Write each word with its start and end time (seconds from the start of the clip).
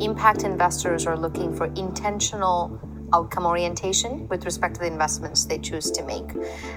Impact 0.00 0.44
investors 0.44 1.06
are 1.06 1.16
looking 1.16 1.54
for 1.54 1.66
intentional 1.74 2.80
outcome 3.12 3.46
orientation 3.46 4.28
with 4.28 4.44
respect 4.44 4.74
to 4.74 4.80
the 4.80 4.86
investments 4.86 5.44
they 5.44 5.58
choose 5.58 5.90
to 5.90 6.04
make. 6.04 6.34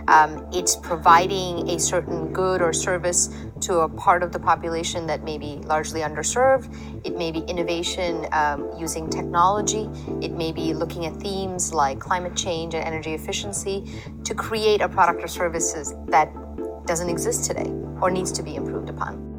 Um, 0.07 0.47
it's 0.51 0.75
providing 0.75 1.69
a 1.69 1.79
certain 1.79 2.31
good 2.33 2.61
or 2.61 2.73
service 2.73 3.29
to 3.61 3.79
a 3.79 3.89
part 3.89 4.23
of 4.23 4.31
the 4.31 4.39
population 4.39 5.07
that 5.07 5.23
may 5.23 5.37
be 5.37 5.57
largely 5.65 6.01
underserved. 6.01 6.73
It 7.05 7.17
may 7.17 7.31
be 7.31 7.39
innovation 7.39 8.27
um, 8.31 8.71
using 8.77 9.09
technology. 9.09 9.89
It 10.21 10.31
may 10.31 10.51
be 10.51 10.73
looking 10.73 11.05
at 11.05 11.15
themes 11.17 11.73
like 11.73 11.99
climate 11.99 12.35
change 12.35 12.73
and 12.73 12.83
energy 12.83 13.13
efficiency 13.13 13.91
to 14.23 14.33
create 14.33 14.81
a 14.81 14.89
product 14.89 15.23
or 15.23 15.27
services 15.27 15.93
that 16.07 16.31
doesn't 16.85 17.09
exist 17.09 17.45
today 17.45 17.69
or 18.01 18.09
needs 18.09 18.31
to 18.31 18.43
be 18.43 18.55
improved 18.55 18.89
upon. 18.89 19.30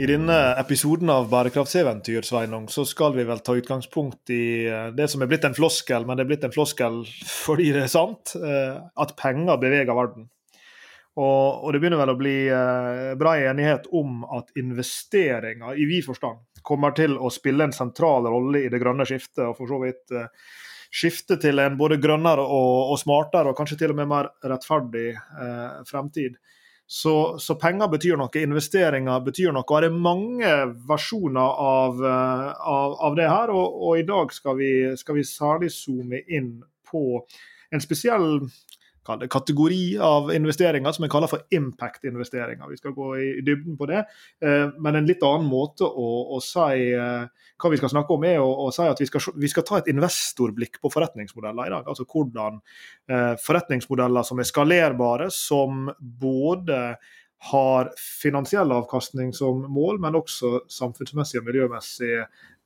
I 0.00 0.06
denne 0.08 0.36
episoden 0.56 1.10
av 1.12 1.26
Bærekraftseventyr 1.28 2.24
Sveinung, 2.24 2.70
så 2.72 2.86
skal 2.88 3.12
vi 3.18 3.24
vel 3.28 3.42
ta 3.44 3.52
utgangspunkt 3.58 4.30
i 4.32 4.64
eh, 4.64 4.86
det 4.96 5.10
som 5.12 5.20
er 5.20 5.28
blitt 5.28 5.44
en 5.44 5.52
floskel, 5.52 6.06
men 6.08 6.16
det 6.16 6.24
er 6.24 6.30
blitt 6.30 6.46
en 6.48 6.54
floskel 6.54 7.02
fordi 7.28 7.66
det 7.76 7.82
er 7.84 7.92
sant, 7.92 8.32
eh, 8.38 8.78
at 8.80 9.12
penger 9.20 9.60
beveger 9.60 9.92
verden. 9.98 10.30
Og, 11.20 11.66
og 11.66 11.74
det 11.74 11.82
begynner 11.82 12.00
vel 12.00 12.14
å 12.14 12.16
bli 12.16 12.34
eh, 12.48 13.10
bred 13.20 13.50
enighet 13.50 13.90
om 14.00 14.22
at 14.38 14.56
investeringer 14.62 15.76
i 15.76 15.84
vid 15.90 16.08
forstand 16.08 16.40
kommer 16.64 16.96
til 16.96 17.18
å 17.20 17.28
spille 17.34 17.68
en 17.68 17.76
sentral 17.76 18.24
rolle 18.24 18.64
i 18.64 18.72
det 18.72 18.80
grønne 18.80 19.04
skiftet, 19.04 19.44
og 19.50 19.58
for 19.58 19.68
så 19.68 19.82
vidt 19.84 20.16
skifte 20.90 21.36
til 21.44 21.60
en 21.60 21.76
både 21.76 22.00
grønnere 22.00 22.40
og, 22.40 22.94
og, 22.94 22.96
smartere, 23.04 23.52
og 23.52 23.58
kanskje 23.58 23.82
til 23.82 23.92
og 23.92 24.00
med 24.00 24.08
mer 24.16 24.32
rettferdig 24.48 25.10
eh, 25.12 25.84
fremtid. 25.92 26.40
Så, 26.90 27.38
så, 27.38 27.54
penger 27.54 27.86
betyr 27.86 28.16
noe, 28.18 28.40
investeringer 28.42 29.20
betyr 29.22 29.52
noe. 29.54 29.62
Og 29.62 29.84
det 29.84 29.90
er 29.92 30.00
mange 30.02 30.54
versjoner 30.88 31.60
av, 31.62 32.00
eh, 32.02 32.48
av, 32.66 32.96
av 33.06 33.14
det 33.14 33.28
her. 33.30 33.52
Og, 33.54 33.76
og, 33.78 33.92
i 34.00 34.06
dag 34.08 34.34
skal 34.34 34.58
vi, 34.58 34.72
skal 34.98 35.20
vi 35.20 35.22
særlig 35.28 35.70
zoome 35.70 36.18
inn 36.26 36.56
på 36.90 37.04
en 37.70 37.84
spesiell 37.84 38.40
kategori 39.04 39.98
av 39.98 40.30
investeringer 40.34 40.92
som 40.92 41.04
jeg 41.04 41.12
kaller 41.12 41.30
for 41.30 41.44
impact-investeringer. 41.54 42.68
Vi 42.68 42.76
skal 42.76 42.92
gå 42.92 43.08
i 43.18 43.28
dybden 43.44 43.76
på 43.78 43.88
det. 43.88 44.04
Eh, 44.44 44.68
men 44.78 44.96
en 44.96 45.06
litt 45.08 45.22
annen 45.24 45.48
måte 45.48 45.84
å, 45.88 46.08
å 46.36 46.40
si 46.44 46.90
eh, 46.92 47.46
hva 47.60 47.70
vi 47.72 47.80
skal 47.80 47.92
snakke 47.92 48.14
om, 48.14 48.26
er 48.28 48.40
å, 48.42 48.50
å 48.66 48.68
si 48.74 48.84
at 48.84 49.00
vi 49.00 49.08
skal, 49.08 49.24
vi 49.40 49.50
skal, 49.50 49.64
ta 49.66 49.80
et 49.80 49.88
investorblikk 49.92 50.80
på 50.82 50.92
forretningsmodeller 50.92 51.70
i 51.70 51.74
dag. 51.74 51.88
Altså 51.88 52.04
hvordan 52.04 52.60
eh, 53.10 53.34
forretningsmodeller 53.40 54.26
som 54.26 54.42
er 54.42 54.50
skalerbare, 54.50 55.30
som 55.34 55.88
både 55.98 56.82
har 57.50 57.88
finansiell 57.96 58.72
avkastning 58.76 59.32
som 59.32 59.62
mål, 59.72 59.96
men 60.04 60.18
også 60.18 60.66
samfunnsmessig 60.68 61.40
og 61.40 61.46
miljømessig 61.46 62.18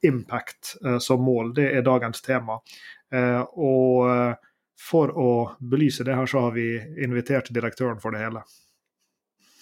impact 0.04 0.72
som 1.00 1.22
mål. 1.22 1.52
Det 1.54 1.68
er 1.78 1.84
dagens 1.86 2.18
tema. 2.26 2.58
og 3.54 4.34
for 4.80 5.12
å 5.18 5.30
belyse 5.60 6.04
det 6.04 6.16
her, 6.16 6.26
så 6.26 6.46
har 6.46 6.54
vi 6.56 6.68
invitert 7.04 7.50
direktøren 7.54 8.00
for 8.02 8.14
det 8.14 8.24
hele. 8.24 8.42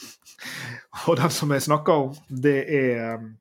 Og 1.09 1.17
den 1.21 1.33
som 1.33 1.53
jeg 1.55 1.65
snakker 1.69 2.07
om, 2.07 2.13
det 2.29 2.59
er 2.67 3.17
um, 3.21 3.33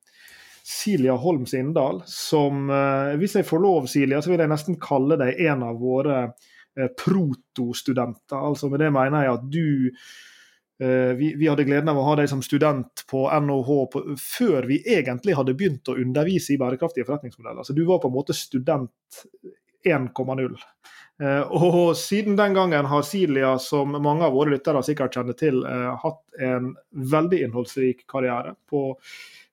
Silja 0.72 1.16
Holm 1.20 1.46
Sindal, 1.50 2.02
som 2.08 2.70
uh, 2.70 3.14
Hvis 3.20 3.36
jeg 3.40 3.48
får 3.48 3.64
lov, 3.64 3.88
Silja, 3.92 4.22
så 4.22 4.34
vil 4.34 4.44
jeg 4.44 4.52
nesten 4.52 4.80
kalle 4.82 5.18
deg 5.20 5.40
en 5.48 5.66
av 5.68 5.80
våre 5.82 6.18
uh, 6.32 6.90
protostudenter. 7.00 8.38
Altså 8.38 8.70
Med 8.72 8.84
det 8.84 8.92
mener 8.94 9.26
jeg 9.26 9.38
at 9.38 9.48
du 9.52 9.66
uh, 10.84 11.14
vi, 11.18 11.34
vi, 11.40 11.50
hadde 11.50 11.66
gleden 11.68 11.92
av 11.92 12.02
å 12.02 12.06
ha 12.12 12.20
deg 12.22 12.30
som 12.32 12.44
student 12.46 13.06
på 13.10 13.26
NHH 13.32 13.72
på, 13.94 14.04
før 14.22 14.70
vi 14.70 14.82
egentlig 14.86 15.38
hadde 15.40 15.58
begynt 15.58 15.92
å 15.92 15.98
undervise 16.00 16.56
i 16.56 16.62
bærekraftige 16.62 17.08
forretningsmodeller. 17.10 17.66
Så 17.68 17.78
du 17.78 17.84
var 17.90 18.04
på 18.04 18.12
en 18.12 18.18
måte 18.20 18.38
student 18.38 19.26
1,0. 19.88 20.56
Eh, 21.22 21.52
og 21.54 21.92
siden 21.98 22.38
den 22.38 22.56
gangen 22.58 22.88
har 22.90 23.04
Silja, 23.06 23.54
som 23.62 23.94
mange 24.02 24.26
av 24.26 24.34
våre 24.34 24.56
lyttere 24.56 24.82
sikkert 24.86 25.14
kjenner 25.14 25.38
til, 25.38 25.60
eh, 25.68 25.92
hatt 26.02 26.42
en 26.42 26.74
veldig 26.92 27.44
innholdsrik 27.46 28.08
karriere 28.10 28.56
på, 28.70 28.98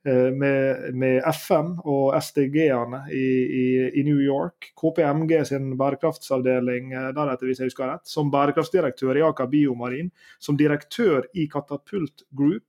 eh, 0.07 0.31
med, 0.33 0.95
med, 0.95 1.21
FN 1.35 1.75
og 1.85 2.17
SDG-ene 2.17 3.03
i, 3.13 3.29
i, 3.61 3.67
i, 4.01 4.03
New 4.07 4.17
York. 4.17 4.73
KPMG 4.81 5.45
sin 5.45 5.77
bærekraftsavdeling 5.77 6.95
deretter, 7.13 7.47
hvis 7.47 7.61
jeg 7.61 7.69
husker 7.69 7.93
rett. 7.93 8.09
Som 8.09 8.33
bærekraftsdirektør 8.33 9.21
i 9.21 9.27
Aker 9.29 9.51
Biomarin. 9.53 10.11
Som 10.41 10.57
direktør 10.57 11.29
i 11.35 11.51
Katapult 11.53 12.25
Group 12.33 12.65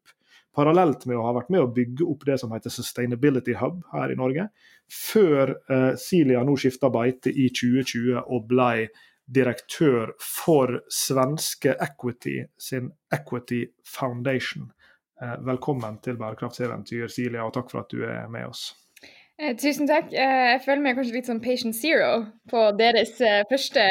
parallelt 0.60 1.06
med 1.08 1.16
å 1.16 1.24
ha 1.24 1.34
vært 1.38 1.52
med 1.54 1.64
å 1.64 1.72
bygge 1.72 2.08
opp 2.10 2.26
det 2.28 2.40
som 2.42 2.52
heter 2.52 2.74
Sustainability 2.74 3.56
Hub 3.60 3.80
her 3.94 4.12
i 4.12 4.18
Norge, 4.20 4.50
før 4.94 5.54
eh, 5.70 5.94
Silja 6.00 6.44
nå 6.46 6.56
skifta 6.60 6.90
beite 6.94 7.32
i 7.32 7.50
2020 7.54 8.20
og 8.26 8.50
ble 8.50 8.90
direktør 9.30 10.16
for 10.24 10.80
svenske 10.90 11.76
Equity 11.78 12.40
sin 12.58 12.90
Equity 13.14 13.64
Foundation. 13.86 14.72
Eh, 15.22 15.38
velkommen 15.46 16.00
til 16.04 16.18
bærekraftseventyr, 16.18 17.08
Silja, 17.12 17.46
og 17.46 17.54
takk 17.58 17.72
for 17.72 17.84
at 17.84 17.94
du 17.94 18.04
er 18.08 18.30
med 18.32 18.50
oss. 18.50 18.72
Eh, 19.40 19.56
tusen 19.56 19.88
takk. 19.88 20.12
Eh, 20.12 20.46
jeg 20.54 20.62
føler 20.66 20.84
meg 20.84 20.98
kanskje 20.98 21.16
litt 21.16 21.30
som 21.30 21.42
patient 21.44 21.78
zero 21.78 22.12
på 22.52 22.64
deres 22.80 23.14
eh, 23.24 23.44
første 23.52 23.86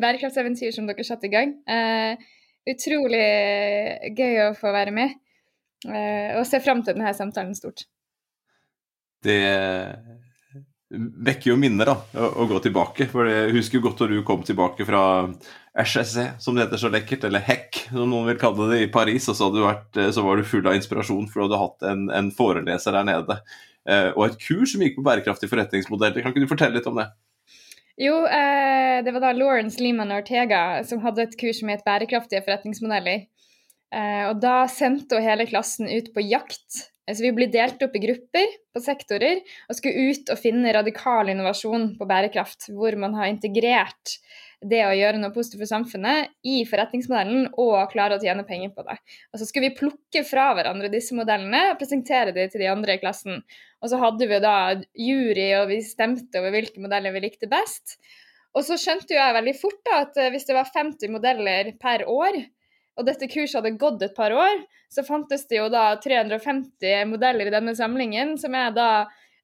bærekraftseventyr 0.00 0.72
som 0.76 0.88
dere 0.88 1.04
satte 1.04 1.28
i 1.28 1.34
gang. 1.34 1.56
Eh, 1.68 2.28
utrolig 2.68 3.26
gøy 4.16 4.44
å 4.46 4.54
få 4.56 4.72
være 4.72 4.94
med. 4.94 5.18
Eh, 5.86 6.34
og 6.38 6.46
ser 6.48 6.64
fram 6.64 6.82
til 6.82 6.96
denne 6.96 7.12
samtalen 7.14 7.54
stort. 7.56 7.84
Det 9.24 9.38
vekker 10.90 11.52
jo 11.52 11.58
minner, 11.60 11.90
da, 11.90 12.24
å, 12.28 12.46
gå 12.48 12.58
tilbake. 12.64 13.08
For 13.12 13.28
jeg 13.28 13.54
husker 13.56 13.82
godt 13.84 14.02
da 14.02 14.08
du 14.10 14.18
kom 14.26 14.42
tilbake 14.46 14.86
fra 14.88 15.02
HSC, 15.76 16.40
som 16.42 16.56
det 16.56 16.66
heter 16.66 16.80
så 16.80 16.90
lekkert, 16.92 17.28
eller 17.28 17.44
HEC, 17.44 17.84
som 17.90 18.08
noen 18.08 18.30
vil 18.30 18.40
kalle 18.40 18.70
det, 18.72 18.82
i 18.86 18.90
Paris. 18.92 19.28
Og 19.28 19.38
så, 19.38 19.50
vært, 19.52 19.90
eh, 20.00 20.10
så 20.14 20.24
var 20.24 20.38
du 20.38 20.48
full 20.48 20.66
av 20.66 20.78
inspirasjon, 20.78 21.28
for 21.30 21.40
du 21.40 21.48
hadde 21.48 21.62
hatt 21.62 21.88
en, 21.92 22.08
en 22.20 22.32
foreleser 22.34 22.96
der 22.96 23.08
nede. 23.10 23.40
Eh, 23.88 24.10
og 24.14 24.26
et 24.26 24.42
kurs 24.42 24.74
som 24.74 24.84
gikk 24.84 24.98
på 24.98 25.06
bærekraftige 25.06 25.52
forretningsmodeller. 25.52 26.24
Kan 26.24 26.34
ikke 26.34 26.44
du 26.44 26.50
fortelle 26.50 26.78
litt 26.80 26.88
om 26.90 27.00
det? 27.00 27.08
Jo, 27.98 28.20
eh, 28.26 29.00
det 29.02 29.12
var 29.14 29.24
da 29.24 29.32
Lawrence 29.34 29.80
Lehman 29.82 30.12
Ortega 30.14 30.84
som 30.86 31.00
hadde 31.02 31.24
et 31.24 31.34
kurs 31.40 31.58
som 31.58 31.70
het 31.72 31.82
Bærekraftige 31.86 32.44
forretningsmodeller. 32.46 33.26
Eh, 33.88 34.24
og 34.28 34.38
da 34.42 34.68
sendte 34.70 35.18
hun 35.18 35.26
hele 35.26 35.48
klassen 35.48 35.88
ut 35.88 36.12
på 36.14 36.22
jakt. 36.28 36.92
Så 37.08 37.24
vi 37.24 37.32
ble 37.32 37.48
delt 37.48 37.80
opp 37.84 37.94
i 37.96 38.02
grupper 38.02 38.50
på 38.74 38.82
sektorer 38.84 39.40
og 39.68 39.78
skulle 39.78 40.10
ut 40.10 40.28
og 40.32 40.40
finne 40.40 40.74
radikal 40.76 41.30
innovasjon 41.32 41.94
på 41.96 42.08
bærekraft, 42.08 42.68
hvor 42.76 42.96
man 43.00 43.16
har 43.16 43.30
integrert 43.32 44.18
det 44.58 44.80
å 44.82 44.94
gjøre 44.96 45.20
noe 45.22 45.32
positivt 45.32 45.62
for 45.62 45.70
samfunnet 45.70 46.32
i 46.50 46.64
forretningsmodellen 46.66 47.46
og 47.62 47.92
klare 47.92 48.18
å 48.18 48.22
tjene 48.22 48.44
penger 48.46 48.72
på 48.74 48.84
det. 48.88 48.98
Og 49.32 49.40
så 49.40 49.46
skulle 49.46 49.70
vi 49.70 49.78
plukke 49.78 50.24
fra 50.26 50.50
hverandre 50.58 50.90
disse 50.92 51.14
modellene 51.16 51.70
og 51.70 51.78
presentere 51.80 52.34
dem 52.34 52.50
til 52.50 52.64
de 52.64 52.70
andre 52.72 52.98
i 52.98 53.02
klassen. 53.02 53.44
Og 53.78 53.92
så 53.92 54.00
hadde 54.02 54.26
vi 54.26 54.40
da 54.42 54.56
jury, 54.98 55.48
og 55.60 55.68
vi 55.70 55.78
stemte 55.86 56.42
over 56.42 56.56
hvilke 56.56 56.82
modeller 56.82 57.14
vi 57.14 57.22
likte 57.28 57.50
best. 57.50 58.00
Og 58.56 58.64
så 58.66 58.78
skjønte 58.80 59.14
jeg 59.14 59.36
veldig 59.36 59.54
fort 59.60 59.80
da 59.86 60.02
at 60.02 60.18
eh, 60.18 60.30
hvis 60.34 60.48
det 60.48 60.56
var 60.56 60.70
50 60.74 61.12
modeller 61.14 61.70
per 61.78 62.06
år, 62.10 62.40
og 62.98 63.06
dette 63.06 63.30
kurset 63.30 63.60
hadde 63.60 63.78
gått 63.78 64.02
et 64.02 64.16
par 64.16 64.34
år, 64.34 64.60
så 64.90 65.04
fantes 65.06 65.46
det 65.48 65.60
jo 65.60 65.68
da 65.70 65.92
350 66.02 67.06
modeller 67.10 67.48
i 67.48 67.54
denne 67.54 67.74
samlingen, 67.78 68.34
som 68.40 68.56
jeg 68.56 68.74
da 68.76 68.90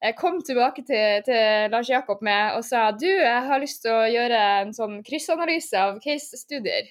jeg 0.04 0.16
kom 0.19 0.41
tilbake 0.44 0.82
til, 0.84 1.22
til, 1.25 1.70
Lars 1.72 1.88
Jakob 1.88 2.20
med 2.25 2.59
og 2.59 2.64
sa 2.66 2.91
du, 2.93 3.09
jeg 3.09 3.47
har 3.47 3.62
lyst 3.62 3.84
til 3.87 3.94
å 3.94 4.03
gjøre 4.10 4.41
en 4.64 4.75
sånn 4.76 4.98
kryssanalyse 5.06 5.81
av 5.81 5.97
case-studier. 6.04 6.91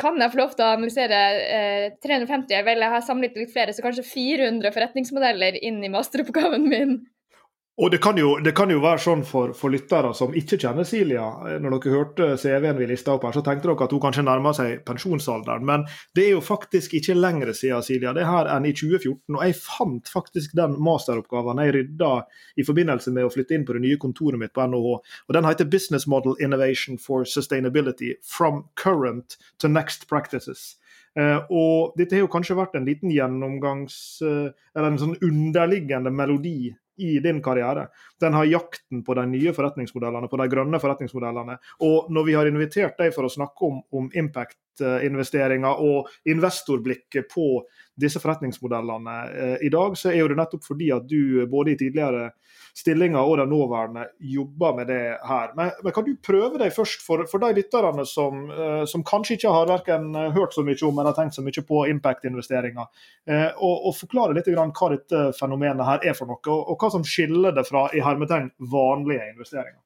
Kan 0.00 0.18
jeg 0.20 0.32
få 0.32 0.40
lov 0.40 0.52
til 0.56 0.66
å 0.66 0.74
analysere 0.74 1.20
eh, 1.46 1.86
350? 2.02 2.52
Jeg 2.52 2.90
har 2.96 3.06
samlet 3.06 3.38
litt 3.38 3.52
flere, 3.54 3.72
så 3.72 3.84
kanskje 3.84 4.04
400 4.08 4.74
forretningsmodeller 4.74 5.56
inn 5.64 5.80
i 5.84 5.92
masteroppgaven 5.92 6.68
min. 6.68 6.98
Og 7.80 7.90
det 7.90 8.02
kan, 8.04 8.18
jo, 8.20 8.34
det 8.44 8.52
kan, 8.52 8.68
jo, 8.68 8.82
være 8.84 9.00
sånn 9.00 9.22
for, 9.24 9.54
for, 9.56 9.72
lyttere 9.72 10.10
som 10.12 10.34
ikke 10.36 10.58
kjenner 10.60 10.84
Silja. 10.84 11.24
Når 11.56 11.78
dere 11.78 11.92
hørte 11.94 12.26
CV-en 12.36 12.76
vi 12.76 12.88
lista 12.90 13.14
opp 13.14 13.22
her, 13.24 13.32
så 13.32 13.40
tenkte 13.46 13.70
dere 13.70 13.86
at 13.86 13.94
hun 13.96 14.02
kanskje 14.02 14.24
nærmer 14.26 14.52
seg 14.52 14.82
pensjonsalderen. 14.84 15.64
Men 15.64 15.86
det 16.12 16.26
er 16.26 16.34
jo 16.34 16.42
faktisk 16.44 16.92
ikke 16.98 17.16
lenger 17.16 17.54
siden 17.56 17.86
Silja, 17.86 18.12
det 18.12 18.26
er 18.26 18.28
her 18.28 18.50
enn 18.52 18.68
i 18.68 18.74
2014. 18.76 19.38
Og 19.38 19.46
jeg 19.46 19.56
fant 19.56 20.12
faktisk 20.12 20.52
den 20.58 20.76
masteroppgaven 20.84 21.62
jeg 21.64 21.74
rydda 21.78 22.10
i 22.60 22.66
forbindelse 22.68 23.14
med 23.16 23.30
å 23.30 23.32
flytte 23.32 23.56
inn 23.56 23.64
på 23.64 23.78
det 23.78 23.82
nye 23.86 24.02
kontoret 24.04 24.42
mitt 24.44 24.52
på 24.52 24.68
NHH. 24.68 24.92
Og 25.30 25.32
Den 25.32 25.48
heter 25.48 25.64
'Business 25.64 26.06
Model 26.06 26.36
Innovation 26.44 27.00
for 27.00 27.24
Sustainability 27.24 28.12
from 28.20 28.66
Current 28.76 29.38
to 29.64 29.72
Next 29.72 30.10
Practices'. 30.12 30.76
Uh, 31.16 31.40
og 31.52 31.96
dette 31.96 32.16
har 32.16 32.22
jo 32.24 32.28
kanskje 32.32 32.56
vært 32.56 32.76
en 32.76 32.84
liten 32.84 33.10
gjennomgangs... 33.12 34.20
Uh, 34.20 34.52
eller 34.76 34.92
en 34.92 35.00
sånn 35.00 35.18
underliggende 35.20 36.12
melodi 36.12 36.72
i 36.96 37.18
din 37.24 37.42
karriere. 37.42 37.86
Den 38.20 38.34
har 38.36 38.44
jakten 38.44 39.04
på 39.04 39.14
de 39.14 39.26
nye 39.30 39.52
forretningsmodellene, 39.56 40.28
på 40.28 40.40
de 40.40 40.48
grønne 40.52 40.80
forretningsmodellene. 40.82 41.58
Og 41.86 42.10
når 42.12 42.26
vi 42.28 42.36
har 42.36 42.50
invitert 42.50 42.98
deg 43.00 43.14
for 43.14 43.28
å 43.28 43.32
snakke 43.32 43.68
om, 43.68 43.80
om 43.92 44.10
impact-investeringer 44.14 45.82
og 45.84 46.10
investorblikket 46.28 47.30
på 47.32 47.48
disse 48.00 48.20
forretningsmodellene. 48.22 49.16
Eh, 49.32 49.66
I 49.66 49.70
dag 49.72 49.96
så 49.98 50.10
er 50.12 50.22
jo 50.22 50.30
det 50.32 50.38
nettopp 50.38 50.64
fordi 50.64 50.88
at 50.94 51.04
du 51.08 51.44
både 51.50 51.74
i 51.74 51.78
tidligere 51.80 52.30
stillinger 52.76 53.20
og 53.20 53.36
den 53.42 53.50
nåværende 53.52 54.06
jobber 54.32 54.76
med 54.78 54.88
det 54.88 55.00
her. 55.28 55.52
Men, 55.58 55.74
men 55.84 55.92
kan 55.92 56.06
du 56.06 56.14
prøve 56.24 56.60
deg 56.62 56.72
først 56.72 57.04
for, 57.04 57.26
for 57.28 57.44
de 57.44 57.52
lytterne 57.58 58.06
som, 58.08 58.46
uh, 58.48 58.84
som, 58.88 59.04
kanskje 59.04 59.36
ikke 59.36 59.52
har 59.52 59.72
hørt 60.32 60.56
så 60.56 60.64
mye 60.64 60.88
om 60.88 61.02
eller 61.02 61.16
tenkt 61.16 61.36
så 61.36 61.44
mye 61.44 61.66
på 61.68 61.84
impact-investeringer, 61.92 62.88
og, 63.58 63.74
og, 63.74 63.92
forklare 63.98 64.36
litt 64.36 64.48
grann 64.48 64.72
hva 64.76 64.88
dette 64.94 65.22
fenomenet 65.36 65.84
her 65.86 66.08
er 66.08 66.16
for 66.16 66.30
noe, 66.30 66.40
og, 66.48 66.72
og 66.72 66.80
hva 66.80 66.92
som 66.94 67.04
skiller 67.04 67.52
det 67.52 67.66
fra 67.68 67.88
i 67.92 68.00
hermetegn 68.04 68.50
vanlige 68.72 69.28
investeringer? 69.34 69.82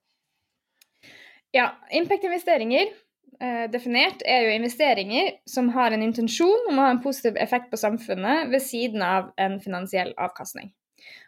Ja, 1.56 1.70
impact-investeringer 1.90 2.86
eh, 2.86 2.94
definert 3.72 4.22
er 4.24 4.46
jo 4.46 4.54
investeringer 4.56 5.34
som 5.48 5.68
har 5.74 5.92
en 5.92 6.04
intensjon 6.04 6.70
om 6.70 6.78
å 6.78 6.86
ha 6.86 6.94
en 6.94 7.02
positiv 7.04 7.36
effekt 7.42 7.68
på 7.72 7.80
samfunnet 7.80 8.48
ved 8.52 8.62
siden 8.64 9.02
av 9.04 9.32
en 9.36 9.58
finansiell 9.60 10.14
avkastning. 10.16 10.70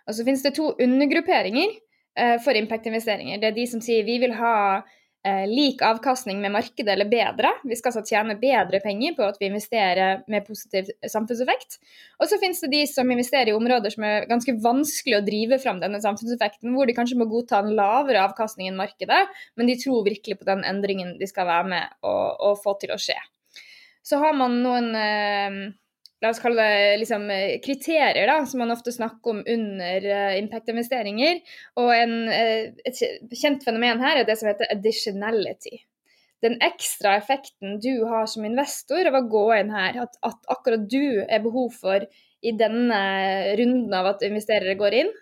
Og 0.09 0.17
så 0.17 0.25
finnes 0.25 0.45
det 0.45 0.55
to 0.57 0.71
undergrupperinger 0.81 1.75
eh, 2.19 2.37
for 2.45 2.57
impact-investeringer. 2.57 3.41
Det 3.41 3.51
er 3.51 3.59
de 3.59 3.67
som 3.71 3.83
sier 3.85 4.07
vi 4.09 4.17
vil 4.23 4.35
ha 4.39 4.55
eh, 4.79 4.95
lik 5.51 5.83
avkastning 5.83 6.39
med 6.41 6.53
markedet 6.55 6.93
eller 6.93 7.09
bedre. 7.11 7.51
Vi 7.67 7.77
skal 7.77 7.91
altså 7.91 8.15
tjene 8.15 8.37
bedre 8.39 8.79
penger 8.81 9.17
på 9.17 9.27
at 9.27 9.41
vi 9.41 9.49
investerer 9.51 10.23
med 10.31 10.47
positiv 10.47 10.89
samfunnseffekt. 11.03 11.81
Og 12.23 12.31
så 12.31 12.39
finnes 12.41 12.63
det 12.63 12.71
de 12.73 12.85
som 12.89 13.11
investerer 13.11 13.51
i 13.51 13.57
områder 13.57 13.93
som 13.93 14.07
er 14.07 14.29
ganske 14.31 14.55
vanskelig 14.63 15.19
å 15.19 15.25
drive 15.27 15.59
fram 15.63 15.83
denne 15.83 16.01
samfunnseffekten, 16.05 16.71
hvor 16.73 16.89
de 16.89 16.97
kanskje 16.97 17.19
må 17.19 17.29
godta 17.29 17.61
en 17.61 17.75
lavere 17.77 18.23
avkastning 18.29 18.71
enn 18.71 18.79
markedet, 18.79 19.25
men 19.59 19.69
de 19.69 19.77
tror 19.83 20.07
virkelig 20.07 20.39
på 20.39 20.49
den 20.49 20.65
endringen 20.69 21.17
de 21.19 21.29
skal 21.29 21.51
være 21.51 21.73
med 21.75 21.99
og, 22.07 22.39
og 22.39 22.63
få 22.63 22.79
til 22.81 22.95
å 22.95 23.01
skje. 23.03 23.19
Så 24.07 24.23
har 24.23 24.33
man 24.39 24.61
noen 24.65 24.95
eh, 24.97 25.61
la 26.23 26.33
oss 26.33 26.41
kalle 26.43 26.65
det 26.65 26.97
liksom, 27.03 27.29
kriterier 27.65 28.27
da, 28.27 28.41
som 28.47 28.63
man 28.63 28.75
ofte 28.75 28.93
snakker 28.95 29.37
om 29.37 29.43
under 29.47 30.09
uh, 30.09 30.39
impact-investeringer. 30.39 31.43
Og 31.79 31.93
en, 31.95 32.17
uh, 32.31 32.89
et 32.89 33.03
kjent 33.39 33.63
fenomen 33.67 34.03
her 34.03 34.21
er 34.21 34.27
det 34.29 34.39
som 34.41 34.51
heter 34.51 34.71
additionality. 34.75 35.79
Den 36.43 36.59
ekstra 36.63 37.17
effekten 37.19 37.79
du 37.83 38.05
har 38.07 38.27
som 38.31 38.47
investor 38.47 39.11
av 39.11 39.17
å 39.19 39.27
gå 39.31 39.47
inn 39.57 39.73
her, 39.75 39.99
at, 40.05 40.19
at 40.27 40.53
akkurat 40.55 40.85
du 40.91 41.23
er 41.27 41.43
behov 41.43 41.73
for 41.79 42.07
i 42.39 42.53
denne 42.55 43.01
runden 43.59 43.95
av 43.99 44.13
at 44.13 44.23
investerere 44.27 44.79
går 44.79 45.01
inn. 45.01 45.17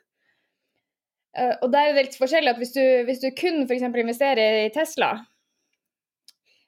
Uh, 1.37 1.55
og 1.61 1.71
der 1.73 1.91
er 1.91 1.97
det 1.97 2.09
litt 2.09 2.21
forskjellig 2.21 2.55
at 2.55 2.61
hvis 2.61 2.77
du, 2.77 2.85
hvis 3.09 3.21
du 3.21 3.31
kun 3.37 3.67
f.eks. 3.67 3.85
investerer 3.85 4.63
i 4.65 4.73
Tesla, 4.73 5.13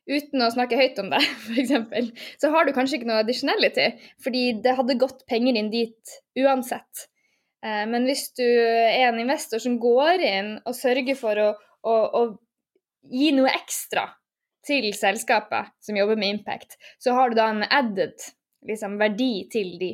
uten 0.08 0.44
å 0.44 0.50
snakke 0.52 0.78
høyt 0.80 0.98
om 1.02 1.12
det, 1.12 1.20
f.eks., 1.46 2.10
så 2.40 2.50
har 2.54 2.66
du 2.66 2.74
kanskje 2.76 2.98
ikke 2.98 3.10
noe 3.10 3.22
additionality, 3.22 3.90
fordi 4.24 4.44
det 4.64 4.76
hadde 4.78 4.98
gått 5.00 5.24
penger 5.30 5.60
inn 5.60 5.70
dit 5.72 6.18
uansett. 6.40 7.08
Eh, 7.64 7.84
men 7.90 8.06
hvis 8.08 8.28
du 8.38 8.46
er 8.46 9.08
en 9.08 9.20
investor 9.20 9.62
som 9.62 9.78
går 9.82 10.24
inn 10.24 10.52
og 10.64 10.76
sørger 10.78 11.18
for 11.18 11.42
å, 11.42 11.50
å, 11.82 11.94
å 11.94 12.22
gi 13.08 13.32
noe 13.36 13.52
ekstra 13.52 14.08
til 14.68 14.90
selskapet 14.96 15.72
som 15.84 15.96
jobber 15.96 16.18
med 16.20 16.38
impact, 16.38 16.76
så 17.00 17.14
har 17.16 17.30
du 17.30 17.38
da 17.38 17.48
en 17.52 17.64
added 17.64 18.16
liksom, 18.68 18.98
verdi 19.00 19.48
til 19.52 19.76
de. 19.80 19.92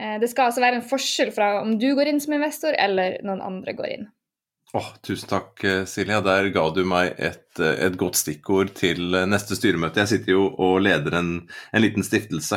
Eh, 0.00 0.18
det 0.22 0.30
skal 0.32 0.50
altså 0.50 0.64
være 0.64 0.80
en 0.80 0.88
forskjell 0.88 1.32
fra 1.34 1.54
om 1.62 1.76
du 1.80 1.92
går 1.96 2.12
inn 2.12 2.20
som 2.22 2.36
investor, 2.36 2.76
eller 2.78 3.20
noen 3.26 3.44
andre 3.44 3.76
går 3.78 3.94
inn. 3.96 4.10
Oh, 4.72 4.86
tusen 5.04 5.28
takk, 5.28 5.64
eh, 5.68 5.82
Silja. 5.84 6.22
Der 6.24 6.46
ga 6.48 6.62
du 6.72 6.80
meg 6.88 7.18
et, 7.20 7.58
eh, 7.60 7.74
et, 7.84 7.96
godt 8.00 8.16
stikkord 8.16 8.70
til 8.78 9.12
eh, 9.14 9.26
neste 9.28 9.52
styremøte. 9.58 10.00
Jeg 10.00 10.08
sitter 10.08 10.32
jo 10.32 10.46
og 10.48 10.78
leder 10.80 11.18
en, 11.18 11.32
en 11.76 11.84
liten 11.84 12.06
stiftelse 12.06 12.56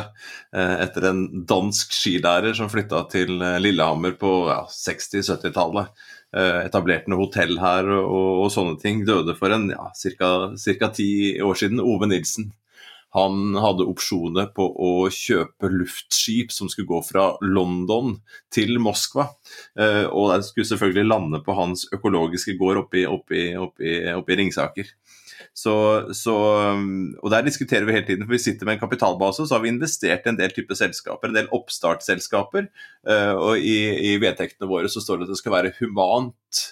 eh, 0.56 0.76
etter 0.86 1.10
en 1.10 1.44
dansk 1.44 1.92
skilærer 1.92 2.56
som 2.56 2.72
flytta 2.72 3.02
til 3.12 3.36
Lillehammer 3.60 4.16
på 4.16 4.32
ja, 4.48 4.62
60-70-tallet. 4.72 5.92
Eh, 6.36 6.62
etablerte 6.64 7.12
noe 7.12 7.26
hotell 7.26 7.60
her 7.60 7.92
og, 7.98 8.46
og, 8.46 8.48
sånne 8.54 8.80
ting. 8.80 9.04
Døde 9.04 9.36
for 9.36 9.52
en 9.52 9.68
ja, 9.74 9.90
ca. 9.92 10.88
ti 10.96 11.10
år 11.44 11.60
siden. 11.60 11.84
Ove 11.84 12.08
Nilsen. 12.08 12.48
Han 13.16 13.56
hadde 13.56 13.86
opsjoner 13.88 14.50
på 14.56 14.66
å 14.68 14.92
kjøpe 15.12 15.70
luftskip 15.72 16.52
som 16.52 16.68
skulle 16.68 16.90
gå 16.90 17.00
fra 17.06 17.30
London 17.44 18.18
til 18.52 18.76
Moskva. 18.82 19.30
Eh, 19.78 20.04
og 20.04 20.34
det 20.34 20.50
skulle 20.50 20.68
selvfølgelig 20.68 21.08
lande 21.08 21.40
på 21.46 21.56
hans 21.56 21.86
økologiske 21.96 22.58
gård 22.60 22.84
oppe 22.84 23.00
i 23.40 24.38
Ringsaker. 24.40 24.92
Så, 25.56 25.74
så, 26.16 26.34
og 27.20 27.30
Der 27.32 27.44
diskuterer 27.44 27.84
vi 27.88 27.96
hele 27.96 28.06
tiden, 28.06 28.24
for 28.26 28.36
vi 28.36 28.42
sitter 28.42 28.68
med 28.68 28.76
en 28.76 28.84
kapitalbase, 28.84 29.46
så 29.46 29.56
har 29.56 29.64
vi 29.64 29.72
investert 29.72 30.26
i 30.26 30.32
en 30.32 30.38
del 30.38 30.52
type 30.52 30.76
selskaper, 30.76 31.30
en 31.30 31.38
del 31.38 31.52
oppstartsselskaper. 31.56 32.68
Eh, 33.08 33.32
og 33.32 33.60
i, 33.60 33.78
i 34.12 34.16
vedtektene 34.20 34.68
våre 34.70 34.92
så 34.92 35.00
står 35.04 35.22
det 35.22 35.28
at 35.28 35.34
det 35.34 35.40
skal 35.40 35.56
være 35.56 35.76
humant 35.80 36.66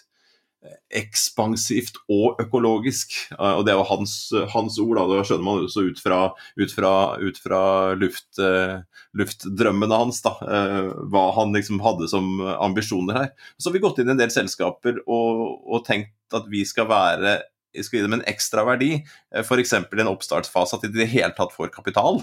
ekspansivt 0.95 1.99
og 2.13 2.41
økologisk. 2.43 3.15
Og 3.39 3.65
Det 3.67 3.75
jo 3.77 3.87
hans, 3.89 4.17
hans 4.55 4.79
ord, 4.83 4.97
da. 4.99 5.07
det 5.11 5.27
skjønner 5.29 5.47
man 5.47 5.65
også 5.67 5.87
ut 5.91 6.03
fra, 6.03 6.21
ut 6.61 6.75
fra, 6.75 6.93
ut 7.21 7.41
fra 7.43 7.63
luft, 8.01 8.29
uh, 8.41 8.81
luftdrømmene 9.19 10.01
hans. 10.05 10.23
da, 10.25 10.35
uh, 10.41 10.93
Hva 11.13 11.27
han 11.39 11.55
liksom 11.57 11.83
hadde 11.85 12.09
som 12.11 12.39
ambisjoner 12.41 13.21
her. 13.21 13.33
Så 13.59 13.71
har 13.71 13.79
vi 13.79 13.85
gått 13.85 14.01
inn 14.03 14.13
i 14.13 14.17
en 14.17 14.23
del 14.23 14.35
selskaper 14.35 15.03
og, 15.05 15.45
og 15.65 15.85
tenkt 15.87 16.15
at 16.35 16.49
vi 16.51 16.65
skal 16.67 16.89
være 16.91 17.39
skal 17.83 17.99
gi 17.99 18.05
dem 18.05 18.17
en 18.19 18.25
ekstra 18.31 18.65
verdi, 18.69 18.91
eh, 19.35 19.43
f.eks. 19.43 19.73
i 19.75 20.03
en 20.05 20.11
oppstartsfase, 20.11 20.77
at 20.77 20.85
de 20.85 20.93
i 20.93 21.03
det 21.03 21.11
hele 21.11 21.33
tatt 21.37 21.55
får 21.55 21.73
kapital. 21.75 22.21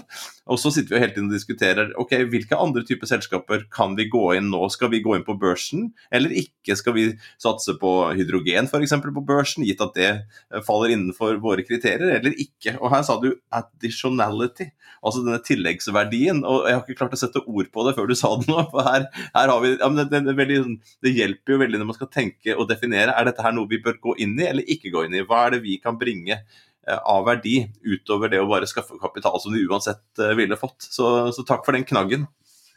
Og 0.50 0.60
så 0.60 0.72
sitter 0.72 0.94
vi 0.94 0.98
jo 0.98 1.02
hele 1.04 1.14
tiden 1.14 1.30
og 1.30 1.36
diskuterer 1.36 1.92
ok, 2.00 2.14
hvilke 2.32 2.58
andre 2.58 2.84
typer 2.88 3.10
selskaper 3.10 3.66
kan 3.72 3.96
vi 3.98 4.08
gå 4.12 4.24
inn 4.38 4.50
nå. 4.52 4.64
Skal 4.72 4.92
vi 4.94 5.02
gå 5.04 5.16
inn 5.16 5.26
på 5.26 5.36
børsen, 5.40 5.90
eller 6.14 6.32
ikke? 6.42 6.76
Skal 6.78 6.96
vi 6.96 7.08
satse 7.42 7.76
på 7.80 7.92
hydrogen 8.16 8.70
f.eks. 8.70 8.96
på 9.02 9.26
børsen, 9.28 9.66
gitt 9.68 9.82
at 9.84 9.96
det 9.98 10.10
eh, 10.12 10.62
faller 10.64 10.94
innenfor 10.96 11.40
våre 11.42 11.66
kriterier, 11.66 12.18
eller 12.20 12.36
ikke? 12.40 12.78
Og 12.80 12.92
her 12.94 13.04
sa 13.06 13.18
du 13.20 13.32
additionality, 13.52 14.70
altså 15.02 15.24
denne 15.26 15.42
tilleggsverdien. 15.44 16.42
Og 16.46 16.68
jeg 16.68 16.78
har 16.78 16.84
ikke 16.86 16.98
klart 17.02 17.16
å 17.16 17.20
sette 17.20 17.42
ord 17.44 17.70
på 17.74 17.86
det 17.86 17.96
før 17.98 18.10
du 18.10 18.16
sa 18.18 18.32
det 18.40 18.48
nå. 18.50 18.64
for 18.72 18.86
her, 18.86 19.08
her 19.34 19.52
har 19.52 19.62
vi, 19.64 19.74
ja, 19.76 19.90
det, 19.98 20.08
det, 20.14 20.36
veldig, 20.38 20.60
det 21.04 21.14
hjelper 21.16 21.56
jo 21.56 21.60
veldig 21.62 21.82
når 21.82 21.90
man 21.90 21.98
skal 21.98 22.10
tenke 22.12 22.56
og 22.56 22.68
definere 22.70 23.14
er 23.16 23.28
dette 23.28 23.44
her 23.44 23.54
noe 23.54 23.70
vi 23.70 23.80
bør 23.82 23.98
gå 24.02 24.16
inn 24.22 24.36
i 24.40 24.48
eller 24.48 24.74
ikke 24.74 24.92
gå 24.94 25.06
inn 25.06 25.18
i. 25.18 25.24
Hva 25.26 25.41
er 25.44 25.56
det 25.56 25.64
vi 25.64 25.78
kan 25.82 25.98
bringe 26.00 26.38
eh, 26.38 26.98
av 26.98 27.26
verdi 27.28 27.58
utover 27.84 28.32
det 28.32 28.40
å 28.42 28.48
bare 28.50 28.68
skaffe 28.70 28.98
kapital 29.02 29.40
som 29.42 29.54
de 29.54 29.64
uansett 29.66 30.22
eh, 30.22 30.36
ville 30.38 30.58
fått. 30.60 30.80
Så, 30.86 31.32
så 31.34 31.44
takk 31.48 31.66
for 31.66 31.76
den 31.76 31.88
knaggen. 31.88 32.28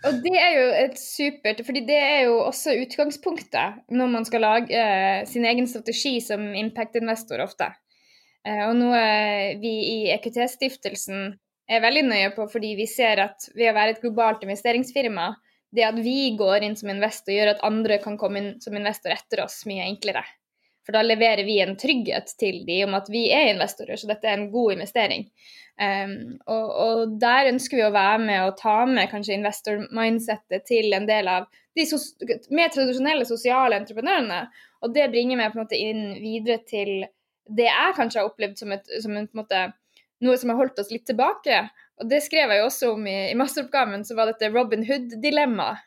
Og 0.05 0.19
det 0.21 0.35
er 0.37 0.51
jo 0.53 0.65
et 0.83 0.99
supert, 0.99 1.61
fordi 1.65 1.81
det 1.87 1.97
er 1.97 2.19
jo 2.27 2.37
også 2.43 2.75
utgangspunktet 2.83 3.79
når 3.95 4.11
man 4.11 4.27
skal 4.27 4.43
lage 4.43 4.75
eh, 4.75 5.23
sin 5.29 5.47
egen 5.47 5.69
strategi 5.69 6.19
som 6.21 6.43
impact-investor 6.57 7.41
ofte. 7.45 7.71
Eh, 8.45 8.61
og 8.67 8.75
noe 8.77 9.01
vi 9.61 9.73
i 9.89 9.97
EQT-stiftelsen 10.13 11.33
er 11.65 11.81
veldig 11.81 12.05
nøye 12.11 12.31
på, 12.35 12.45
fordi 12.51 12.75
vi 12.77 12.85
ser 12.89 13.23
at 13.23 13.47
ved 13.55 13.71
å 13.71 13.75
være 13.77 13.95
et 13.95 14.03
globalt 14.03 14.45
investeringsfirma, 14.45 15.31
det 15.75 15.87
at 15.87 15.97
vi 15.99 16.35
går 16.37 16.67
inn 16.67 16.77
som 16.77 16.91
investor, 16.93 17.33
gjør 17.33 17.55
at 17.55 17.63
andre 17.65 17.97
kan 18.03 18.19
komme 18.21 18.41
inn 18.41 18.51
som 18.63 18.75
investor 18.77 19.15
etter 19.15 19.41
oss 19.47 19.63
mye 19.69 19.87
enklere. 19.89 20.21
For 20.85 20.93
da 20.93 21.01
leverer 21.01 21.43
vi 21.47 21.57
en 21.63 21.75
trygghet 21.79 22.35
til 22.39 22.61
de 22.67 22.83
om 22.85 22.93
at 22.97 23.09
vi 23.09 23.25
er 23.33 23.51
investorer, 23.53 23.97
så 23.97 24.09
dette 24.09 24.29
er 24.29 24.37
en 24.37 24.51
god 24.53 24.75
investering. 24.75 25.25
Um, 25.75 26.37
og, 26.47 26.67
og, 26.71 27.15
der 27.19 27.49
ønsker 27.49 27.81
vi 27.81 27.83
å 27.83 27.91
være 27.91 28.19
med 28.23 28.41
og 28.45 28.59
ta 28.61 28.77
med 28.87 29.09
kanskje 29.11 29.35
investor-mindsettet 29.35 30.63
til 30.69 30.93
en 30.95 31.07
del 31.09 31.27
av 31.27 31.49
de 31.75 31.83
mer 32.55 32.71
tradisjonelle 32.71 33.25
sosiale 33.27 33.81
entreprenørene. 33.81 34.45
Og 34.85 34.93
det 34.95 35.09
bringer 35.11 35.41
meg 35.41 35.51
på 35.51 35.59
en 35.59 35.65
måte 35.65 35.79
inn 35.79 36.05
videre 36.21 36.61
til 36.69 37.07
det 37.45 37.67
jeg 37.67 37.97
kanskje 37.97 38.21
har 38.21 38.29
opplevd 38.29 38.61
som, 38.61 38.71
et, 38.73 38.87
som 39.03 39.17
en, 39.17 39.27
måte, 39.35 39.65
noe 40.23 40.37
som 40.39 40.53
har 40.53 40.61
holdt 40.61 40.79
oss 40.81 40.93
litt 40.93 41.05
tilbake. 41.09 41.65
Og 41.99 42.09
det 42.11 42.21
skrev 42.23 42.53
jeg 42.53 42.61
jo 42.61 42.69
også 42.69 42.93
om 42.95 43.05
i, 43.09 43.17
i 43.33 43.37
masteroppgaven, 43.37 44.05
så 44.07 44.17
var 44.17 44.31
dette 44.31 44.53
Robin 44.53 44.85
Hood-dilemmaet. 44.87 45.83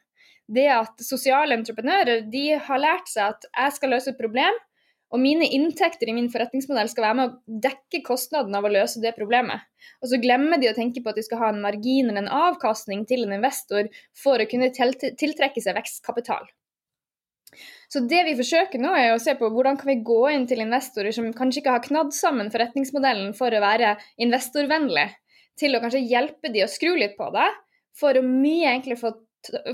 Det 0.48 0.64
at 0.72 1.02
sosiale 1.04 1.52
entreprenører 1.58 2.22
de 2.32 2.44
har 2.64 2.80
lært 2.80 3.10
seg 3.10 3.34
at 3.34 3.42
jeg 3.50 3.74
skal 3.76 3.92
løse 3.92 4.14
et 4.14 4.20
problem, 4.20 4.54
og 5.08 5.22
mine 5.22 5.46
inntekter 5.56 6.10
i 6.10 6.14
min 6.16 6.28
forretningsmodell 6.32 6.90
skal 6.92 7.06
være 7.06 7.16
med 7.16 7.30
å 7.30 7.58
dekke 7.64 8.02
kostnaden 8.04 8.54
av 8.58 8.66
å 8.68 8.72
løse 8.72 9.00
det 9.00 9.14
problemet. 9.16 9.64
Og 10.02 10.10
så 10.10 10.20
glemmer 10.20 10.60
de 10.60 10.68
å 10.68 10.76
tenke 10.76 11.00
på 11.00 11.12
at 11.12 11.16
de 11.16 11.24
skal 11.24 11.40
ha 11.42 11.50
en 11.52 11.62
margin 11.64 12.10
eller 12.10 12.26
en 12.26 12.48
avkastning 12.52 13.06
til 13.08 13.24
en 13.24 13.32
investor 13.38 13.88
for 14.16 14.40
å 14.40 14.48
kunne 14.50 14.68
tiltrekke 14.74 15.64
seg 15.64 15.78
vekstkapital. 15.78 16.44
Så 17.88 18.02
det 18.04 18.20
vi 18.26 18.36
forsøker 18.36 18.80
nå, 18.82 18.90
er 18.92 19.14
å 19.14 19.22
se 19.22 19.32
på 19.38 19.48
hvordan 19.48 19.78
kan 19.80 19.88
vi 19.88 20.02
gå 20.04 20.20
inn 20.34 20.44
til 20.48 20.60
investorer 20.60 21.14
som 21.16 21.30
kanskje 21.32 21.62
ikke 21.62 21.76
har 21.78 21.86
knadd 21.86 22.12
sammen 22.12 22.52
forretningsmodellen 22.52 23.32
for 23.38 23.54
å 23.54 23.62
være 23.64 23.94
investorvennlig, 24.20 25.06
til 25.58 25.74
å 25.74 25.80
kanskje 25.82 26.04
hjelpe 26.04 26.52
de 26.52 26.66
å 26.66 26.70
skru 26.70 26.92
litt 27.00 27.16
på 27.16 27.30
det, 27.34 27.48
for 27.98 28.18
å 28.18 28.22
mye 28.26 28.76
enklere 28.76 29.00
få 29.00 29.14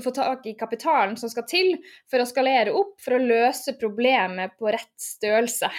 få 0.03 0.11
tak 0.15 0.45
i 0.45 0.55
kapitalen 0.59 1.17
som 1.17 1.31
skal 1.31 1.45
til 1.49 1.75
for 2.11 2.21
å 2.21 2.29
skalere 2.29 2.73
opp, 2.75 2.95
for 3.03 3.17
å 3.17 3.21
løse 3.21 3.75
problemet 3.79 4.57
på 4.59 4.71
rett 4.73 4.95
størrelse. 5.01 5.71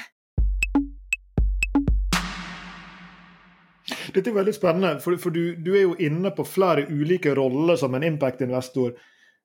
Dette 4.15 4.31
er 4.31 4.39
veldig 4.39 4.55
spennende, 4.55 4.97
for, 5.03 5.19
for 5.21 5.35
du, 5.35 5.55
du, 5.61 5.75
er 5.77 5.85
jo 5.85 5.99
inne 6.03 6.33
på 6.35 6.47
flere 6.49 6.87
ulike 6.89 7.35
roller 7.37 7.79
som 7.79 7.95
en 7.95 8.07
impact-investor 8.07 8.97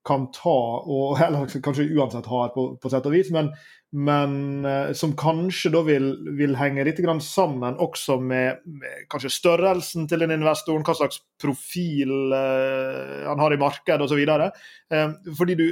kan 0.07 0.29
ta, 0.33 0.57
og 0.81 1.19
eller 1.21 1.61
kanskje 1.61 1.91
uansett 1.93 2.29
har, 2.31 2.49
på, 2.55 2.71
på 2.81 2.89
sett 2.89 3.05
og 3.05 3.13
vis, 3.13 3.29
men, 3.33 3.51
men 3.91 4.65
eh, 4.65 4.91
som 4.93 5.11
kanskje 5.19 5.71
da 5.73 5.81
vil, 5.83 6.13
vil 6.37 6.55
henge 6.55 6.85
litt 6.87 7.01
sammen 7.25 7.75
også 7.75 8.19
med, 8.23 8.61
med, 8.63 9.03
kanskje 9.11 9.33
størrelsen 9.35 10.07
til 10.07 10.23
den 10.23 10.31
investoren, 10.31 10.85
hva 10.87 10.95
slags 10.95 11.19
profil 11.41 12.31
eh, 12.31 13.27
han 13.27 13.39
har 13.39 13.53
i 13.53 13.59
markedet 13.59 14.01
osv. 14.01 14.23
Eh, 14.23 15.11
fordi 15.37 15.55
du 15.59 15.67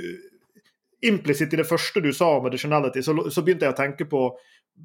implisitt 1.08 1.54
i 1.54 1.62
det 1.62 1.68
første 1.68 2.04
du 2.04 2.12
sa 2.12 2.34
om 2.38 2.50
additionality, 2.50 3.02
så, 3.02 3.16
så 3.32 3.44
begynte 3.44 3.70
jeg 3.70 3.76
å 3.76 3.80
tenke 3.80 4.08
på 4.10 4.26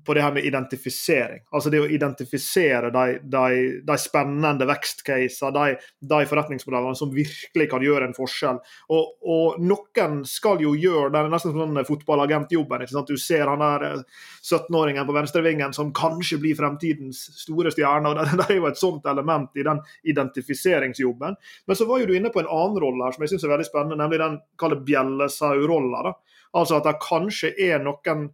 på 0.04 0.14
det 0.14 0.22
her 0.22 0.32
med 0.32 0.44
identifisering. 0.44 1.42
Altså 1.54 1.70
det 1.70 1.80
å 1.80 1.88
identifisere 1.88 2.90
de, 2.94 3.18
de, 3.22 3.58
de 3.86 3.96
spennende 4.00 4.66
vekstcaser, 4.68 5.54
de, 5.54 5.76
de, 6.00 6.20
forretningsmodellene 6.28 6.98
som 6.98 7.12
virkelig 7.14 7.68
kan 7.70 7.84
gjøre 7.84 8.08
en 8.08 8.16
forskjell. 8.16 8.60
Og, 8.94 9.14
og 9.22 9.60
noen 9.64 10.20
skal 10.28 10.62
jo 10.64 10.74
gjøre 10.76 11.12
det. 11.14 11.22
er 11.22 11.32
nesten 11.32 11.54
som 11.54 11.62
sånn 11.62 11.88
fotballagentjobben. 11.88 12.86
Du 13.08 13.16
ser 13.20 13.48
han 13.50 13.64
der 13.64 14.02
17-åringen 14.42 15.04
eh, 15.04 15.08
på 15.08 15.16
venstrevingen 15.16 15.76
som 15.76 15.92
kanskje 15.96 16.40
blir 16.42 16.58
fremtidens 16.58 17.26
store 17.44 17.72
stjerne. 17.74 18.10
og 18.10 18.18
det, 18.20 18.38
det, 18.42 18.48
er 18.50 18.60
jo 18.60 18.70
et 18.70 18.80
sånt 18.80 19.06
element 19.10 19.54
i 19.56 19.66
den 19.66 19.82
identifiseringsjobben. 20.14 21.38
Men 21.66 21.78
så 21.78 21.88
var 21.88 22.02
jo 22.02 22.10
du 22.10 22.16
inne 22.18 22.32
på 22.34 22.42
en 22.42 22.50
annen 22.50 22.80
rolle 22.82 23.06
her 23.06 23.16
som 23.16 23.24
jeg 23.24 23.34
synes 23.34 23.46
er 23.48 23.54
veldig 23.56 23.68
spennende, 23.70 24.00
nemlig 24.00 24.22
den 24.24 24.80
bjellesau-rolla. 24.88 26.16
Altså 26.54 26.78
at 26.78 26.86
det 26.86 26.98
kanskje 27.02 27.54
er 27.58 27.80
noen 27.82 28.28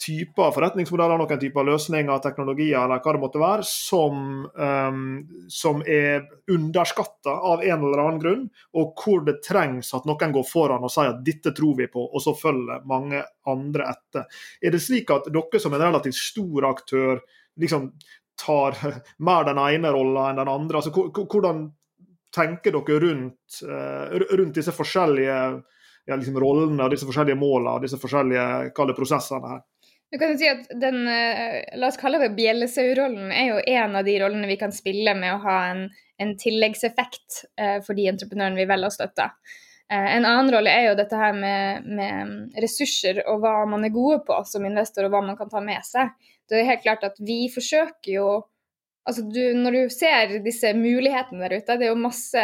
typer 0.00 0.52
forretningsmodeller, 0.54 1.18
noen 1.20 1.40
typer 1.40 1.66
løsninger, 1.68 2.20
teknologier 2.24 2.78
eller 2.80 3.02
hva 3.04 3.12
det 3.14 3.20
måtte 3.20 3.40
være, 3.42 3.64
som, 3.68 4.44
um, 4.48 5.00
som 5.52 5.82
er 5.84 6.24
underskatta 6.50 7.34
av 7.50 7.64
en 7.64 7.84
eller 7.84 8.02
annen 8.02 8.20
grunn, 8.22 8.46
og 8.80 8.94
hvor 8.96 9.26
det 9.26 9.40
trengs 9.44 9.92
at 9.96 10.08
noen 10.08 10.32
går 10.36 10.46
foran 10.48 10.86
og 10.86 10.92
sier 10.92 11.12
at 11.12 11.20
dette 11.26 11.52
tror 11.56 11.76
vi 11.82 11.90
på, 11.92 12.06
og 12.06 12.24
så 12.24 12.34
følger 12.36 12.86
mange 12.88 13.20
andre 13.50 13.90
etter. 13.92 14.40
Er 14.62 14.72
det 14.72 14.80
slik 14.84 15.12
at 15.12 15.28
dere 15.32 15.60
som 15.60 15.76
en 15.76 15.84
relativt 15.84 16.16
stor 16.16 16.70
aktør 16.70 17.20
liksom 17.60 17.90
tar 18.40 18.78
mer 19.28 19.50
den 19.50 19.60
ene 19.66 19.92
rolla 19.92 20.30
enn 20.30 20.40
den 20.40 20.52
andre? 20.52 20.80
Altså, 20.80 20.94
hvordan 21.20 21.66
tenker 22.32 22.72
dere 22.78 23.02
rundt, 23.04 23.60
uh, 23.68 24.16
rundt 24.32 24.56
disse 24.56 24.72
forskjellige 24.72 25.36
ja, 26.08 26.16
liksom 26.16 26.38
rollene 26.40 26.88
disse 26.88 27.04
forskjellige 27.04 27.38
målene 27.38 27.82
disse 27.84 28.00
forskjellige 28.00 28.94
prosessene 28.96 29.52
her? 29.52 29.60
Du 30.10 30.18
kan 30.18 30.32
jo 30.32 30.38
si 30.40 30.48
at 30.50 30.66
den, 30.74 31.04
eh, 31.08 31.62
La 31.78 31.86
oss 31.86 31.98
kalle 32.00 32.18
det 32.18 32.32
bjellesau-rollen 32.34 33.30
er 33.30 33.52
jo 33.52 33.58
en 33.78 33.96
av 33.96 34.04
de 34.04 34.16
rollene 34.18 34.48
vi 34.50 34.58
kan 34.58 34.74
spille 34.74 35.14
med 35.14 35.36
å 35.36 35.42
ha 35.44 35.56
en, 35.70 35.84
en 36.18 36.36
tilleggseffekt 36.38 37.44
eh, 37.56 37.78
for 37.86 37.94
de 37.94 38.08
entreprenørene 38.10 38.58
vi 38.58 38.66
velger 38.70 38.90
å 38.90 38.96
støtte. 38.96 39.28
Eh, 39.90 40.08
en 40.16 40.26
annen 40.26 40.50
rolle 40.54 40.70
er 40.74 40.88
jo 40.88 40.96
dette 40.98 41.18
her 41.18 41.34
med, 41.34 41.86
med, 41.86 42.34
ressurser 42.62 43.22
og 43.30 43.44
hva 43.44 43.54
man 43.70 43.86
er 43.86 43.94
gode 43.94 44.20
på 44.26 44.36
som 44.50 44.66
investor, 44.66 45.06
og 45.06 45.14
hva 45.14 45.22
man 45.30 45.38
kan 45.38 45.50
ta 45.50 45.62
med 45.62 45.86
seg. 45.86 46.10
Det 46.50 46.58
er 46.58 46.72
helt 46.72 46.84
klart 46.84 47.06
at 47.06 47.18
vi 47.22 47.44
forsøker 47.52 48.14
jo 48.16 48.30
altså 49.08 49.24
du, 49.26 49.40
Når 49.56 49.74
du 49.74 49.94
ser 49.94 50.36
disse 50.44 50.74
mulighetene 50.76 51.46
der 51.46 51.56
ute, 51.58 51.78
det 51.78 51.86
er 51.86 51.94
jo 51.94 52.02
masse 52.02 52.42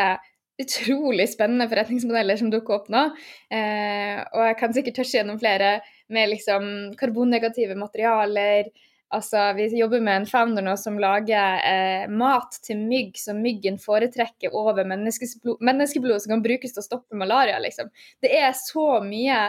utrolig 0.63 1.29
spennende 1.31 1.69
forretningsmodeller 1.69 2.39
som 2.41 2.51
dukker 2.53 2.79
opp 2.79 2.91
nå. 2.93 3.05
Eh, 3.53 4.21
og 4.33 4.43
jeg 4.49 4.59
kan 4.61 4.75
sikkert 4.77 4.99
tørse 5.01 5.19
gjennom 5.19 5.41
flere 5.41 5.79
med 6.13 6.33
liksom 6.33 6.69
karbonnegative 6.99 7.77
materialer. 7.79 8.71
Altså, 9.15 9.53
vi 9.55 9.69
jobber 9.79 10.03
med 10.03 10.23
en 10.23 10.27
founder 10.27 10.65
nå 10.67 10.75
som 10.81 10.97
lager 10.99 11.61
eh, 11.63 12.09
mat 12.11 12.59
til 12.67 12.81
mygg 12.89 13.15
som 13.21 13.39
myggen 13.43 13.79
foretrekker 13.79 14.55
over 14.57 14.89
menneskeblod, 14.89 15.61
menneskeblod 15.63 16.25
som 16.25 16.35
kan 16.35 16.43
brukes 16.47 16.75
til 16.75 16.83
å 16.83 16.89
stoppe 16.89 17.21
malaria. 17.21 17.61
Liksom. 17.63 17.93
Det 18.25 18.33
er 18.35 18.51
så 18.59 18.89
mye 19.05 19.45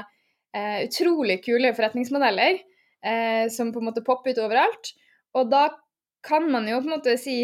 eh, 0.53 0.85
utrolig 0.85 1.39
kule 1.47 1.73
forretningsmodeller 1.77 2.59
eh, 2.59 3.47
som 3.53 3.73
på 3.73 3.81
en 3.81 3.89
måte 3.89 4.05
popper 4.05 4.35
ut 4.35 4.43
overalt. 4.45 4.93
Og 5.37 5.49
da 5.49 5.69
kan 6.25 6.47
man 6.51 6.67
jo 6.69 6.79
på 6.81 6.89
en 6.89 6.95
måte 6.97 7.17
si 7.21 7.37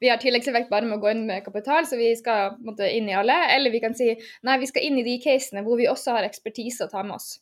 vi 0.00 0.08
har 0.08 0.20
tilleggseffekt 0.20 0.70
bare 0.70 0.86
med 0.88 0.98
å 0.98 1.02
gå 1.02 1.10
inn 1.12 1.24
med 1.28 1.44
kapital, 1.44 1.86
så 1.86 1.98
vi 2.00 2.10
skal 2.16 2.58
måte 2.64 2.88
inn 2.90 3.08
i 3.10 3.16
alle. 3.16 3.36
Eller 3.54 3.72
vi 3.74 3.82
kan 3.82 3.96
si 3.96 4.12
nei, 4.46 4.58
vi 4.62 4.68
skal 4.70 4.86
inn 4.86 5.00
i 5.00 5.06
de 5.06 5.18
casene 5.22 5.64
hvor 5.66 5.80
vi 5.80 5.90
også 5.90 6.16
har 6.16 6.28
ekspertise 6.28 6.86
å 6.86 6.92
ta 6.92 7.04
med 7.06 7.18
oss. 7.18 7.38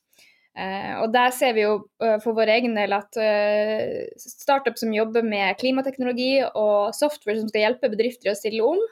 Uh, 0.52 1.00
og 1.00 1.14
der 1.14 1.30
ser 1.32 1.54
vi 1.56 1.62
jo 1.62 1.76
uh, 2.04 2.18
for 2.20 2.36
vår 2.36 2.50
egen 2.58 2.74
del 2.76 2.92
at 2.92 3.16
uh, 3.16 4.02
startup 4.20 4.76
som 4.76 4.92
jobber 4.92 5.24
med 5.24 5.56
klimateknologi 5.56 6.42
og 6.44 6.92
software 6.92 7.38
som 7.38 7.48
skal 7.48 7.64
hjelpe 7.64 7.88
bedrifter 7.94 8.34
å 8.34 8.36
stille 8.36 8.66
om, 8.66 8.82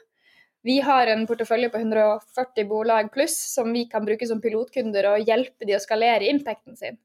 vi 0.65 0.79
har 0.85 1.09
en 1.09 1.27
portefølje 1.29 1.69
på 1.73 1.81
140 1.81 2.67
bolag 2.69 3.13
pluss 3.13 3.37
som 3.55 3.69
vi 3.73 3.87
kan 3.93 4.05
bruke 4.05 4.29
som 4.29 4.41
pilotkunder 4.41 5.09
og 5.13 5.29
hjelpe 5.29 5.69
de 5.69 5.77
å 5.77 5.81
skalere 5.81 6.29
impacten 6.33 6.77
sin. 6.81 6.99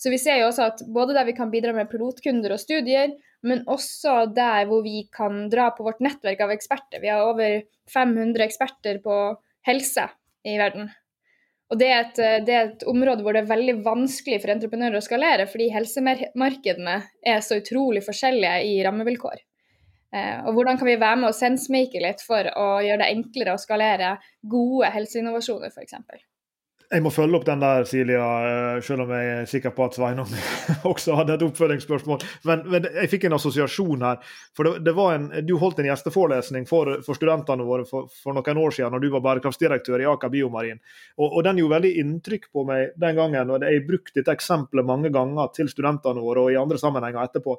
Så 0.00 0.12
vi 0.12 0.18
ser 0.20 0.38
jo 0.40 0.48
også 0.48 0.68
at 0.70 0.80
både 0.88 1.12
der 1.16 1.26
vi 1.28 1.36
kan 1.36 1.50
bidra 1.52 1.74
med 1.76 1.90
pilotkunder 1.90 2.54
og 2.54 2.62
studier, 2.62 3.12
men 3.44 3.66
også 3.68 4.30
der 4.32 4.64
hvor 4.68 4.80
vi 4.84 5.04
kan 5.12 5.44
dra 5.52 5.68
på 5.76 5.84
vårt 5.84 6.00
nettverk 6.04 6.40
av 6.44 6.54
eksperter. 6.54 7.02
Vi 7.02 7.10
har 7.12 7.26
over 7.26 7.60
500 7.92 8.46
eksperter 8.46 9.02
på 9.04 9.18
helse 9.68 10.06
i 10.48 10.56
verden. 10.60 10.88
Og 11.70 11.78
det 11.78 11.90
er, 11.92 12.00
et, 12.00 12.16
det 12.46 12.54
er, 12.54 12.70
et, 12.72 12.86
område 12.90 13.22
hvor 13.22 13.36
det 13.36 13.44
er 13.44 13.52
veldig 13.52 13.76
vanskelig 13.84 14.40
for 14.42 14.54
entreprenører 14.56 14.98
å 14.98 15.04
skalere, 15.04 15.46
fordi 15.46 15.68
helsemarkedene 15.70 16.96
er 17.30 17.44
så 17.46 17.60
utrolig 17.60 18.02
forskjellige 18.08 18.56
i 18.72 18.80
rammevilkår. 18.86 19.44
Eh, 20.16 20.40
og 20.48 20.56
hvordan 20.56 20.80
kan 20.80 20.88
vi 20.88 20.96
være 20.98 21.20
med 21.20 21.30
å 21.30 21.36
sensmake 21.36 22.02
litt 22.02 22.24
for 22.26 22.48
å 22.58 22.66
gjøre 22.82 23.04
det 23.04 23.12
enklere 23.12 23.54
å 23.54 23.62
skalere 23.62 24.16
gode 24.42 24.90
helseinnovasjoner, 24.96 25.70
f.eks. 25.70 26.26
Jeg 26.90 27.04
må 27.04 27.10
følge 27.14 27.38
opp 27.38 27.44
den 27.46 27.60
der, 27.62 27.84
Silja, 27.86 28.22
eh, 28.42 28.80
selv 28.82 29.04
om 29.04 29.12
jeg 29.14 29.26
er 29.30 29.44
sikker 29.46 29.70
på 29.76 29.84
at 29.86 29.94
Sveinung 29.94 30.32
også 30.90 31.14
hadde 31.20 31.36
et 31.36 31.44
oppfølgingsspørsmål. 31.46 32.24
Men, 32.50 32.64
men, 32.72 32.88
jeg 32.96 33.12
fikk 33.12 33.28
en 33.28 33.36
assosiasjon 33.36 34.02
her. 34.02 34.18
for 34.56 34.66
det, 34.66 34.82
det 34.88 34.94
en, 35.04 35.28
Du 35.46 35.54
holdt 35.62 35.78
en 35.78 35.86
gjesteforelesning 35.86 36.66
for, 36.66 36.96
for 37.06 37.14
studentene 37.14 37.66
våre 37.68 37.86
for, 37.86 38.10
for, 38.10 38.34
noen 38.34 38.62
år 38.64 38.74
siden 38.74 38.90
når 38.90 39.04
du 39.04 39.08
var 39.14 39.22
bærekraftsdirektør 39.28 40.02
i 40.02 40.10
Aker 40.10 40.34
Biomarin. 40.34 40.82
Og, 41.20 41.28
og, 41.28 41.44
Den 41.46 41.62
gjorde 41.62 41.76
veldig 41.76 41.94
inntrykk 42.02 42.50
på 42.50 42.66
meg 42.66 42.98
den 42.98 43.22
gangen. 43.22 43.54
og 43.54 43.62
Jeg 43.62 43.78
har 43.78 43.86
brukt 43.86 44.14
dette 44.18 44.34
eksempelet 44.34 44.90
mange 44.90 45.14
ganger 45.14 45.54
til 45.54 45.70
studentene 45.70 46.26
våre 46.26 46.48
og 46.48 46.50
i 46.50 46.58
andre 46.58 46.80
sammenhenger 46.82 47.22
etterpå. 47.22 47.54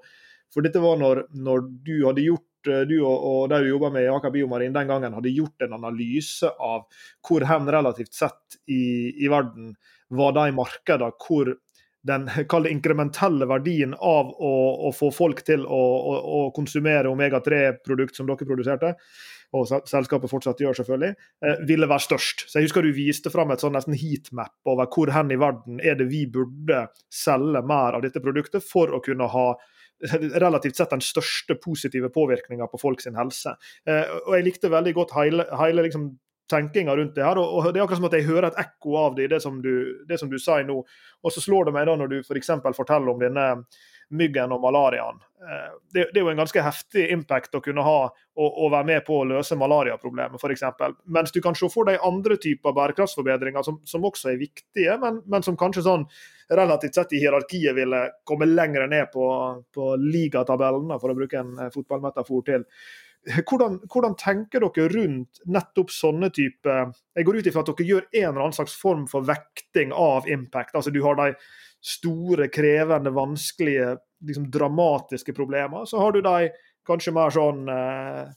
For 0.52 0.68
dette 0.68 0.84
var 0.84 1.00
når, 1.00 1.30
når 1.40 1.70
du 1.88 1.96
hadde 2.04 2.28
gjort 2.28 2.51
du 2.68 2.96
og, 3.00 3.16
og 3.16 3.42
de 3.52 3.62
du 3.64 3.72
jobba 3.72 3.90
med 3.96 4.06
i 4.06 4.12
Aker 4.12 4.34
Biomarin 4.34 4.76
den 4.76 4.90
gangen, 4.92 5.18
hadde 5.18 5.34
gjort 5.34 5.66
en 5.66 5.76
analyse 5.80 6.50
av 6.52 6.86
hvor 7.28 7.48
hen 7.50 7.70
relativt 7.72 8.14
sett 8.14 8.62
i, 8.68 9.12
i 9.26 9.32
verden 9.32 9.74
var 10.12 10.36
de 10.38 10.48
markedene 10.56 11.12
hvor 11.26 11.54
den 12.08 12.30
inkrementelle 12.76 13.48
verdien 13.50 13.94
av 13.94 14.32
å, 14.32 14.54
å, 14.88 14.94
få 14.96 15.12
folk 15.14 15.44
til 15.48 15.66
å, 15.66 15.82
å, 15.82 16.16
å 16.38 16.40
konsumere 16.56 17.12
omega-3-produkt 17.12 18.18
som 18.18 18.30
dere 18.30 18.48
produserte, 18.48 18.96
og 19.52 19.68
selskapet 19.68 20.32
fortsatt 20.32 20.62
gjør, 20.64 20.78
selvfølgelig, 20.80 21.16
eh, 21.44 21.64
ville 21.68 21.90
være 21.92 22.06
størst. 22.06 22.46
Så 22.48 22.60
Jeg 22.60 22.70
husker 22.70 22.86
du 22.86 22.94
viste 22.96 23.32
fram 23.34 23.52
et 23.52 23.64
sånn 23.64 23.76
nesten 23.76 23.98
heatmap 24.00 24.54
over 24.66 24.88
hvor 24.92 25.12
hen 25.12 25.34
i 25.34 25.40
verden 25.40 25.82
er 25.84 26.00
det 26.00 26.08
vi 26.12 26.24
burde 26.32 26.86
selge 27.12 27.64
mer 27.68 27.98
av 27.98 28.06
dette 28.06 28.24
produktet 28.24 28.64
for 28.64 28.96
å 28.96 29.02
kunne 29.04 29.28
ha 29.28 29.48
relativt 30.42 30.76
sett 30.76 30.94
den 30.94 31.04
største 31.04 31.56
positive 31.62 32.10
påvirkninga 32.14 32.68
på 32.72 32.80
folks 32.82 33.08
helse. 33.18 33.56
Eh, 33.88 34.10
og 34.26 34.36
Jeg 34.38 34.48
likte 34.48 34.74
veldig 34.74 34.94
godt 34.98 35.16
hele, 35.18 35.46
hele 35.60 35.86
liksom, 35.88 36.12
tenkinga 36.52 36.96
rundt 36.98 37.16
det 37.16 37.24
her. 37.26 37.38
og, 37.38 37.74
Det 37.74 37.80
er 37.80 37.86
akkurat 37.86 38.02
som 38.02 38.10
at 38.10 38.18
jeg 38.18 38.28
hører 38.28 38.50
et 38.50 38.60
ekko 38.66 38.98
av 38.98 39.16
det 39.16 39.24
i 39.24 39.32
det 39.32 39.42
som 39.44 39.62
du, 39.62 40.04
det 40.08 40.20
du 40.30 40.40
sier 40.40 40.68
nå. 40.68 40.82
Og 41.24 41.34
så 41.34 41.44
slår 41.44 41.70
det 41.70 41.76
meg 41.78 41.88
da 41.88 41.96
når 41.96 42.12
du 42.12 42.20
f.eks. 42.22 42.52
For 42.62 42.80
forteller 42.84 43.14
om 43.14 43.22
denne 43.22 43.48
myggen 44.12 44.52
og 44.52 44.62
malariaen. 44.64 45.20
Eh, 45.42 45.70
det, 45.94 46.06
det, 46.14 46.20
er 46.20 46.26
jo 46.26 46.32
en 46.32 46.42
ganske 46.42 46.64
heftig 46.64 47.08
impact 47.16 47.56
å 47.58 47.62
kunne 47.64 47.84
ha 47.86 47.98
å 48.42 48.68
være 48.72 48.88
med 48.88 49.04
på 49.06 49.20
å 49.20 49.28
løse 49.28 49.58
malariaproblemet, 49.60 50.40
f.eks. 50.40 50.64
Mens 51.12 51.34
du 51.36 51.42
kan 51.44 51.58
se 51.58 51.68
for 51.72 51.90
deg 51.90 52.04
andre 52.06 52.38
typer 52.42 52.76
bærekraftsforbedringer 52.78 53.66
som, 53.66 53.80
som 53.86 54.08
også 54.08 54.32
er 54.32 54.40
viktige, 54.42 54.96
men, 55.02 55.20
men, 55.30 55.46
som 55.46 55.58
kanskje 55.60 55.86
sånn 55.86 56.08
relativt 56.52 56.98
sett 56.98 57.16
i 57.16 57.22
hierarkiet 57.24 57.76
ville 57.78 58.02
komme 58.28 58.48
lenger 58.50 58.88
ned 58.92 59.12
på, 59.14 59.28
på 59.74 59.94
ligatabellen, 60.02 60.96
for 61.00 61.14
å 61.14 61.18
bruke 61.18 61.42
en 61.42 61.56
eh, 61.60 61.72
fotballmetafor 61.74 62.46
til. 62.48 62.68
Hvordan, 63.22 63.76
hvordan, 63.86 64.16
tenker 64.18 64.64
dere 64.64 64.88
rundt 64.90 65.44
nettopp 65.46 65.92
sånne 65.94 66.32
type 66.34 66.74
Jeg 67.14 67.26
går 67.28 67.38
ut 67.38 67.50
ifra 67.52 67.62
at 67.62 67.68
dere 67.70 67.86
gjør 67.86 68.08
en 68.08 68.24
eller 68.24 68.42
annen 68.48 68.56
slags 68.58 68.74
form 68.74 69.04
for 69.10 69.22
vekting 69.28 69.94
av 69.94 70.26
impact. 70.26 70.74
altså 70.74 70.90
Du 70.90 71.04
har 71.06 71.20
de 71.20 71.36
store, 71.82 72.48
krevende, 72.54 73.10
vanskelige, 73.14 73.96
liksom 74.28 74.52
dramatiske 74.52 75.34
problemer. 75.34 75.86
Så 75.86 76.00
har 76.00 76.12
du 76.12 76.22
de 76.22 76.52
kanskje 76.88 77.14
mer 77.14 77.34
sånn 77.34 77.66
eh, 77.70 78.30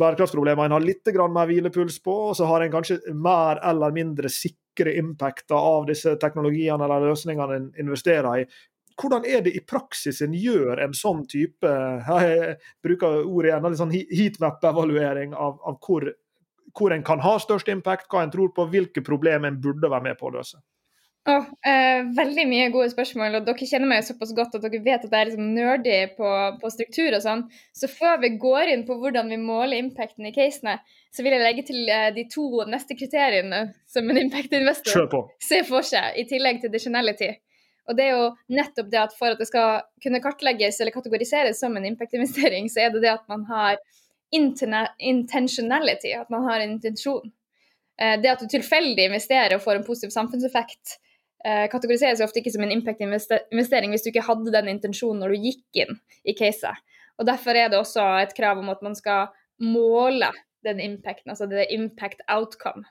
bærekraftsproblemer 0.00 0.66
en 0.66 0.76
har 0.76 0.84
litt 0.84 1.10
mer 1.30 1.48
hvilepuls 1.50 2.00
på, 2.02 2.14
og 2.30 2.36
så 2.36 2.48
har 2.50 2.64
en 2.64 2.72
kanskje 2.72 3.00
mer 3.14 3.60
eller 3.62 3.94
mindre 3.94 4.30
sikre 4.32 4.94
impacter 4.98 5.54
av 5.54 5.86
disse 5.86 6.16
teknologiene 6.20 6.84
eller 6.84 7.10
løsningene 7.10 7.58
en 7.58 7.68
investerer 7.78 8.42
i. 8.42 8.46
hvordan 9.00 9.24
er 9.26 9.40
det 9.42 9.54
i 9.54 9.64
praksis 9.66 10.20
en 10.22 10.34
gjør 10.34 10.78
en 10.78 10.92
sånn 10.94 11.24
type 11.26 11.66
Jeg 12.24 12.58
bruker 12.82 13.24
ordet 13.24 13.50
igjen, 13.50 13.70
litt 13.70 13.78
sånn 13.78 13.94
heatmap-evaluering 13.94 15.34
av, 15.34 15.58
av 15.62 15.78
hvor, 15.82 16.10
hvor 16.74 16.92
en 16.92 17.02
kan 17.02 17.20
ha 17.20 17.38
størst 17.38 17.68
impact, 17.68 18.06
hva 18.10 18.22
en 18.22 18.30
tror 18.30 18.54
på, 18.54 18.66
hvilke 18.70 19.02
problemer 19.02 19.50
en 19.50 19.60
burde 19.60 19.90
være 19.90 20.10
med 20.10 20.18
på 20.18 20.30
å 20.30 20.36
løse. 20.38 20.62
Oh, 21.24 21.44
eh, 21.64 22.02
veldig 22.16 22.42
mye 22.50 22.64
gode 22.68 22.90
spørsmål, 22.92 23.38
og 23.38 23.46
dere 23.46 23.66
kjenner 23.68 23.88
meg 23.88 24.02
jo 24.02 24.10
såpass 24.10 24.34
godt 24.36 24.58
at 24.58 24.64
dere 24.66 24.82
vet 24.84 25.06
at 25.06 25.08
jeg 25.08 25.22
er 25.22 25.28
liksom 25.30 25.46
nerdy 25.56 25.94
på, 26.18 26.32
på, 26.60 26.70
struktur 26.74 27.14
og 27.16 27.22
sånn. 27.24 27.44
Så 27.72 27.88
før 27.88 28.18
vi 28.20 28.34
går 28.42 28.72
inn 28.74 28.82
på 28.84 28.98
hvordan 29.00 29.32
vi 29.32 29.38
måler 29.40 29.78
impacten 29.78 30.28
i 30.28 30.34
casene, 30.36 30.74
så 31.14 31.24
vil 31.24 31.32
jeg 31.32 31.40
legge 31.40 31.64
til 31.70 31.88
eh, 31.88 32.10
de 32.12 32.26
to 32.28 32.44
neste 32.68 32.96
kriteriene 32.98 33.62
som 33.88 34.10
en 34.12 34.20
impact-investor 34.20 35.14
ser 35.40 35.64
for 35.64 35.86
seg, 35.88 36.10
i 36.20 36.26
tillegg 36.28 36.60
til 36.60 36.68
additionality. 36.68 37.30
Og 37.88 37.96
det 37.96 38.04
er 38.04 38.18
jo 38.18 38.26
nettopp 38.58 38.90
det 38.92 39.00
at 39.00 39.16
for 39.16 39.32
at 39.32 39.40
det 39.40 39.48
skal 39.48 39.80
kunne 40.04 40.20
kartlegges 40.24 40.80
eller 40.80 40.92
kategoriseres 40.92 41.56
som 41.60 41.72
en 41.76 41.86
impact-investering, 41.88 42.68
så 42.72 42.84
er 42.84 42.92
det 42.92 43.00
det 43.06 43.14
at 43.14 43.24
man 43.32 43.46
har 43.48 43.80
intentionality, 44.34 46.12
at 46.18 46.28
man 46.32 46.44
har 46.50 46.60
en 46.60 46.76
intensjon. 46.76 47.32
Eh, 47.96 48.18
det 48.20 48.34
at 48.34 48.44
du 48.44 48.50
tilfeldig 48.52 49.08
investerer 49.08 49.56
og 49.56 49.64
får 49.64 49.80
en 49.80 49.88
positiv 49.88 50.12
samfunnseffekt, 50.12 50.98
kategoriseres 51.44 52.22
ofte 52.24 52.40
ikke 52.40 52.54
som 52.54 52.62
en 52.64 52.72
impact-investering 52.72 53.92
hvis 53.92 54.06
du 54.06 54.08
ikke 54.08 54.24
hadde 54.24 54.52
den 54.54 54.70
intensjonen 54.72 55.20
når 55.20 55.34
du 55.34 55.46
gikk 55.50 55.80
inn 55.84 55.98
i 56.24 56.32
caset. 56.38 56.78
Og 57.18 57.26
Derfor 57.28 57.58
er 57.58 57.70
det 57.70 57.78
også 57.78 58.04
et 58.22 58.34
krav 58.36 58.58
om 58.58 58.70
at 58.72 58.82
man 58.82 58.96
skal 58.98 59.28
måle 59.62 60.30
den 60.64 60.80
impacten, 60.80 61.30
altså 61.30 61.46
det 61.46 61.60
er 61.62 61.74
impact 61.76 62.24
outcome. 62.28 62.84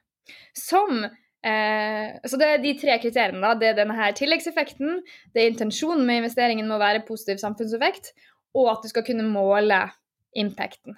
Som 0.55 1.03
eh, 1.03 2.13
Så 2.25 2.37
det 2.39 2.47
er 2.47 2.61
de 2.63 2.75
tre 2.79 2.99
kriteriene. 3.01 3.41
da, 3.41 3.53
Det 3.55 3.67
er 3.67 3.79
denne 3.81 3.95
her 3.97 4.11
tilleggseffekten, 4.11 5.01
det 5.33 5.41
er 5.41 5.51
intensjonen 5.51 6.05
med 6.05 6.23
investeringen 6.23 6.67
må 6.67 6.77
være 6.77 7.03
positiv 7.07 7.37
samfunnseffekt, 7.37 8.13
og 8.53 8.71
at 8.71 8.83
du 8.83 8.89
skal 8.89 9.03
kunne 9.03 9.27
måle 9.27 9.89
impacten 10.35 10.95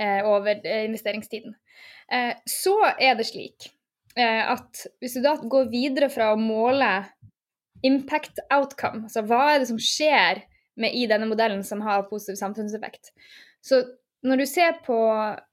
eh, 0.00 0.24
over 0.24 0.56
eh, 0.64 0.84
investeringstiden. 0.88 1.54
Eh, 2.12 2.34
så 2.48 2.76
er 2.98 3.14
det 3.14 3.28
slik 3.28 3.68
Eh, 3.68 3.77
at 4.16 4.86
hvis 5.02 5.18
du 5.18 5.22
da 5.22 5.34
går 5.38 5.68
videre 5.70 6.08
fra 6.10 6.32
å 6.32 6.40
måle 6.40 6.88
impact 7.86 8.40
outcome, 8.50 9.04
altså 9.06 9.22
hva 9.28 9.42
er 9.52 9.60
det 9.62 9.68
som 9.70 9.78
skjer 9.78 10.42
med, 10.78 10.94
i 10.94 11.06
denne 11.10 11.28
modellen 11.30 11.62
som 11.66 11.82
har 11.84 12.08
positiv 12.10 12.40
samfunnseffekt, 12.40 13.12
så 13.62 13.82
når 14.26 14.42
du 14.42 14.46
ser 14.50 14.80
på 14.82 14.98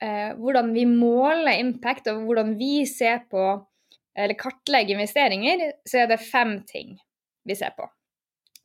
eh, 0.01 0.31
hvordan 0.39 0.71
vi 0.73 0.87
måler 0.89 1.59
impact, 1.61 2.09
og 2.09 2.25
hvordan 2.25 2.55
vi 2.57 2.85
ser 2.89 3.21
på 3.29 3.43
eller 4.15 4.37
kartlegger 4.39 4.95
investeringer, 4.95 5.71
så 5.87 6.01
er 6.01 6.09
det 6.09 6.23
fem 6.23 6.57
ting 6.67 6.95
vi 7.45 7.57
ser 7.57 7.75
på. 7.77 7.87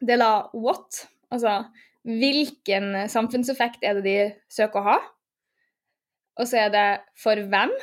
Det 0.01 0.15
er 0.15 0.23
da 0.23 0.35
what, 0.55 1.05
altså 1.35 1.59
hvilken 2.07 2.95
samfunnseffekt 3.11 3.83
er 3.85 3.99
det 3.99 4.05
de 4.07 4.19
søker 4.53 4.81
å 4.81 4.87
ha? 4.93 4.99
Og 6.41 6.49
så 6.49 6.63
er 6.63 6.71
det 6.73 6.87
for 7.21 7.43
hvem, 7.51 7.75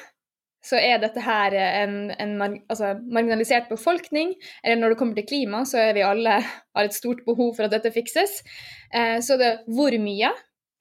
så 0.67 0.79
er 0.79 1.00
dette 1.00 1.21
her 1.24 1.55
en, 1.55 1.95
en 2.12 2.33
altså, 2.43 2.93
marginalisert 3.13 3.69
befolkning. 3.71 4.33
Eller 4.63 4.81
når 4.81 4.93
det 4.93 5.00
kommer 5.00 5.19
til 5.19 5.27
klima, 5.29 5.63
så 5.67 5.79
er 5.86 5.95
vi 5.97 6.05
alle 6.05 6.41
har 6.43 6.88
et 6.88 6.97
stort 6.97 7.24
behov 7.27 7.53
for 7.55 7.67
at 7.67 7.75
dette 7.75 7.93
fikses. 7.95 8.41
Eh, 8.91 9.17
så 9.24 9.39
det 9.39 9.47
er 9.47 9.63
hvor 9.71 9.95
mye. 10.03 10.33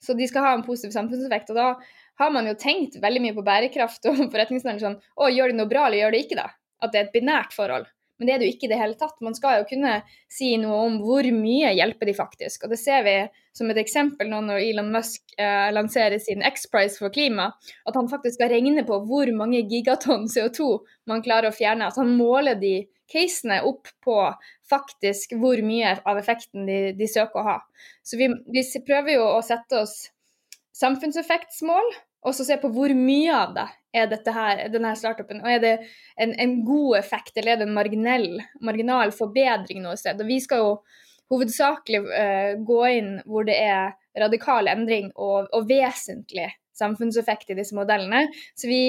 Så 0.03 0.17
de 0.19 0.27
skal 0.29 0.45
ha 0.45 0.55
en 0.57 0.67
positiv 0.67 0.95
samfunnseffekt. 0.95 1.53
Og 1.55 1.61
da 1.61 1.69
har 2.21 2.33
man 2.35 2.49
jo 2.49 2.57
tenkt 2.59 2.99
veldig 3.03 3.23
mye 3.25 3.37
på 3.37 3.45
bærekraft 3.47 4.09
og 4.11 4.27
forretningsnæring 4.33 4.83
sånn 4.83 4.99
Å, 4.99 5.31
gjør 5.33 5.53
det 5.53 5.61
noe 5.61 5.71
bra, 5.71 5.87
eller 5.87 6.05
gjør 6.05 6.17
det 6.17 6.25
ikke, 6.27 6.41
da? 6.43 6.49
At 6.83 6.93
det 6.93 7.01
er 7.01 7.09
et 7.09 7.15
binært 7.17 7.57
forhold. 7.57 7.89
Men 8.17 8.29
det 8.29 8.35
er 8.35 8.41
det 8.41 8.49
jo 8.49 8.55
ikke 8.55 8.69
i 8.69 8.73
det 8.73 8.79
hele 8.81 8.97
tatt. 8.99 9.17
Man 9.25 9.37
skal 9.37 9.61
jo 9.61 9.67
kunne 9.69 9.99
si 10.33 10.55
noe 10.61 10.79
om 10.87 10.99
hvor 11.05 11.27
mye 11.37 11.75
hjelper 11.77 12.09
de 12.09 12.15
faktisk. 12.17 12.65
Og 12.65 12.73
det 12.73 12.81
ser 12.81 13.05
vi 13.05 13.17
som 13.57 13.71
et 13.73 13.81
eksempel 13.81 14.31
nå 14.31 14.41
når 14.47 14.65
Elon 14.65 14.91
Musk 14.93 15.37
eh, 15.41 15.69
lanserer 15.73 16.21
sin 16.23 16.45
X-Price 16.45 17.01
for 17.01 17.13
klima, 17.13 17.51
at 17.89 17.97
han 17.97 18.09
faktisk 18.13 18.39
skal 18.39 18.53
regne 18.53 18.85
på 18.89 19.01
hvor 19.09 19.33
mange 19.37 19.63
gigatonn 19.69 20.29
CO2 20.33 20.71
man 21.09 21.25
klarer 21.25 21.53
å 21.53 21.57
fjerne. 21.57 21.89
At 21.89 22.01
han 22.01 22.17
måler 22.17 22.59
de 22.61 22.75
casene 23.13 23.61
opp 23.69 23.89
på 24.05 24.19
faktisk 24.69 25.37
hvor 25.39 25.61
mye 25.63 25.95
av 26.09 26.19
effekten 26.19 26.67
de, 26.69 26.81
de 26.97 27.09
søker 27.11 27.43
å 27.43 27.47
ha. 27.47 27.57
Så 28.05 28.19
vi, 28.21 28.31
vi 28.53 28.65
prøver 28.87 29.19
jo 29.19 29.29
å 29.37 29.45
sette 29.47 29.85
oss 29.85 30.09
samfunnseffektsmål, 30.77 31.95
og 32.27 32.35
så 32.35 32.45
se 32.47 32.57
på 32.59 32.71
hvor 32.75 32.93
mye 32.99 33.35
av 33.35 33.55
det 33.55 33.67
er 33.97 34.09
dette 34.11 34.33
her, 34.35 34.67
denne 34.73 34.93
startupen. 34.99 35.41
Og 35.45 35.51
er 35.51 35.63
det 35.63 35.75
en, 36.21 36.35
en 36.35 36.57
god 36.67 36.99
effekt, 36.99 37.37
eller 37.37 37.55
er 37.55 37.61
det 37.61 37.69
en 37.69 37.77
marginell, 37.77 38.31
marginal 38.67 39.13
forbedring 39.15 39.85
noe 39.85 39.97
sted? 40.01 40.19
Og 40.21 40.29
vi 40.29 40.41
skal 40.43 40.65
jo 40.65 40.73
hovedsakelig 41.33 42.03
uh, 42.07 42.53
gå 42.67 42.81
inn 42.99 43.13
hvor 43.27 43.47
det 43.47 43.57
er 43.63 43.95
radikal 44.19 44.71
endring 44.71 45.11
og, 45.15 45.49
og, 45.53 45.67
vesentlig 45.69 46.49
samfunnseffekt 46.77 47.51
i 47.53 47.59
disse 47.59 47.77
modellene. 47.79 48.27
Så 48.59 48.71
vi, 48.71 48.83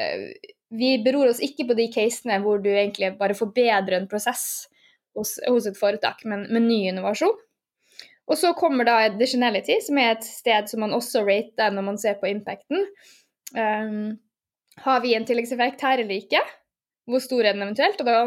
uh, 0.00 0.30
vi 0.78 0.96
beror 1.02 1.32
oss 1.32 1.42
ikke 1.44 1.68
på 1.68 1.78
de 1.78 1.90
casene 1.94 2.40
hvor 2.44 2.62
du 2.62 2.70
egentlig 2.72 3.16
bare 3.18 3.38
forbedrer 3.38 3.98
en 3.98 4.10
prosess 4.10 4.66
hos, 5.16 5.36
hos 5.46 5.66
et 5.68 5.78
foretak, 5.78 6.22
men 6.28 6.46
med 6.52 6.68
ny 6.68 6.84
innovasjon. 6.92 7.34
Og 8.26 8.38
så 8.38 8.52
kommer 8.58 8.86
da 8.88 8.98
additionality, 9.06 9.78
som 9.86 9.98
er 10.02 10.14
et 10.14 10.26
sted 10.26 10.70
som 10.70 10.82
man 10.82 10.94
også 10.96 11.22
rater 11.26 11.74
når 11.74 11.84
man 11.90 11.98
ser 12.00 12.16
på 12.20 12.30
impacten. 12.30 12.82
Um, 13.54 14.16
har 14.82 15.02
vi 15.04 15.14
en 15.14 15.26
tilleggseffekt 15.28 15.84
her 15.86 16.02
eller 16.02 16.18
ikke? 16.18 16.42
Hvor 17.06 17.22
stor 17.22 17.44
er 17.44 17.54
den 17.54 17.62
eventuelt? 17.62 18.02
Og 18.02 18.08
da 18.08 18.18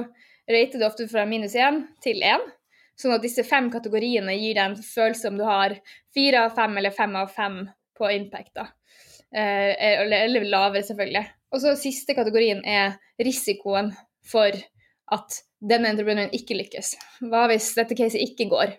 rater 0.49 0.79
du 0.79 0.87
ofte 0.87 1.09
fra 1.11 1.25
minus 1.27 1.57
1 1.57 1.83
til 2.05 2.23
1. 2.23 2.47
Sånn 2.99 3.15
at 3.15 3.23
disse 3.23 3.43
fem 3.47 3.69
kategoriene 3.71 4.35
gir 4.35 4.55
deg 4.57 4.63
en 4.63 4.79
følelse 4.79 5.29
om 5.31 5.37
du 5.39 5.45
har 5.47 5.75
fire 6.15 6.45
av 6.47 6.55
fem 6.55 6.79
eller 6.79 6.95
fem 6.95 7.15
av 7.19 7.31
fem 7.35 7.61
på 7.99 8.11
impact. 8.15 8.53
da. 8.55 8.69
Eh, 9.35 9.99
eller, 10.01 10.25
eller 10.25 10.47
lavere, 10.47 10.83
selvfølgelig. 10.83 11.25
Og 11.53 11.63
så 11.63 11.75
siste 11.79 12.15
kategorien 12.17 12.61
er 12.65 12.97
risikoen 13.21 13.91
for 14.25 14.55
at 15.13 15.39
denne 15.59 15.91
entreprenøren 15.91 16.33
ikke 16.35 16.57
lykkes. 16.57 16.95
Hva 17.29 17.47
hvis 17.51 17.71
dette 17.77 17.97
caset 17.97 18.23
ikke 18.23 18.49
går? 18.51 18.75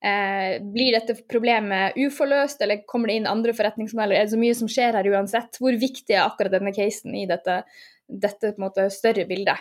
Eh, 0.00 0.56
blir 0.64 0.94
dette 0.96 1.18
problemet 1.28 1.98
uforløst, 2.00 2.62
eller 2.64 2.84
kommer 2.88 3.10
det 3.10 3.18
inn 3.20 3.28
andre 3.28 3.52
forretningsmodeller? 3.56 4.16
Er 4.16 4.28
det 4.28 4.34
så 4.34 4.40
mye 4.40 4.56
som 4.56 4.70
skjer 4.72 4.96
her 4.96 5.08
uansett? 5.12 5.60
Hvor 5.60 5.76
viktig 5.76 6.16
er 6.16 6.24
akkurat 6.24 6.54
denne 6.54 6.72
casen 6.76 7.16
i 7.18 7.26
dette, 7.28 7.60
dette 8.08 8.54
måte, 8.62 8.88
større 8.94 9.26
bildet? 9.28 9.60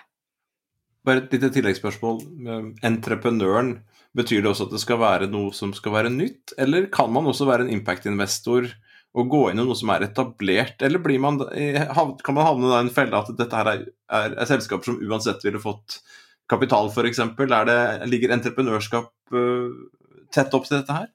Bare 1.08 1.23
et 1.23 1.34
lite 1.36 1.52
tilleggsspørsmål. 1.56 2.21
Entreprenøren, 2.88 3.80
betyr 4.17 4.41
det 4.41 4.49
også 4.52 4.65
at 4.67 4.73
det 4.73 4.82
skal 4.82 5.02
være 5.02 5.28
noe 5.32 5.52
som 5.56 5.73
skal 5.75 5.93
være 5.93 6.13
nytt, 6.13 6.56
eller 6.58 6.88
kan 6.93 7.12
man 7.13 7.28
også 7.30 7.45
være 7.49 7.67
en 7.67 7.75
impact-investor 7.75 8.71
og 9.17 9.30
gå 9.30 9.43
inn 9.49 9.62
i 9.62 9.65
noe 9.65 9.78
som 9.78 9.91
er 9.93 10.06
etablert, 10.06 10.82
eller 10.86 11.02
man, 11.21 11.39
kan 12.25 12.38
man 12.38 12.45
havne 12.45 12.71
i 12.71 12.80
en 12.80 12.91
felle 12.93 13.17
at 13.17 13.30
dette 13.38 13.58
her 13.58 13.69
er, 13.71 13.86
er, 14.10 14.36
er 14.38 14.49
selskaper 14.49 14.86
som 14.86 14.99
uansett 15.02 15.45
ville 15.45 15.62
fått 15.62 15.99
kapital, 16.49 16.89
f.eks.? 16.89 17.21
Ligger 18.10 18.36
entreprenørskap 18.36 19.12
uh, 19.34 19.69
tett 20.33 20.53
opp 20.53 20.67
til 20.67 20.79
dette 20.79 20.95
her? 20.95 21.09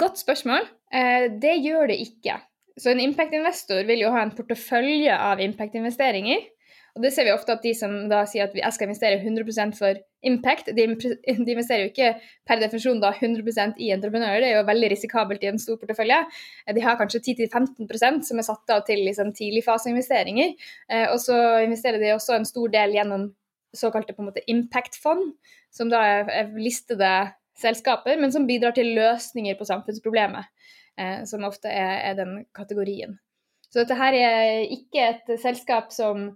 Godt 0.00 0.18
spørsmål. 0.22 0.66
Eh, 0.94 1.28
det 1.42 1.58
gjør 1.64 1.90
det 1.92 2.00
ikke. 2.06 2.38
Så 2.80 2.90
en 2.90 3.02
impact-investor 3.02 3.84
vil 3.86 4.02
jo 4.02 4.10
ha 4.14 4.24
en 4.24 4.34
portefølje 4.34 5.14
av 5.14 5.42
impact-investeringer. 5.44 6.50
Og 6.94 7.02
det 7.02 7.10
ser 7.10 7.26
vi 7.26 7.32
ofte 7.34 7.54
at 7.56 7.62
de 7.64 7.72
som 7.74 7.94
da 8.10 8.20
sier 8.30 8.46
at 8.46 8.54
jeg 8.54 8.74
skal 8.74 8.86
investere 8.86 9.18
100% 9.18 9.74
for 9.78 9.98
impact, 10.26 10.70
de, 10.76 10.86
investerer 10.86 11.84
jo 11.84 11.90
ikke 11.90 12.12
per 12.46 12.62
definisjon 12.62 13.02
da 13.02 13.10
100% 13.14 13.80
i 13.82 13.90
entreprenører, 13.94 14.40
det 14.42 14.50
er 14.52 14.60
jo 14.60 14.66
veldig 14.68 14.90
risikabelt 14.94 15.42
i 15.42 15.50
en 15.50 15.60
stor 15.60 15.78
portefølje. 15.80 16.20
De 16.74 16.84
har 16.84 16.98
kanskje 17.00 17.22
10-15% 17.34 18.28
som 18.28 18.40
er 18.40 18.46
satt 18.46 18.74
av 18.74 18.84
til 18.88 19.02
liksom, 19.06 19.34
tidligfaseinvesteringer. 19.34 20.54
Eh, 20.90 21.08
og 21.10 21.18
så 21.22 21.38
investerer 21.66 21.98
de 22.02 22.14
også 22.14 22.38
en 22.38 22.48
stor 22.48 22.70
del 22.74 22.94
gjennom 22.96 23.32
såkalte 23.74 24.14
impact-fond, 24.46 25.32
som 25.74 25.90
da 25.90 26.04
er 26.30 26.52
listede 26.54 27.10
selskaper, 27.58 28.18
men 28.20 28.32
som 28.32 28.46
bidrar 28.48 28.74
til 28.76 28.94
løsninger 28.96 29.58
på 29.58 29.66
samfunnsproblemet, 29.68 30.48
eh, 31.00 31.22
som 31.28 31.46
ofte 31.46 31.70
er, 31.70 32.14
den 32.18 32.44
kategorien. 32.56 33.18
Så 33.70 33.82
dette 33.82 33.98
her 33.98 34.14
er 34.14 34.64
ikke 34.70 35.08
et 35.10 35.34
selskap 35.42 35.92
som 35.94 36.28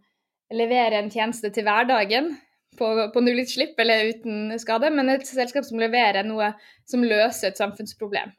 leverer 0.55 0.99
en 0.99 1.11
tjeneste 1.13 1.51
til 1.55 1.67
hverdagen 1.67 2.33
på, 2.79 2.89
på 3.15 3.23
nullutslipp 3.23 3.79
eller 3.79 4.13
uten 4.15 4.59
skade, 4.59 4.91
men 4.95 5.13
et 5.13 5.27
selskap 5.29 5.67
som 5.67 5.81
leverer 5.83 6.27
noe 6.27 6.53
som 6.89 7.05
løser 7.05 7.51
et 7.53 7.61
samfunnsproblem. 7.61 8.33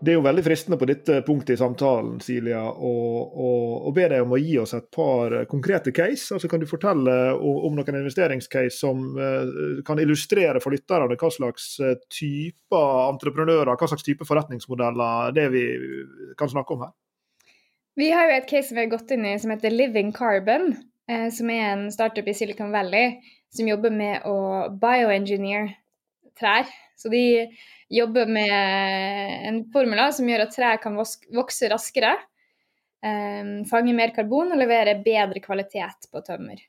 Det 0.00 0.14
er 0.14 0.16
jo 0.16 0.24
veldig 0.24 0.42
fristende 0.46 0.78
på 0.80 0.86
dette 0.88 1.18
punktet 1.26 1.58
i 1.58 1.60
samtalen 1.60 2.22
Silja, 2.24 2.62
å, 2.72 3.90
be 3.92 4.06
deg 4.08 4.24
om 4.24 4.32
å 4.32 4.38
gi 4.40 4.54
oss 4.62 4.72
et 4.78 4.86
par 4.94 5.34
konkrete 5.50 5.92
case. 5.92 6.32
altså 6.32 6.48
Kan 6.48 6.62
du 6.62 6.66
fortelle 6.68 7.16
om 7.36 7.76
noen 7.76 7.98
investeringscase 7.98 8.72
som 8.78 9.02
uh, 9.18 9.82
kan 9.84 10.00
illustrere 10.00 10.62
for 10.64 10.72
lytterne 10.72 11.18
hva 11.20 11.30
slags 11.34 11.74
eh, 11.84 11.98
typer 12.16 13.10
entreprenører, 13.10 13.74
hva 13.76 13.90
slags 13.90 14.06
type 14.06 14.24
forretningsmodeller 14.24 15.36
det 15.36 15.46
vi 15.52 15.64
kan 16.40 16.48
snakke 16.48 16.76
om 16.76 16.86
her? 16.86 16.94
Vi 18.00 18.08
har 18.14 18.30
jo 18.30 18.38
et 18.38 18.48
case 18.48 18.72
vi 18.72 18.80
har 18.80 18.92
gått 18.92 19.12
inn 19.12 19.26
i 19.28 19.36
som 19.42 19.52
heter 19.52 19.74
Living 19.74 20.14
Carbon, 20.16 20.70
eh, 21.10 21.28
som 21.34 21.52
er 21.52 21.66
en 21.74 21.88
startup 21.92 22.24
i 22.24 22.36
Silicon 22.36 22.72
Valley 22.72 23.18
som 23.52 23.68
jobber 23.68 23.92
med 23.92 24.24
å 24.24 24.70
bioengineer 24.80 25.74
trær. 26.40 26.70
Så 27.00 27.10
de 27.12 27.48
jobber 27.90 28.28
med 28.30 29.48
en 29.48 29.60
formula 29.72 30.10
som 30.14 30.28
gjør 30.28 30.44
at 30.44 30.54
trær 30.54 30.80
kan 30.82 30.98
vokse 30.98 31.70
raskere, 31.72 32.14
eh, 33.04 33.52
fange 33.70 33.94
mer 33.96 34.14
karbon 34.16 34.52
og 34.52 34.60
levere 34.60 34.98
bedre 35.04 35.42
kvalitet 35.42 36.10
på 36.12 36.22
tømmer. 36.26 36.60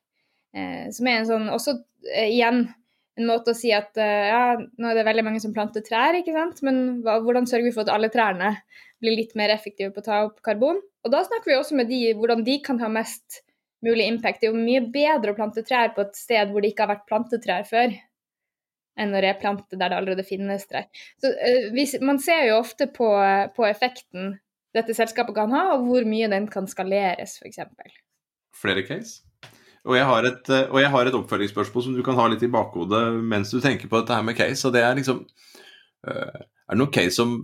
Eh, 0.55 0.87
som 0.95 1.07
er 1.07 1.19
en 1.19 1.27
sånn, 1.29 1.49
også 1.53 1.75
eh, 2.09 2.31
igjen 2.31 2.63
en 3.19 3.27
måte 3.27 3.51
å 3.51 3.57
si 3.57 3.73
at 3.75 3.91
ja, 3.99 4.55
nå 4.55 4.87
er 4.87 4.95
det 4.95 5.03
veldig 5.03 5.23
mange 5.27 5.41
som 5.43 5.51
planter 5.53 5.83
trær, 5.83 6.15
ikke 6.15 6.31
sant? 6.31 6.61
men 6.63 7.01
hvordan 7.03 7.45
sørger 7.45 7.67
vi 7.67 7.73
for 7.75 7.83
at 7.83 7.91
alle 7.91 8.07
trærne 8.09 8.53
blir 9.03 9.17
litt 9.19 9.35
mer 9.37 9.51
effektive 9.51 9.91
på 9.91 9.99
å 9.99 10.05
ta 10.05 10.21
opp 10.29 10.39
karbon? 10.45 10.79
Og 11.03 11.11
da 11.11 11.19
snakker 11.27 11.51
vi 11.51 11.57
også 11.57 11.75
med 11.77 11.91
de 11.91 11.99
hvordan 12.17 12.45
de 12.47 12.55
kan 12.63 12.79
ha 12.79 12.87
mest 12.89 13.41
mulig 13.85 14.07
impact. 14.07 14.39
Det 14.41 14.47
er 14.47 14.55
jo 14.55 14.63
mye 14.63 14.85
bedre 14.93 15.33
å 15.33 15.37
plante 15.37 15.63
trær 15.67 15.91
på 15.95 16.05
et 16.05 16.17
sted 16.17 16.51
hvor 16.51 16.63
det 16.63 16.71
ikke 16.71 16.85
har 16.85 16.93
vært 16.95 17.07
plantet 17.09 17.43
trær 17.43 17.67
før, 17.67 17.93
enn 18.99 19.15
å 19.15 19.23
replante 19.23 19.77
der 19.79 19.91
det 19.91 19.97
allerede 19.97 20.27
finnes 20.27 20.67
trær. 20.69 20.87
Så 21.21 21.31
uh, 21.31 21.67
vi, 21.75 21.87
Man 22.03 22.21
ser 22.23 22.47
jo 22.49 22.59
ofte 22.61 22.89
på, 22.91 23.09
på, 23.55 23.67
effekten 23.69 24.37
dette 24.75 24.95
selskapet 24.95 25.35
kan 25.35 25.51
ha, 25.55 25.65
og 25.75 25.87
hvor 25.89 26.07
mye 26.07 26.29
den 26.31 26.47
kan 26.51 26.69
skaleres, 26.69 27.37
f.eks. 27.41 27.59
Flere 28.61 28.85
case? 28.87 29.21
Og 29.81 29.97
jeg, 29.97 30.05
et, 30.29 30.49
eh, 30.53 30.67
og 30.69 30.77
jeg, 30.77 30.91
har 30.93 31.07
et, 31.09 31.15
oppfølgingsspørsmål 31.17 31.83
som 31.83 31.95
du 31.97 32.03
kan 32.05 32.17
ha 32.19 32.27
litt 32.29 32.43
i 32.45 32.51
bakhodet 32.53 33.01
mens 33.25 33.49
du 33.49 33.57
tenker 33.63 33.89
på 33.89 33.97
dette 33.97 34.13
her 34.13 34.25
med 34.25 34.37
case. 34.37 34.61
og 34.67 34.75
det 34.75 34.83
Er 34.85 34.97
liksom 34.99 35.23
uh, 36.05 36.37
Er 36.37 36.75
det 36.75 36.77
noen 36.77 36.93
case 36.93 37.15
som 37.17 37.39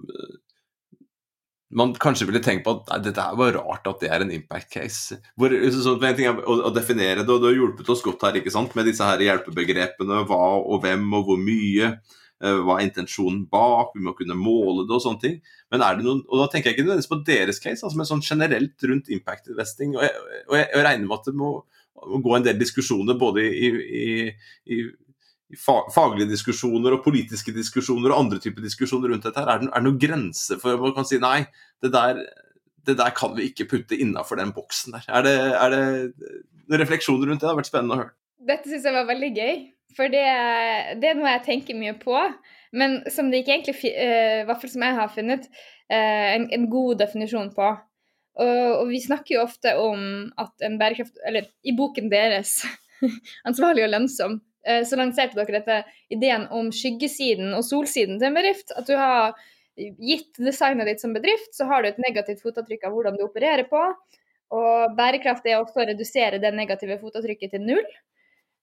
man 1.69 1.93
kanskje 1.99 2.27
ville 2.29 2.39
tenkt 2.43 2.63
på 2.63 2.77
at 2.77 2.91
nei, 2.91 2.99
dette 3.09 3.23
er 3.23 3.39
bare 3.39 3.57
rart 3.57 3.87
at 3.89 4.03
det 4.03 4.11
er 4.13 4.23
en 4.23 4.31
impact 4.31 4.69
case. 4.71 5.17
Hvor, 5.39 5.51
så, 5.75 5.95
en 5.97 6.15
ting 6.15 6.29
er 6.29 6.37
å, 6.39 6.59
å, 6.69 6.71
definere 6.75 7.25
det, 7.25 7.33
og 7.33 7.41
du 7.43 7.49
har 7.49 7.57
hjulpet 7.57 7.89
oss 7.91 8.03
godt 8.05 8.23
her 8.27 8.39
ikke 8.39 8.53
sant, 8.53 8.75
med 8.77 8.87
disse 8.87 9.03
her 9.03 9.23
hjelpebegrepene. 9.25 10.21
Hva 10.29 10.43
og 10.61 10.79
hvem 10.85 11.03
og 11.17 11.27
hvor 11.27 11.41
mye. 11.41 11.97
Uh, 12.37 12.59
hva 12.61 12.77
er 12.77 12.85
intensjonen 12.85 13.47
bak? 13.51 13.95
Vi 13.97 14.03
må 14.05 14.13
kunne 14.15 14.37
måle 14.37 14.85
det 14.87 14.95
og 14.95 15.03
sånne 15.03 15.23
ting. 15.23 15.39
Men 15.73 15.83
er 15.83 15.97
det 15.97 16.05
noen, 16.05 16.21
og 16.29 16.43
da 16.43 16.47
tenker 16.53 16.69
jeg 16.69 16.77
ikke 16.77 16.85
nødvendigvis 16.85 17.11
på 17.11 17.23
deres 17.27 17.59
case, 17.63 17.81
altså, 17.81 17.97
men 17.99 18.09
sånn 18.09 18.23
generelt 18.23 18.87
rundt 18.87 19.11
impact 19.11 19.49
investing. 19.51 19.97
Og 19.97 20.05
jeg, 20.05 20.13
og 20.45 20.55
jeg, 20.59 20.69
jeg 20.71 20.85
regner 20.87 21.09
med 21.09 21.17
at 21.17 21.27
det 21.27 21.35
må, 21.41 21.51
gå 21.97 22.35
en 22.37 22.45
del 22.45 22.59
diskusjoner 22.61 23.17
både 23.19 23.43
i, 23.43 23.71
i, 23.73 24.07
i 24.69 24.83
faglige 25.55 26.27
diskusjoner 26.27 26.97
og 26.97 27.05
politiske 27.05 27.53
diskusjoner 27.55 28.11
og 28.11 28.25
andre 28.25 28.39
typer 28.43 28.65
diskusjoner 28.65 29.13
rundt 29.13 29.23
dette. 29.23 29.39
her, 29.39 29.47
Er 29.47 29.59
det, 29.59 29.69
er 29.69 29.79
det 29.79 29.85
noen 29.85 29.99
grense 29.99 30.59
for 30.59 30.77
man 30.77 30.93
kan 30.93 31.07
si 31.07 31.19
nei, 31.19 31.47
det 31.81 31.91
der, 31.93 32.19
det 32.85 32.97
der 32.97 33.09
kan 33.15 33.35
vi 33.35 33.47
ikke 33.47 33.69
putte 33.69 33.95
innafor 33.95 34.35
den 34.35 34.51
boksen 34.51 34.97
der? 34.97 35.07
Er 35.07 35.23
det, 35.23 35.37
er 35.55 35.69
det 35.69 36.81
refleksjoner 36.81 37.27
rundt 37.27 37.39
det? 37.39 37.47
Det 37.47 37.53
har 37.53 37.59
vært 37.61 37.71
spennende 37.71 37.95
å 37.95 38.01
høre. 38.03 38.13
Dette 38.47 38.69
syns 38.69 38.85
jeg 38.85 38.95
var 38.95 39.07
veldig 39.07 39.31
gøy, 39.37 39.55
for 39.95 40.11
det, 40.11 40.25
det, 41.01 41.09
er 41.09 41.17
noe 41.17 41.31
jeg 41.31 41.45
tenker 41.47 41.79
mye 41.79 41.95
på. 41.99 42.17
Men 42.75 42.99
som 43.09 43.31
det 43.31 43.41
ikke 43.41 43.55
egentlig, 43.55 43.93
uh, 43.95 44.43
i 44.43 44.47
hvert 44.47 44.61
fall 44.61 44.73
som 44.73 44.83
jeg 44.83 44.97
har 44.99 45.13
funnet, 45.13 45.47
uh, 45.87 46.27
en, 46.35 46.49
en, 46.51 46.67
god 46.69 46.99
definisjon 46.99 47.53
på. 47.55 47.69
Og, 48.37 48.83
vi 48.91 48.99
snakker 49.01 49.33
jo 49.33 49.45
ofte 49.47 49.71
om 49.81 50.27
at 50.37 50.61
en 50.61 50.75
bærekraft 50.77 51.15
Eller 51.25 51.47
i 51.65 51.71
boken 51.73 52.11
deres, 52.11 52.59
'Ansvarlig 53.47 53.87
og 53.87 53.89
lønnsom', 53.95 54.35
Eh, 54.37 54.46
så 54.87 54.97
lanserte 54.99 55.37
dere 55.37 55.59
dette 55.59 55.77
ideen 56.13 56.47
om 56.53 56.71
skyggesiden 56.75 57.53
og 57.55 57.63
solsiden 57.65 58.17
til 58.19 58.29
en 58.29 58.39
bedrift. 58.39 58.73
At 58.75 58.89
du 58.89 58.95
har 58.99 59.37
gitt 59.77 60.39
designet 60.41 60.89
ditt 60.89 61.01
som 61.03 61.13
bedrift, 61.13 61.53
så 61.55 61.67
har 61.69 61.83
du 61.83 61.91
et 61.91 62.01
negativt 62.01 62.41
fotavtrykk 62.43 62.87
av 62.87 62.95
hvordan 62.95 63.17
du 63.19 63.25
opererer 63.27 63.67
på. 63.69 63.83
Og 64.57 64.95
bærekraft 64.97 65.47
er 65.47 65.59
også 65.59 65.83
å 65.83 65.87
redusere 65.89 66.39
det 66.41 66.53
negative 66.55 66.99
fotavtrykket 67.01 67.53
til 67.53 67.65
null. 67.67 67.87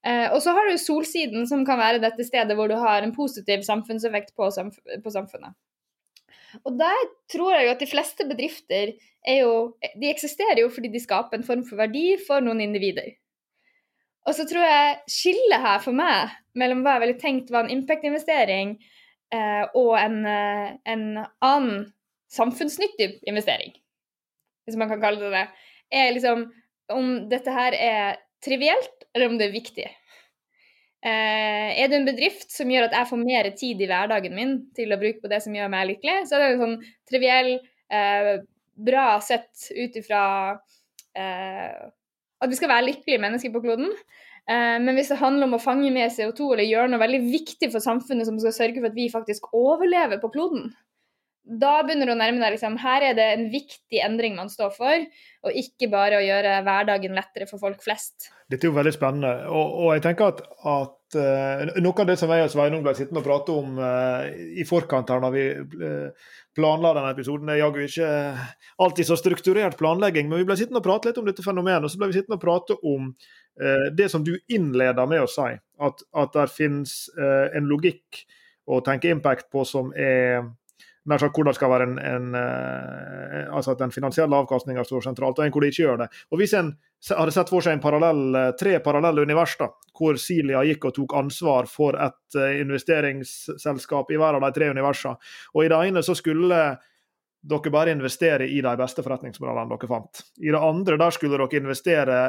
Eh, 0.04 0.26
og 0.32 0.40
så 0.44 0.52
har 0.56 0.68
du 0.68 0.80
solsiden, 0.80 1.46
som 1.48 1.64
kan 1.64 1.80
være 1.80 2.02
dette 2.02 2.26
stedet 2.26 2.56
hvor 2.56 2.68
du 2.68 2.76
har 2.80 3.04
en 3.04 3.14
positiv 3.16 3.64
samfunnseffekt 3.64 4.34
på, 4.36 4.50
samf 4.52 4.76
på 5.04 5.12
samfunnet. 5.12 5.56
Og 6.62 6.76
der 6.78 7.00
tror 7.32 7.54
jeg 7.56 7.66
jo 7.66 7.74
at 7.74 7.82
de 7.82 7.90
fleste 7.90 8.26
bedrifter 8.28 8.92
er 9.26 9.38
jo 9.40 9.54
De 9.98 10.06
eksisterer 10.06 10.60
jo 10.60 10.68
fordi 10.70 10.92
de 10.92 11.00
skaper 11.02 11.40
en 11.40 11.46
form 11.46 11.64
for 11.66 11.80
verdi 11.80 12.14
for 12.26 12.44
noen 12.44 12.62
individer. 12.62 13.16
Og 14.24 14.36
så 14.36 14.46
tror 14.48 14.64
jeg 14.64 14.98
skillet 15.10 15.64
her 15.64 15.80
for 15.84 15.96
meg 15.96 16.32
mellom 16.56 16.84
hva 16.84 16.96
jeg 16.96 17.04
ville 17.04 17.20
tenkt 17.20 17.50
var 17.52 17.66
en 17.66 17.74
impact-investering 17.74 18.76
eh, 19.34 19.64
og 19.76 19.92
en, 20.00 20.20
eh, 20.28 20.70
en, 20.88 21.04
annen 21.44 21.82
samfunnsnyttig 22.34 23.20
investering, 23.30 23.74
hvis 24.64 24.78
man 24.80 24.88
kan 24.90 25.02
kalle 25.02 25.20
det 25.20 25.34
det, 25.34 25.44
er 25.94 26.14
liksom 26.16 26.48
om 26.90 27.12
dette 27.30 27.52
her 27.52 27.76
er 27.76 28.16
trivielt, 28.44 29.04
eller 29.14 29.30
om 29.30 29.36
det 29.38 29.46
er 29.46 29.54
viktig. 29.54 29.84
Eh, 31.04 31.68
er 31.82 31.90
det 31.90 31.98
en 31.98 32.08
bedrift 32.08 32.48
som 32.52 32.70
gjør 32.72 32.88
at 32.88 32.96
jeg 32.96 33.10
får 33.10 33.20
mer 33.20 33.50
tid 33.60 33.82
i 33.84 33.88
hverdagen 33.90 34.34
min 34.36 34.54
til 34.76 34.94
å 34.94 34.98
bruke 35.00 35.20
på 35.20 35.30
det 35.30 35.42
som 35.44 35.54
gjør 35.54 35.70
meg 35.72 35.90
lykkelig, 35.92 36.24
så 36.28 36.38
er 36.38 36.42
det 36.42 36.48
en 36.54 36.62
sånn 36.64 36.78
triviell, 37.10 37.52
eh, 37.92 38.30
bra 38.88 39.06
sett 39.22 39.68
ut 39.76 40.00
ifra 40.00 40.24
eh, 41.14 41.84
at 42.44 42.52
vi 42.52 42.60
skal 42.60 42.72
være 42.72 42.88
lykkelige 42.90 43.22
mennesker 43.22 43.52
på 43.54 43.62
kloden. 43.64 43.90
Eh, 44.44 44.78
men 44.84 44.92
hvis 44.98 45.12
det 45.12 45.20
handler 45.20 45.48
om 45.48 45.56
å 45.58 45.62
fange 45.62 45.90
med 45.94 46.12
CO2 46.12 46.52
eller 46.52 46.68
gjøre 46.68 46.92
noe 46.92 47.02
veldig 47.02 47.22
viktig 47.32 47.70
for 47.72 47.84
samfunnet 47.84 48.28
som 48.28 48.40
skal 48.42 48.56
sørge 48.56 48.80
for 48.80 48.90
at 48.90 48.98
vi 48.98 49.10
faktisk 49.12 49.48
overlever 49.56 50.20
på 50.22 50.32
kloden, 50.34 50.72
da 51.44 51.74
begynner 51.84 52.08
du 52.08 52.14
å 52.14 52.16
nærme 52.16 52.40
deg 52.40 52.54
liksom, 52.54 52.78
Her 52.80 53.04
er 53.10 53.16
det 53.18 53.24
en 53.34 53.42
viktig 53.52 54.00
endring 54.00 54.36
man 54.38 54.48
står 54.48 54.70
for, 54.72 55.02
og 55.44 55.58
ikke 55.60 55.90
bare 55.92 56.16
å 56.16 56.24
gjøre 56.24 56.54
hverdagen 56.64 57.16
lettere 57.16 57.48
for 57.50 57.60
folk 57.60 57.82
flest. 57.84 58.30
Dette 58.48 58.64
er 58.64 58.72
jo 58.72 58.78
veldig 58.78 58.94
spennende. 58.94 59.32
Og, 59.52 59.74
og 59.84 59.90
jeg 59.92 60.04
tenker 60.06 60.32
at, 60.32 60.40
at 60.72 61.18
uh, 61.20 61.74
noe 61.84 62.00
av 62.00 62.08
det 62.08 62.16
som 62.20 62.32
jeg 62.32 62.46
og 62.46 62.52
Sveinung 62.52 62.84
ble 62.84 62.96
sittende 62.96 63.20
og 63.20 63.28
prate 63.28 63.58
om 63.60 63.76
uh, 63.76 64.24
i 64.32 64.64
forkant 64.68 65.12
her 65.12 65.20
når 65.24 65.36
vi 65.36 65.44
uh, 65.84 66.32
planla 66.54 66.92
denne 66.96 67.12
episoden, 67.14 67.46
Det 67.48 67.56
er 67.56 67.62
jaggu 67.62 67.80
ikke 67.84 68.10
alltid 68.84 69.08
så 69.08 69.16
strukturert 69.18 69.78
planlegging, 69.78 70.28
men 70.28 70.42
vi 70.42 70.48
ble 70.48 70.56
sittende 70.58 70.82
og 70.82 70.86
prate 70.86 71.10
litt 71.10 71.18
om 71.18 71.26
dette 71.26 71.44
fenomenet. 71.44 71.86
Og 71.86 71.92
så 71.92 72.00
ble 72.00 72.10
vi 72.10 72.18
sittende 72.18 72.38
og 72.38 72.44
prate 72.44 72.78
om 72.82 73.14
det 73.94 74.08
som 74.10 74.24
du 74.26 74.32
innleder 74.50 75.06
med 75.06 75.22
å 75.22 75.30
si, 75.30 75.52
at, 75.54 76.00
at 76.10 76.32
det 76.34 76.48
finnes 76.50 76.94
en 77.14 77.68
logikk 77.70 78.24
å 78.66 78.80
tenke 78.82 79.12
impact 79.14 79.46
på 79.52 79.62
som 79.68 79.92
er 79.94 80.42
nær 81.10 81.20
sagt 81.20 81.36
hvordan 81.36 81.52
det 81.52 81.58
skal 81.58 81.72
være 81.72 81.86
en, 81.88 81.98
en 82.00 82.36
uh, 82.36 83.56
altså 83.56 83.74
at 83.74 83.82
den 83.82 83.92
finansielle 83.94 84.38
avkastninga 84.38 84.84
står 84.86 85.04
sentralt, 85.04 85.38
og 85.38 85.44
en 85.44 85.52
hvor 85.54 85.64
det 85.64 85.72
ikke 85.72 85.82
gjør 85.84 86.00
det. 86.04 86.08
Og 86.32 86.40
Hvis 86.40 86.54
en 86.56 86.72
hadde 87.10 87.34
sett 87.36 87.52
for 87.52 87.64
seg 87.64 87.82
parallell, 87.84 88.22
eh, 88.38 88.54
tre 88.56 88.78
parallelle 88.80 89.26
univers, 89.26 89.58
da, 89.60 89.68
hvor 89.98 90.16
Silia 90.20 90.62
gikk 90.64 90.88
og 90.88 90.94
tok 90.96 91.14
ansvar 91.18 91.68
for 91.68 91.98
et 92.00 92.38
uh, 92.40 92.48
investeringsselskap 92.62 94.12
i 94.14 94.18
hver 94.20 94.38
av 94.38 94.46
de 94.46 94.52
tre 94.56 94.70
universene, 94.72 95.20
og 95.52 95.64
i 95.64 95.70
det 95.72 95.80
ene 95.90 96.04
så 96.06 96.16
skulle 96.16 96.64
dere 97.44 97.72
bare 97.74 97.92
investere 97.92 98.46
i 98.48 98.62
de 98.64 98.72
beste 98.80 99.04
forretningsmodellene 99.04 99.68
dere 99.74 99.90
fant. 99.90 100.22
I 100.40 100.48
det 100.54 100.62
andre 100.64 100.96
der 101.00 101.12
skulle 101.12 101.36
dere 101.36 101.60
investere 101.60 102.20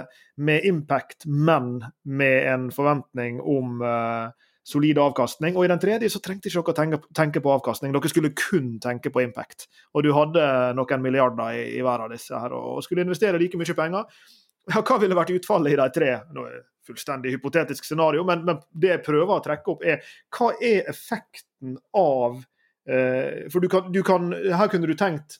med 0.43 0.67
impact, 0.67 1.23
men 1.25 1.77
med 2.03 2.49
en 2.51 2.67
forventning 2.75 3.39
om 3.39 3.79
uh, 3.79 4.33
solid 4.65 4.99
avkastning. 5.01 5.57
Og 5.57 5.65
i 5.65 5.71
den 5.71 5.81
tredje 5.81 6.09
så 6.11 6.21
trengte 6.23 6.49
ikke 6.49 6.63
dere 6.65 6.77
tenke, 6.79 7.01
tenke, 7.15 7.43
på 7.43 7.53
avkastning, 7.53 7.93
dere 7.93 8.11
skulle 8.11 8.33
kun 8.37 8.75
tenke 8.83 9.11
på 9.13 9.21
impact. 9.23 9.67
Og 9.93 10.05
du 10.05 10.11
hadde 10.15 10.47
noen 10.77 11.03
milliarder 11.03 11.59
i, 11.59 11.67
i 11.77 11.83
hver 11.85 12.07
av 12.07 12.13
disse 12.13 12.39
her, 12.39 12.55
og 12.57 12.81
skulle 12.85 13.05
investere 13.05 13.41
like 13.41 13.59
mye 13.61 13.77
penger. 13.77 14.09
Ja, 14.73 14.81
hva 14.81 14.97
ville 15.01 15.17
vært 15.17 15.35
utfallet 15.35 15.75
i 15.75 15.77
de 15.77 15.85
tre? 15.93 16.11
Nå 16.33 16.47
er 16.49 16.63
fullstendig 16.85 17.33
hypotetisk 17.35 17.85
scenario, 17.85 18.25
men, 18.25 18.43
men, 18.45 18.61
det 18.73 18.91
jeg 18.91 19.05
prøver 19.05 19.37
å 19.37 19.43
trekke 19.45 19.73
opp, 19.73 19.85
er 19.85 20.05
hva 20.33 20.51
er 20.57 20.89
effekten 20.91 21.77
av 21.97 22.41
eh, 22.89 23.45
For 23.53 23.61
du 23.61 23.69
kan, 23.69 23.89
du 23.93 24.01
kan, 24.05 24.29
her 24.33 24.69
kunne 24.71 24.89
du 24.89 24.97
tenkt 24.97 25.39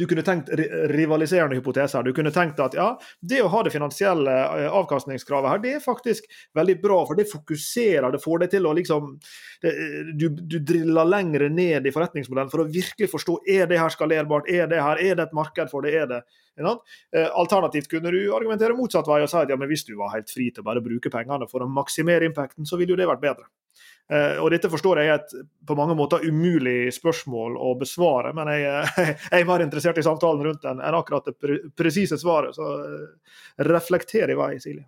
du 0.00 0.06
kunne 0.08 0.22
tenkt 0.24 0.48
rivaliserende 0.94 1.58
hypoteser. 1.58 2.02
Du 2.02 2.14
kunne 2.16 2.32
tenkt 2.32 2.60
at 2.64 2.72
ja, 2.78 2.86
det 3.20 3.42
å 3.44 3.50
ha 3.52 3.60
det 3.66 3.72
finansielle 3.74 4.32
eh, 4.32 4.68
avkastningskravet 4.80 5.52
her, 5.52 5.60
det 5.60 5.74
er 5.76 5.82
faktisk 5.84 6.24
veldig 6.56 6.76
bra, 6.80 7.02
for 7.08 7.20
det 7.20 7.28
fokuserer, 7.28 8.08
det 8.14 8.22
får 8.24 8.44
deg 8.44 8.54
til 8.54 8.68
å 8.68 8.72
liksom 8.78 9.10
det, 9.60 9.74
du, 10.16 10.30
du, 10.40 10.56
driller 10.64 11.08
lengre 11.08 11.50
ned 11.52 11.84
i 11.84 11.92
forretningsmodellen 11.92 12.52
for 12.52 12.64
å 12.64 12.68
virkelig 12.72 13.10
forstå 13.12 13.36
er 13.44 13.68
det 13.68 13.82
her 13.82 13.92
skalerbart, 13.92 14.48
er 14.48 14.70
det 14.72 14.80
her, 14.80 15.04
er 15.04 15.20
det 15.20 15.28
et 15.28 15.36
marked 15.36 15.68
for 15.72 15.84
det, 15.84 15.92
er 16.00 16.08
det 16.08 16.22
eh, 16.24 17.28
Alternativt 17.28 17.92
kunne 17.92 18.14
du 18.14 18.22
argumentere 18.32 18.78
motsatt 18.78 19.08
vei 19.10 19.20
og 19.20 19.28
si 19.28 19.36
at 19.42 19.52
ja, 19.52 19.60
men 19.60 19.68
hvis 19.68 19.84
du 19.84 19.98
var 20.00 20.14
helt 20.16 20.32
fri 20.32 20.48
til 20.48 20.64
å 20.64 20.70
bare 20.72 20.84
bruke 20.84 21.12
pengene 21.12 21.48
for 21.50 21.60
å 21.60 21.68
maksimere 21.68 22.24
impacten, 22.30 22.64
så 22.64 22.80
ville 22.80 22.96
jo 22.96 23.02
det 23.02 23.10
vært 23.10 23.26
bedre. 23.28 23.50
Uh, 24.10 24.40
og 24.42 24.50
Dette 24.50 24.70
forstår 24.72 25.02
jeg 25.02 25.12
er 25.12 25.20
et 25.20 25.34
på 25.66 25.76
mange 25.78 25.94
måter 25.98 26.24
umulig 26.26 26.90
spørsmål 26.96 27.54
å 27.62 27.74
besvare, 27.78 28.32
men 28.34 28.50
jeg, 28.50 28.64
jeg 29.30 29.42
er 29.42 29.48
mer 29.48 29.62
interessert 29.62 30.00
i 30.02 30.06
samtalen 30.06 30.42
rundt 30.48 30.64
den 30.66 30.82
enn 30.82 30.98
akkurat 30.98 31.28
det 31.30 31.36
pre 31.38 31.60
presise 31.78 32.18
svaret. 32.20 32.56
Så 32.58 32.66
uh, 32.66 33.36
reflekter 33.70 34.32
i 34.32 34.38
vei, 34.38 34.54
Silje. 34.62 34.86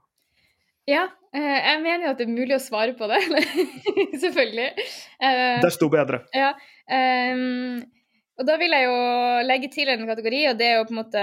Ja, 0.91 1.07
jeg 1.31 1.79
mener 1.85 2.09
jo 2.09 2.11
at 2.11 2.19
det 2.19 2.25
er 2.27 2.35
mulig 2.35 2.57
å 2.57 2.63
svare 2.63 2.97
på 2.99 3.07
det. 3.07 3.21
Selvfølgelig. 4.25 4.71
Desto 5.63 5.87
bedre. 5.93 6.25
Ja, 6.35 6.51
um, 6.91 7.79
Og 8.43 8.49
da 8.49 8.57
vil 8.59 8.73
jeg 8.75 8.89
jo 8.89 8.95
legge 9.47 9.69
til 9.71 9.91
en 9.93 10.01
kategori, 10.09 10.41
og 10.51 10.57
det 10.59 10.67
er 10.67 10.81
jo 10.81 10.87
på 10.89 10.95
en 10.97 10.99
måte 10.99 11.21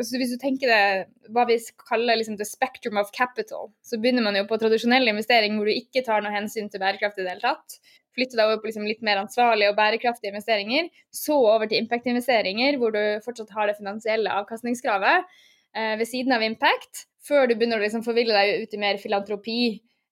altså 0.00 0.16
Hvis 0.16 0.30
du 0.32 0.38
tenker 0.40 0.70
det 0.72 1.32
hva 1.34 1.42
vi 1.44 1.58
kaller 1.90 2.16
liksom 2.16 2.38
the 2.40 2.46
spectrum 2.48 2.96
of 2.96 3.10
capital, 3.12 3.68
så 3.84 3.98
begynner 4.00 4.24
man 4.24 4.38
jo 4.38 4.46
på 4.48 4.56
tradisjonell 4.62 5.10
investering 5.12 5.58
hvor 5.58 5.68
du 5.68 5.74
ikke 5.74 6.00
tar 6.06 6.24
noe 6.24 6.32
hensyn 6.32 6.70
til 6.72 6.80
bærekraft 6.80 7.20
i 7.20 7.26
det 7.26 7.34
hele 7.34 7.44
tatt. 7.44 7.76
Flytter 8.16 8.40
deg 8.40 8.46
over 8.46 8.62
på 8.62 8.70
liksom 8.70 8.86
litt 8.88 9.04
mer 9.04 9.20
ansvarlige 9.20 9.74
og 9.74 9.76
bærekraftige 9.76 10.32
investeringer. 10.32 10.88
Så 11.12 11.36
over 11.36 11.68
til 11.68 11.82
impact-investeringer, 11.82 12.80
hvor 12.80 12.96
du 12.96 13.02
fortsatt 13.26 13.52
har 13.52 13.68
det 13.68 13.76
finansielle 13.82 14.32
avkastningskravet 14.40 15.28
eh, 15.28 15.94
ved 16.00 16.08
siden 16.08 16.32
av 16.32 16.46
impact, 16.48 17.04
før 17.28 17.44
du 17.44 17.58
begynner 17.58 17.76
å 17.76 17.84
liksom 17.84 18.06
forville 18.08 18.32
deg 18.32 18.64
ut 18.64 18.72
i 18.72 18.80
mer 18.80 19.04
filantropi, 19.04 19.60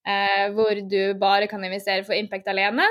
eh, 0.04 0.46
hvor 0.52 0.84
du 0.84 1.00
bare 1.16 1.48
kan 1.48 1.64
investere 1.64 2.04
for 2.04 2.18
impact 2.20 2.52
alene 2.52 2.84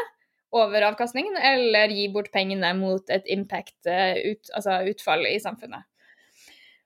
over 0.55 0.87
avkastningen, 0.91 1.35
eller 1.37 1.91
gi 1.93 2.07
bort 2.13 2.31
pengene 2.33 2.71
mot 2.77 3.11
et 3.13 3.27
impact, 3.33 3.77
uh, 3.89 4.15
ut, 4.31 4.53
altså 4.55 4.79
i 4.85 5.41
samfunnet. 5.43 5.87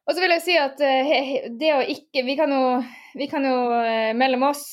Og 0.10 0.16
så 0.16 0.24
vil 0.24 0.34
jeg 0.34 0.42
si 0.42 0.56
at 0.58 0.80
uh, 0.82 1.12
det 1.60 1.70
å 1.76 1.84
ikke 1.86 2.24
Vi 2.26 2.34
kan 2.40 2.50
jo, 2.50 2.80
vi 3.20 3.28
kan 3.30 3.46
jo 3.46 3.58
uh, 3.76 4.10
mellom 4.18 4.48
oss 4.48 4.64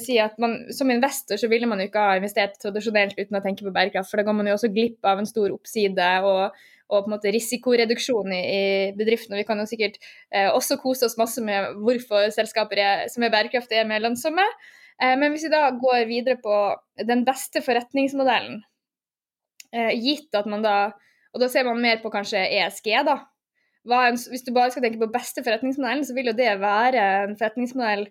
si 0.00 0.16
at 0.16 0.38
man, 0.40 0.62
som 0.72 0.88
investor 0.88 1.36
så 1.36 1.50
ville 1.52 1.68
man 1.68 1.82
jo 1.82 1.90
ikke 1.90 2.06
ha 2.06 2.16
investert 2.16 2.56
tradisjonelt 2.62 3.18
uten 3.18 3.36
å 3.36 3.44
tenke 3.44 3.66
på 3.66 3.74
bærekraft, 3.74 4.08
for 4.08 4.20
da 4.20 4.24
går 4.24 4.38
man 4.38 4.48
jo 4.48 4.56
også 4.56 4.72
glipp 4.72 5.04
av 5.04 5.20
en 5.20 5.28
stor 5.28 5.52
oppside 5.52 6.08
og, 6.24 6.56
og 6.88 7.02
på 7.02 7.04
en 7.04 7.14
måte 7.18 7.34
risikoreduksjon 7.34 8.32
i, 8.32 8.40
i 8.40 8.62
bedriften. 8.96 9.36
Og 9.36 9.42
vi 9.42 9.44
kan 9.50 9.60
jo 9.60 9.68
sikkert 9.68 10.00
også 10.56 10.78
kose 10.80 11.04
oss 11.04 11.18
masse 11.20 11.44
med 11.44 11.76
hvorfor 11.84 12.32
selskaper 12.32 12.80
er, 12.80 13.04
som 13.12 13.26
er 13.26 13.34
bærekraftige, 13.34 13.84
er 13.84 13.90
mer 13.92 14.00
lønnsomme. 14.06 14.46
Eh, 15.02 15.14
men 15.18 15.32
hvis 15.32 15.46
vi 15.46 15.52
da 15.52 15.68
går 15.78 16.06
videre 16.10 16.38
på 16.42 16.54
den 17.06 17.24
beste 17.26 17.62
forretningsmodellen, 17.62 18.62
eh, 19.72 19.92
gitt 19.94 20.34
at 20.34 20.46
man 20.46 20.64
da 20.64 20.78
Og 21.28 21.42
da 21.42 21.48
ser 21.52 21.66
man 21.66 21.76
mer 21.76 21.98
på 22.00 22.08
kanskje 22.08 22.40
ESG, 22.40 22.86
da. 23.04 23.18
hvis 23.84 24.42
du 24.46 24.50
bare 24.50 24.70
skal 24.70 24.82
tenke 24.82 24.98
på 24.98 25.12
beste 25.12 25.44
forretningsmodellen, 25.44 26.02
så 26.02 26.14
vil 26.16 26.30
jo 26.30 26.32
det 26.32 26.54
være 26.58 27.02
en 27.26 27.36
forretningsmodell 27.36 28.06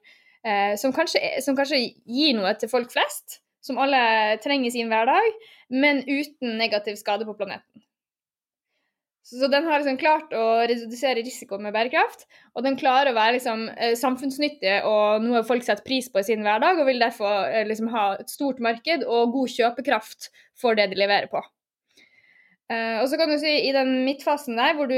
eh, 0.45 0.75
som 0.77 0.93
kanskje, 0.93 1.41
som 1.41 1.57
kanskje 1.57 1.79
gir 2.05 2.37
noe 2.37 2.53
til 2.53 2.69
folk 2.69 2.93
flest, 2.93 3.41
som 3.59 3.81
alle 3.81 4.37
trenger 4.37 4.69
i 4.69 4.75
sin 4.77 4.87
hverdag, 4.87 5.33
men 5.73 6.03
uten 6.05 6.59
negativ 6.61 6.95
skade 7.01 7.25
på 7.25 7.33
planeten. 7.33 7.86
Så 9.27 9.49
den 9.51 9.65
har 9.67 9.81
liksom 9.81 9.97
klart 9.99 10.31
å 10.31 10.43
redusere 10.69 11.19
risiko 11.19 11.57
med 11.59 11.73
bærekraft, 11.75 12.23
og 12.55 12.63
den 12.63 12.77
klarer 12.79 13.11
å 13.11 13.17
være 13.17 13.35
liksom, 13.35 13.65
eh, 13.75 13.91
samfunnsnyttig 13.99 14.77
og 14.87 15.25
noe 15.25 15.41
folk 15.43 15.65
setter 15.65 15.83
pris 15.83 16.07
på 16.07 16.21
i 16.21 16.27
sin 16.29 16.45
hverdag, 16.47 16.79
og 16.79 16.87
vil 16.87 17.03
derfor 17.03 17.49
eh, 17.49 17.65
liksom, 17.67 17.89
ha 17.91 18.05
et 18.21 18.31
stort 18.31 18.63
marked 18.63 19.03
og 19.03 19.35
god 19.35 19.51
kjøpekraft 19.51 20.29
for 20.55 20.79
det 20.79 20.87
de 20.93 21.01
leverer 21.01 21.27
på. 21.33 21.43
Uh, 22.67 22.99
og 22.99 23.05
så 23.07 23.15
kan 23.15 23.29
du 23.31 23.37
si 23.39 23.51
I 23.63 23.71
den 23.71 24.01
midtfasen 24.03 24.57
der, 24.59 24.73
hvor 24.75 24.89
du 24.91 24.97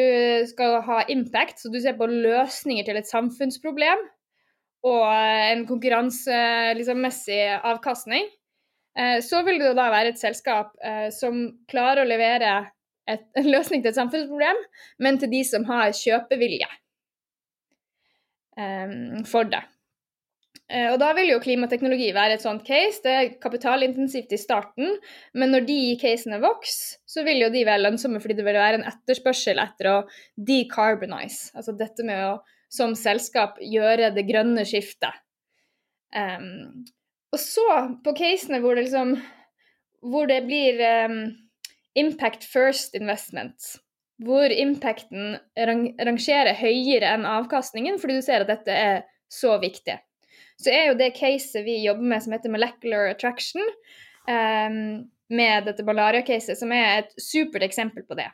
skal 0.50 0.80
ha 0.86 1.04
impact, 1.10 1.60
så 1.62 1.70
du 1.70 1.78
ser 1.82 1.98
på 1.98 2.08
løsninger 2.10 2.86
til 2.86 2.98
et 2.98 3.10
samfunnsproblem 3.10 4.02
og 4.90 5.04
en 5.10 5.68
konkurransemessig 5.70 6.80
liksom, 6.80 7.06
avkastning, 7.70 8.26
så 9.22 9.42
vil 9.46 9.60
det 9.62 9.76
da 9.78 9.86
være 9.92 10.14
et 10.14 10.20
selskap 10.20 10.72
som 11.14 11.44
klarer 11.70 12.02
å 12.02 12.10
levere 12.10 12.54
et, 13.10 13.26
en 13.40 13.50
løsning 13.50 13.84
til 13.84 13.92
et 13.92 13.98
samfunnsproblem, 13.98 14.62
men 15.04 15.20
til 15.22 15.32
de 15.32 15.42
som 15.48 15.66
har 15.70 15.92
kjøpevilje 15.96 16.70
um, 18.60 19.26
for 19.30 19.50
det. 19.50 19.64
Uh, 20.70 20.92
og 20.92 21.00
da 21.02 21.10
vil 21.18 21.32
jo 21.32 21.42
klimateknologi 21.42 22.12
være 22.16 22.38
et 22.38 22.46
sånt 22.46 22.66
case. 22.68 23.02
Det 23.06 23.16
er 23.16 23.34
kapitalintensivt 23.42 24.36
i 24.36 24.42
starten, 24.42 24.94
men 25.34 25.54
når 25.56 25.66
de 25.70 25.80
casene 26.02 26.42
vokser, 26.44 27.00
så 27.10 27.26
vil 27.26 27.42
jo 27.46 27.50
de 27.54 27.66
være 27.66 27.86
lønnsomme 27.88 28.22
fordi 28.22 28.38
det 28.38 28.46
vil 28.48 28.60
være 28.60 28.82
en 28.82 28.88
etterspørsel 28.92 29.62
etter 29.64 29.92
å 29.94 29.98
decarbonize. 30.38 31.50
Altså 31.58 31.76
dette 31.78 32.06
med 32.06 32.22
å 32.28 32.38
som 32.70 32.94
selskap 32.94 33.58
gjøre 33.66 34.12
det 34.14 34.28
grønne 34.28 34.62
skiftet. 34.68 35.16
Um, 36.14 36.86
og 37.34 37.42
så, 37.42 37.66
på 38.06 38.14
casene 38.18 38.62
hvor 38.62 38.78
det 38.78 38.88
liksom 38.88 39.18
hvor 40.00 40.30
det 40.30 40.44
blir 40.48 40.80
um, 41.10 41.18
Impact 42.00 42.46
First 42.48 42.96
Investments, 42.98 43.78
hvor 44.24 44.52
impacten 44.52 45.38
rang 45.56 45.86
rangerer 46.00 46.58
høyere 46.60 47.14
enn 47.16 47.28
avkastningen, 47.28 48.00
fordi 48.02 48.20
du 48.20 48.26
ser 48.26 48.46
at 48.46 48.52
dette 48.52 48.76
er 48.76 49.04
så 49.32 49.58
viktig. 49.62 50.00
Så 50.60 50.74
er 50.74 50.90
jo 50.90 50.98
det 51.00 51.14
caset 51.16 51.64
vi 51.64 51.80
jobber 51.86 52.08
med 52.12 52.24
som 52.24 52.36
heter 52.36 52.52
Molecular 52.52 53.14
Attraction, 53.14 53.64
um, 54.28 55.08
med 55.30 55.70
dette 55.70 55.86
malaria-caset, 55.86 56.58
som 56.58 56.72
er 56.74 57.04
et 57.04 57.14
supert 57.22 57.64
eksempel 57.64 58.04
på 58.08 58.18
det. 58.18 58.28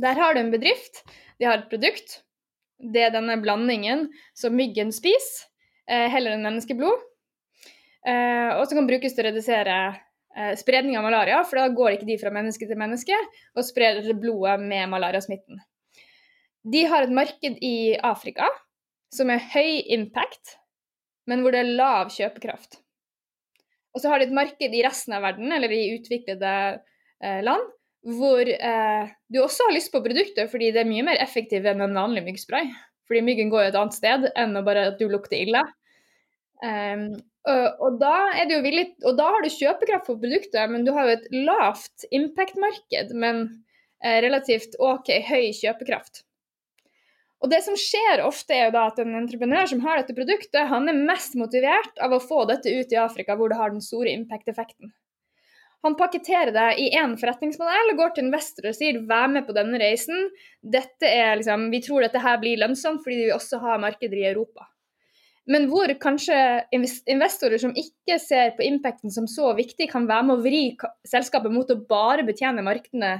Der 0.00 0.18
har 0.18 0.34
du 0.34 0.42
en 0.42 0.52
bedrift, 0.52 1.02
de 1.38 1.48
har 1.48 1.58
et 1.58 1.70
produkt. 1.72 2.20
Det 2.92 3.06
er 3.06 3.14
denne 3.14 3.38
blandingen 3.42 4.08
som 4.36 4.54
myggen 4.56 4.92
spiser, 4.92 5.48
eh, 5.88 6.08
heller 6.12 6.36
enn 6.36 6.44
menneskeblod. 6.44 7.04
Eh, 8.06 8.50
og 8.56 8.66
som 8.66 8.80
kan 8.80 8.88
brukes 8.88 9.14
til 9.14 9.24
å 9.24 9.28
redusere 9.30 9.76
spredning 10.56 10.96
av 10.96 11.04
malaria, 11.04 11.42
for 11.44 11.60
da 11.60 11.66
går 11.72 11.98
ikke 11.98 12.08
de 12.08 12.16
fra 12.20 12.30
menneske 12.32 12.64
til 12.68 12.78
menneske 12.80 13.16
og 13.52 13.66
sprer 13.66 14.00
blodet 14.16 14.54
med 14.62 14.88
malariasmitten. 14.88 15.60
De 16.62 16.84
har 16.86 17.04
et 17.04 17.12
marked 17.14 17.58
i 17.60 17.96
Afrika 17.98 18.48
som 19.12 19.30
er 19.32 19.42
høy 19.52 19.82
impact, 19.92 20.56
men 21.28 21.42
hvor 21.42 21.54
det 21.54 21.62
er 21.62 21.74
lav 21.76 22.12
kjøpekraft. 22.14 22.78
Og 23.92 24.00
så 24.00 24.08
har 24.08 24.20
de 24.20 24.30
et 24.30 24.36
marked 24.36 24.74
i 24.74 24.82
resten 24.84 25.16
av 25.16 25.24
verden, 25.26 25.52
eller 25.52 25.72
i 25.74 25.90
utviklede 25.98 26.52
eh, 27.20 27.42
land, 27.44 27.66
hvor 28.16 28.48
eh, 28.48 29.12
du 29.28 29.42
også 29.42 29.68
har 29.68 29.76
lyst 29.76 29.92
på 29.92 30.00
produktet 30.02 30.50
fordi 30.50 30.72
det 30.74 30.80
er 30.82 30.88
mye 30.88 31.04
mer 31.06 31.20
effektivt 31.22 31.68
enn 31.70 31.84
en 31.84 31.98
vanlig 31.98 32.24
myggspray. 32.26 32.72
Fordi 33.06 33.22
myggen 33.26 33.52
går 33.52 33.66
jo 33.66 33.72
et 33.72 33.78
annet 33.78 33.98
sted 33.98 34.26
enn 34.38 34.56
å 34.58 34.64
bare 34.66 34.88
at 34.90 34.98
du 34.98 35.06
lukter 35.10 35.38
ille. 35.38 35.60
Um, 36.62 37.06
og 37.42 37.96
da, 37.98 38.14
det 38.46 38.54
jo 38.54 38.62
villig, 38.62 38.84
og 39.02 39.16
da 39.18 39.28
har 39.34 39.42
du 39.42 39.50
kjøpekraft 39.50 40.06
for 40.06 40.20
produktet, 40.22 40.62
men 40.70 40.84
du 40.86 40.92
har 40.94 41.08
jo 41.08 41.16
et 41.16 41.24
lavt 41.34 42.04
impact-marked, 42.14 43.10
men 43.18 43.40
eh, 44.04 44.20
relativt 44.22 44.76
OK 44.78 45.10
høy 45.26 45.50
kjøpekraft. 45.58 46.22
Og 47.42 47.50
det 47.50 47.64
som 47.66 47.74
skjer 47.74 48.22
ofte, 48.22 48.54
er 48.54 48.68
jo 48.68 48.76
da 48.76 48.84
at 48.92 49.00
en 49.02 49.16
entreprenør 49.18 49.66
som 49.72 49.82
har 49.82 49.98
dette 49.98 50.14
produktet, 50.14 50.68
han 50.70 50.86
er 50.86 51.04
mest 51.10 51.34
motivert 51.34 51.98
av 51.98 52.14
å 52.14 52.22
få 52.22 52.44
dette 52.46 52.70
ut 52.70 52.94
i 52.94 53.00
Afrika, 53.02 53.34
hvor 53.34 53.50
det 53.50 53.58
har 53.58 53.74
den 53.74 53.82
store 53.82 54.12
impact-effekten. 54.14 54.92
Han 55.82 55.96
pakketterer 55.98 56.54
det 56.54 56.68
i 56.78 56.92
én 56.94 57.16
forretningsmodell 57.18 57.90
og 57.90 57.98
går 57.98 58.12
til 58.14 58.28
investorer 58.28 58.70
og 58.70 58.78
sier 58.78 59.00
vær 59.08 59.26
med 59.32 59.48
på 59.48 59.56
denne 59.56 59.80
reisen. 59.82 60.28
Dette 60.62 61.10
er 61.10 61.40
liksom, 61.40 61.72
vi 61.74 61.82
tror 61.82 62.06
dette 62.06 62.22
her 62.22 62.38
blir 62.38 62.62
lønnsomt 62.62 63.02
fordi 63.02 63.24
vi 63.24 63.34
også 63.34 63.58
har 63.64 63.82
markeder 63.82 64.20
i 64.20 64.28
Europa 64.30 64.68
men 65.50 65.66
hvor 65.70 65.90
kanskje 66.02 66.36
investorer 66.70 67.58
som 67.58 67.74
ikke 67.74 68.18
ser 68.22 68.52
på 68.56 68.62
impacten 68.66 69.10
som 69.10 69.26
så 69.30 69.50
viktig, 69.58 69.88
kan 69.90 70.06
være 70.06 70.28
med 70.28 70.38
å 70.38 70.44
vri 70.44 70.62
selskapet 71.08 71.50
mot 71.54 71.70
å 71.70 71.80
bare 71.88 72.26
betjene 72.26 72.62
markedene 72.62 73.16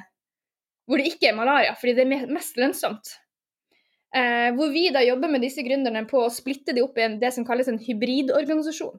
hvor 0.87 0.99
det 0.99 1.13
ikke 1.13 1.31
er 1.31 1.37
malaria, 1.39 1.75
fordi 1.79 1.95
det 1.97 2.05
er 2.05 2.31
mest 2.35 2.59
lønnsomt. 2.59 3.15
Eh, 4.13 4.51
hvor 4.59 4.73
vi 4.75 4.89
da 4.93 5.01
jobber 5.07 5.31
med 5.33 5.45
disse 5.45 5.63
gründerne 5.65 6.05
på 6.11 6.21
å 6.21 6.33
splitte 6.33 6.75
de 6.77 6.83
opp 6.85 6.99
i 6.99 7.07
en, 7.07 7.19
det 7.23 7.31
som 7.35 7.47
kalles 7.49 7.71
en 7.71 7.81
hybridorganisasjon. 7.81 8.99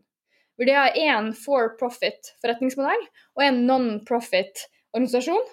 Hvor 0.54 0.70
de 0.70 0.78
har 0.78 0.98
én 0.98 1.32
for 1.38 1.74
profit 1.80 2.32
forretningsmodell 2.44 3.04
og 3.38 3.44
en 3.46 3.60
non-profit 3.68 4.66
organisasjon 4.94 5.46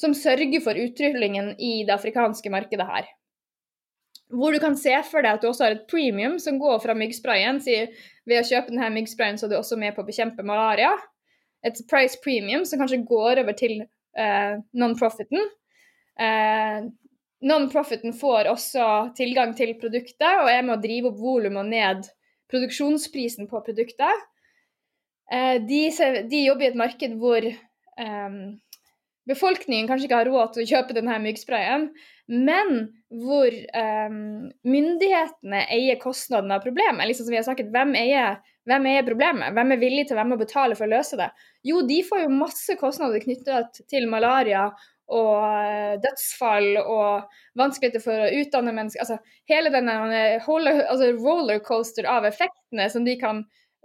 som 0.00 0.16
sørger 0.16 0.62
for 0.64 0.78
utrullingen 0.80 1.52
i 1.60 1.80
det 1.88 1.94
afrikanske 1.96 2.52
markedet 2.52 2.86
her. 2.88 3.08
Hvor 4.30 4.54
du 4.54 4.60
kan 4.62 4.76
se 4.78 4.94
for 5.08 5.24
deg 5.24 5.36
at 5.36 5.42
du 5.42 5.48
også 5.50 5.66
har 5.66 5.74
et 5.74 5.86
premium 5.90 6.38
som 6.42 6.58
går 6.60 6.78
fra 6.84 6.94
myggsprayen. 6.94 7.58
ved 8.26 8.38
å 8.38 8.46
kjøpe 8.46 8.70
denne 8.70 8.90
myggsprayen 8.94 9.38
så 9.38 9.46
er 9.46 9.50
du 9.50 9.56
også 9.58 9.78
med 9.80 9.94
på 9.96 10.04
å 10.04 10.06
bekjempe 10.06 10.46
malaria. 10.46 10.92
Et 11.66 11.76
price 11.90 12.16
premium 12.22 12.64
som 12.64 12.78
kanskje 12.80 13.02
går 13.08 13.42
over 13.42 13.56
til 13.58 13.82
eh, 14.16 14.54
non-profiten. 14.72 15.50
Eh, 16.20 16.86
non-profiten 17.50 18.14
får 18.16 18.48
også 18.52 18.86
tilgang 19.16 19.54
til 19.56 19.74
produktet 19.80 20.42
og 20.44 20.50
er 20.52 20.62
med 20.62 20.76
å 20.78 20.82
drive 20.82 21.10
opp 21.10 21.20
volumet 21.20 21.64
og 21.64 21.70
ned 21.72 22.08
produksjonsprisen 22.50 23.48
på 23.50 23.62
produktet. 23.66 24.26
Eh, 25.32 25.58
de, 25.62 25.82
de, 26.30 26.44
jobber 26.46 26.66
i 26.66 26.70
et 26.72 26.78
marked 26.78 27.18
hvor 27.20 27.44
eh, 27.46 28.40
befolkningen 29.30 29.88
kanskje 29.88 30.08
ikke 30.08 30.20
har 30.20 30.28
råd 30.30 30.54
til 30.54 30.64
å 30.64 30.70
kjøpe 30.72 30.96
denne 30.96 31.16
myggsprayen, 31.22 31.88
men 32.30 32.70
hvor 33.22 33.50
um, 33.50 34.50
myndighetene 34.66 35.64
eier 35.72 35.98
kostnaden 36.02 36.52
av 36.54 36.62
problemet. 36.62 37.08
Liksom 37.08 37.26
som 37.26 37.34
vi 37.34 37.40
har 37.40 37.46
snakket, 37.46 37.72
hvem 37.74 37.96
eier, 37.98 38.38
hvem 38.70 38.86
eier 38.90 39.06
problemet? 39.06 39.54
Hvem 39.56 39.74
er 39.74 39.82
villig 39.82 40.06
til 40.08 40.18
hvem 40.20 40.36
å 40.36 40.40
betale 40.40 40.78
for 40.78 40.86
å 40.86 40.92
løse 40.92 41.18
det? 41.18 41.30
Jo, 41.66 41.82
de 41.86 42.00
får 42.06 42.24
jo 42.24 42.32
masse 42.34 42.76
kostnader 42.80 43.22
knyttet 43.24 43.82
til 43.90 44.06
malaria 44.12 44.68
og 45.10 45.34
uh, 45.42 45.96
dødsfall 46.02 46.68
og 46.84 47.34
vanskeligheter 47.58 48.04
for 48.04 48.28
å 48.28 48.30
utdanne 48.44 48.76
mennesker. 48.76 49.02
Altså 49.02 49.18
hele 49.50 49.72
denne 49.74 49.96
altså, 50.38 51.10
rollercoaster 51.18 52.06
av 52.06 52.28
effektene 52.30 52.86
som 52.92 53.06
de 53.08 53.18
kan 53.18 53.42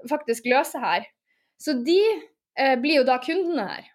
faktisk 0.10 0.46
løse 0.52 0.78
her. 0.82 1.08
Så 1.62 1.80
de 1.86 2.00
eh, 2.60 2.76
blir 2.82 3.00
jo 3.00 3.08
da 3.08 3.18
kundene 3.24 3.68
her. 3.70 3.92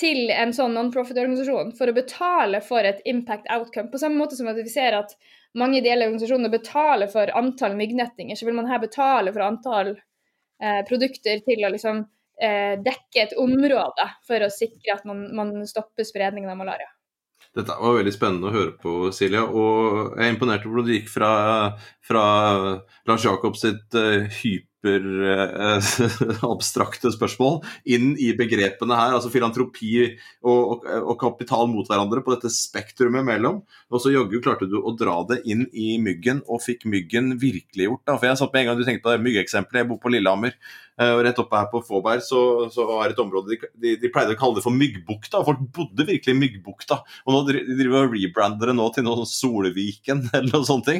Til 0.00 0.30
en 0.32 0.52
sånn 0.56 0.72
non-profit-organisasjon 0.76 1.74
for 1.76 1.90
å 1.90 1.96
betale 1.96 2.62
for 2.64 2.86
et 2.88 3.02
impact 3.10 3.50
outcome. 3.52 3.90
På 3.92 4.00
samme 4.00 4.20
måte 4.20 4.38
som 4.38 4.48
at 4.50 4.58
vi 4.60 4.72
ser 4.72 4.96
at 4.96 5.12
mange 5.58 5.80
ideelle 5.80 6.06
organisasjoner 6.08 6.52
betaler 6.52 7.10
for 7.12 7.32
antall 7.36 7.76
myggnettinger, 7.78 8.38
så 8.38 8.48
vil 8.48 8.56
man 8.56 8.70
her 8.70 8.80
betale 8.82 9.34
for 9.34 9.44
antall 9.44 9.92
eh, 10.62 10.80
produkter 10.88 11.42
til 11.44 11.66
å 11.66 11.72
liksom 11.74 12.04
eh, 12.40 12.78
dekke 12.80 13.26
et 13.26 13.36
område 13.40 14.08
for 14.28 14.46
å 14.46 14.52
sikre 14.54 14.96
at 14.96 15.04
man, 15.08 15.26
man 15.36 15.52
stopper 15.68 16.08
spredningen 16.08 16.52
av 16.52 16.60
malaria. 16.62 16.88
Dette 17.56 17.74
var 17.80 17.96
veldig 17.96 18.12
spennende 18.14 18.46
å 18.46 18.54
høre 18.54 18.74
på, 18.78 18.92
Silja. 19.14 19.42
Og 19.42 20.14
jeg 20.14 20.28
er 20.28 20.34
imponert 20.34 20.62
over 20.64 20.76
hvordan 20.78 20.90
du 20.90 20.94
gikk 20.94 21.08
fra, 21.10 21.30
fra 22.06 22.24
Lars 23.10 23.24
Jacobs 23.26 23.64
sitt 23.64 23.98
uh, 23.98 24.28
hyperabstrakte 24.86 27.08
eh, 27.08 27.14
spørsmål 27.18 27.54
inn 27.92 28.16
i 28.16 28.32
begrepene 28.36 28.96
her, 28.96 29.12
altså 29.16 29.30
filantropi 29.32 30.06
og, 30.06 30.12
og, 30.48 30.84
og, 31.02 31.16
kapital 31.20 31.68
mot 31.70 31.88
hverandre 31.88 32.22
på 32.24 32.32
dette 32.34 32.50
spektrumet 32.54 33.24
mellom. 33.26 33.56
Og 33.90 33.98
så 34.02 34.12
jaggu 34.14 34.40
klarte 34.44 34.70
du 34.70 34.78
å 34.80 34.96
dra 34.96 35.16
det 35.28 35.38
inn 35.50 35.62
i 35.72 35.98
myggen, 36.02 36.42
og 36.48 36.62
fikk 36.64 36.84
myggen 36.90 37.26
virkeliggjort. 37.40 38.02
Da. 38.06 38.12
For 38.16 38.26
jeg 38.30 38.38
satt 38.40 38.52
med 38.54 38.60
en 38.62 38.68
gang 38.70 38.78
du 38.80 38.86
tenkte 38.88 39.06
på 39.06 39.14
det 39.14 39.26
myggeeksempelet, 39.26 39.80
jeg 39.82 39.90
bor 39.90 40.00
på 40.02 40.12
Lillehammer. 40.14 40.52
Eh, 41.00 41.14
og 41.14 41.22
rett 41.24 41.38
oppe 41.40 41.56
her 41.56 41.68
på 41.72 41.80
Fåberg 41.86 42.20
så, 42.24 42.40
så 42.72 42.84
var 42.88 43.08
et 43.08 43.22
område 43.22 43.54
de, 43.54 43.70
de, 43.80 43.94
de, 44.02 44.10
pleide 44.12 44.34
å 44.36 44.40
kalle 44.40 44.58
det 44.58 44.64
for 44.66 44.76
Myggbukta. 44.76 45.40
Folk 45.46 45.62
bodde 45.72 46.04
virkelig 46.08 46.34
i 46.34 46.40
Myggbukta. 46.40 47.00
Og 47.24 47.34
nå 47.36 47.40
driver 47.48 48.02
og 48.02 48.16
rebrander 48.16 48.72
det 48.72 48.76
nå 48.76 48.90
til 48.92 49.06
noe 49.06 49.24
Solviken 49.28 50.26
eller 50.34 50.50
noe 50.52 50.68
sånt. 50.68 50.90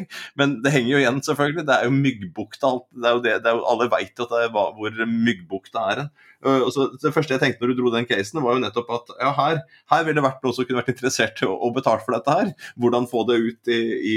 Men 0.40 0.58
det 0.64 0.72
henger 0.72 0.94
jo 0.94 1.02
igjen, 1.02 1.20
selvfølgelig. 1.26 1.66
Det 1.68 1.76
er 1.76 1.90
jo 1.90 1.98
Myggbukta. 1.98 2.72
Det 2.96 3.10
er 3.10 3.18
jo 3.18 3.22
det, 3.26 3.36
det 3.44 3.52
er 3.52 3.60
jo, 3.60 3.68
alle 3.74 3.90
veit 3.92 4.24
hvor 4.24 5.06
Myggbukta 5.10 5.86
er 5.92 6.04
hen. 6.04 6.12
Uh, 6.40 6.70
så 6.72 6.86
det 6.96 7.12
første 7.12 7.34
jeg 7.34 7.42
tenkte 7.42 7.60
når 7.60 7.74
du 7.74 7.82
dro 7.82 7.90
den 7.92 8.06
casen, 8.08 8.40
var 8.40 8.56
jo 8.56 8.62
nettopp 8.62 8.88
at 8.96 9.10
ja, 9.20 9.32
her, 9.36 9.58
her 9.92 10.04
ville 10.06 10.16
det 10.16 10.24
vært 10.24 10.46
noen 10.46 10.54
som 10.56 10.64
kunne 10.64 10.80
vært 10.80 10.94
interessert 10.94 11.42
i 11.42 11.48
å, 11.48 11.52
å 11.52 11.68
betale 11.76 12.00
for 12.00 12.16
dette 12.16 12.36
her. 12.38 12.52
Hvordan 12.80 13.08
få 13.10 13.26
det 13.28 13.36
ut 13.42 13.72
i, 13.72 13.80
i, 14.00 14.16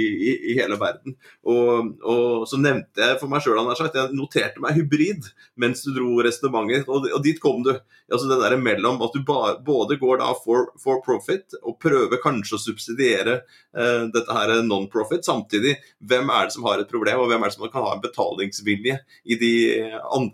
i 0.54 0.56
hele 0.56 0.80
verden. 0.80 1.18
Og, 1.44 1.92
og, 2.00 2.46
så 2.48 2.60
nevnte 2.62 3.04
jeg 3.04 3.20
for 3.20 3.32
meg 3.32 3.44
sjøl, 3.44 3.60
jeg 3.84 4.16
noterte 4.16 4.64
meg 4.64 4.78
hybrid 4.78 5.28
mens 5.74 5.84
du 5.86 5.94
dro 5.96 6.22
resonnementet, 6.24 6.88
og, 6.88 7.08
og, 7.10 7.20
dit 7.26 7.40
kom 7.42 7.64
du. 7.66 7.74
Altså 8.14 8.28
det 8.30 8.40
der 8.44 8.58
mellom 8.62 9.02
at 9.02 9.16
du 9.16 9.24
ba, 9.26 9.56
både 9.66 9.98
går 9.98 10.20
da 10.22 10.30
for, 10.38 10.70
for, 10.82 11.02
profit 11.04 11.56
og 11.64 11.80
prøver 11.82 12.22
kanskje 12.22 12.58
å 12.58 12.62
subsidiere 12.62 13.40
uh, 13.42 14.06
dette 14.14 14.38
her 14.38 14.54
non-profit, 14.68 15.26
samtidig 15.26 15.76
hvem 16.04 16.30
er 16.30 16.48
det 16.48 16.56
som 16.56 16.68
har 16.68 16.84
et 16.84 16.92
problem, 16.92 17.24
og 17.24 17.32
hvem 17.32 17.42
er 17.42 17.50
det 17.50 17.58
som 17.58 17.66
kan 17.66 17.88
ha 17.88 17.96
en 17.96 18.04
betalingsvilje 18.04 19.00
i 19.26 19.40
de 19.40 19.54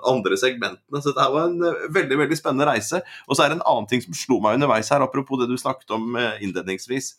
andre 0.09 0.39
segmentene. 0.39 0.99
Så 0.99 1.13
dette 1.13 1.29
var 1.31 1.47
en 1.47 1.93
veldig 1.95 2.19
veldig 2.25 2.39
spennende 2.39 2.67
reise. 2.69 3.01
Og 3.27 3.37
så 3.37 3.45
er 3.45 3.51
det 3.53 3.59
en 3.59 3.67
annen 3.69 3.87
ting 3.89 4.03
som 4.03 4.17
slo 4.17 4.39
meg 4.43 4.59
underveis 4.59 4.91
her, 4.91 5.05
apropos 5.05 5.39
det 5.39 5.49
du 5.49 5.57
snakket 5.59 5.95
om 5.95 6.17
eh, 6.19 6.43
innledningsvis. 6.45 7.13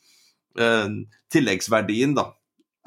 Eh, 0.60 0.86
tilleggsverdien, 1.32 2.14
da. 2.18 2.30